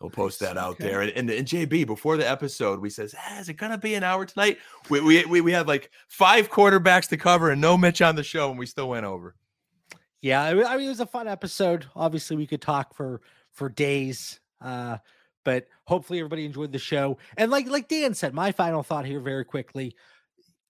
we'll 0.00 0.10
post 0.10 0.40
that 0.40 0.56
out 0.56 0.72
okay. 0.72 0.84
there. 0.84 1.00
And, 1.02 1.12
and, 1.12 1.30
and, 1.30 1.46
JB, 1.46 1.86
before 1.86 2.16
the 2.16 2.28
episode, 2.28 2.80
we 2.80 2.90
says, 2.90 3.12
hey, 3.12 3.38
"Is 3.38 3.48
it 3.48 3.54
going 3.54 3.72
to 3.72 3.78
be 3.78 3.94
an 3.94 4.02
hour 4.02 4.26
tonight?" 4.26 4.58
We, 4.90 5.00
we 5.00 5.24
we 5.24 5.40
we 5.40 5.52
had 5.52 5.68
like 5.68 5.90
five 6.08 6.50
quarterbacks 6.50 7.08
to 7.10 7.16
cover 7.16 7.50
and 7.50 7.60
no 7.60 7.78
Mitch 7.78 8.02
on 8.02 8.16
the 8.16 8.24
show, 8.24 8.50
and 8.50 8.58
we 8.58 8.66
still 8.66 8.88
went 8.88 9.06
over. 9.06 9.36
Yeah, 10.20 10.42
I 10.42 10.54
mean, 10.54 10.86
it 10.86 10.88
was 10.88 11.00
a 11.00 11.06
fun 11.06 11.28
episode. 11.28 11.86
Obviously, 11.94 12.36
we 12.36 12.46
could 12.46 12.62
talk 12.62 12.94
for 12.94 13.20
for 13.52 13.68
days. 13.68 14.40
Uh, 14.60 14.98
but 15.44 15.66
hopefully 15.86 16.18
everybody 16.18 16.44
enjoyed 16.44 16.72
the 16.72 16.78
show. 16.78 17.18
And 17.36 17.50
like 17.50 17.68
like 17.68 17.88
Dan 17.88 18.14
said, 18.14 18.34
my 18.34 18.52
final 18.52 18.82
thought 18.82 19.06
here 19.06 19.20
very 19.20 19.44
quickly 19.44 19.94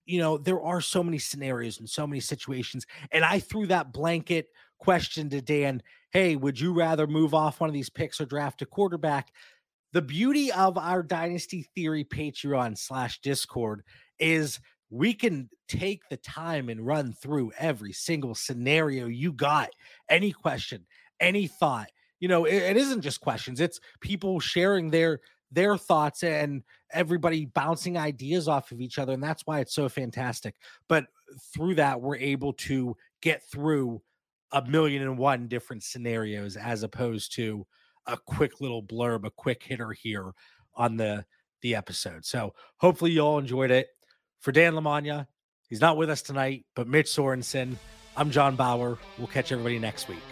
you 0.06 0.18
know, 0.18 0.36
there 0.36 0.60
are 0.60 0.80
so 0.80 1.02
many 1.02 1.18
scenarios 1.18 1.80
and 1.80 1.88
so 1.88 2.06
many 2.06 2.20
situations. 2.20 2.86
And 3.10 3.24
I 3.24 3.38
threw 3.38 3.66
that 3.68 3.92
blanket 3.92 4.48
question 4.78 5.30
to 5.30 5.40
Dan 5.40 5.82
Hey, 6.10 6.36
would 6.36 6.60
you 6.60 6.72
rather 6.72 7.08
move 7.08 7.34
off 7.34 7.58
one 7.58 7.68
of 7.68 7.74
these 7.74 7.90
picks 7.90 8.20
or 8.20 8.24
draft 8.24 8.62
a 8.62 8.66
quarterback? 8.66 9.32
The 9.92 10.00
beauty 10.00 10.52
of 10.52 10.78
our 10.78 11.02
Dynasty 11.02 11.66
Theory 11.74 12.04
Patreon 12.04 12.78
slash 12.78 13.20
Discord 13.20 13.82
is 14.20 14.60
we 14.90 15.12
can 15.12 15.50
take 15.66 16.08
the 16.08 16.16
time 16.16 16.68
and 16.68 16.86
run 16.86 17.14
through 17.14 17.50
every 17.58 17.92
single 17.92 18.36
scenario 18.36 19.06
you 19.06 19.32
got, 19.32 19.70
any 20.08 20.30
question, 20.30 20.86
any 21.18 21.48
thought. 21.48 21.90
You 22.24 22.28
know, 22.28 22.46
it, 22.46 22.54
it 22.54 22.76
isn't 22.78 23.02
just 23.02 23.20
questions, 23.20 23.60
it's 23.60 23.80
people 24.00 24.40
sharing 24.40 24.88
their 24.88 25.20
their 25.52 25.76
thoughts 25.76 26.22
and 26.22 26.62
everybody 26.90 27.44
bouncing 27.44 27.98
ideas 27.98 28.48
off 28.48 28.72
of 28.72 28.80
each 28.80 28.98
other. 28.98 29.12
And 29.12 29.22
that's 29.22 29.42
why 29.44 29.60
it's 29.60 29.74
so 29.74 29.90
fantastic. 29.90 30.54
But 30.88 31.04
through 31.52 31.74
that, 31.74 32.00
we're 32.00 32.16
able 32.16 32.54
to 32.54 32.96
get 33.20 33.42
through 33.52 34.00
a 34.52 34.64
million 34.64 35.02
and 35.02 35.18
one 35.18 35.48
different 35.48 35.82
scenarios 35.82 36.56
as 36.56 36.82
opposed 36.82 37.34
to 37.34 37.66
a 38.06 38.16
quick 38.16 38.58
little 38.58 38.82
blurb, 38.82 39.26
a 39.26 39.30
quick 39.30 39.62
hitter 39.62 39.92
here 39.92 40.32
on 40.74 40.96
the 40.96 41.26
the 41.60 41.74
episode. 41.74 42.24
So 42.24 42.54
hopefully 42.78 43.10
you 43.10 43.20
all 43.20 43.38
enjoyed 43.38 43.70
it. 43.70 43.88
For 44.40 44.50
Dan 44.50 44.72
Lamagna, 44.72 45.26
he's 45.68 45.82
not 45.82 45.98
with 45.98 46.08
us 46.08 46.22
tonight, 46.22 46.64
but 46.74 46.88
Mitch 46.88 47.08
Sorensen, 47.08 47.76
I'm 48.16 48.30
John 48.30 48.56
Bauer. 48.56 48.96
We'll 49.18 49.26
catch 49.26 49.52
everybody 49.52 49.78
next 49.78 50.08
week. 50.08 50.22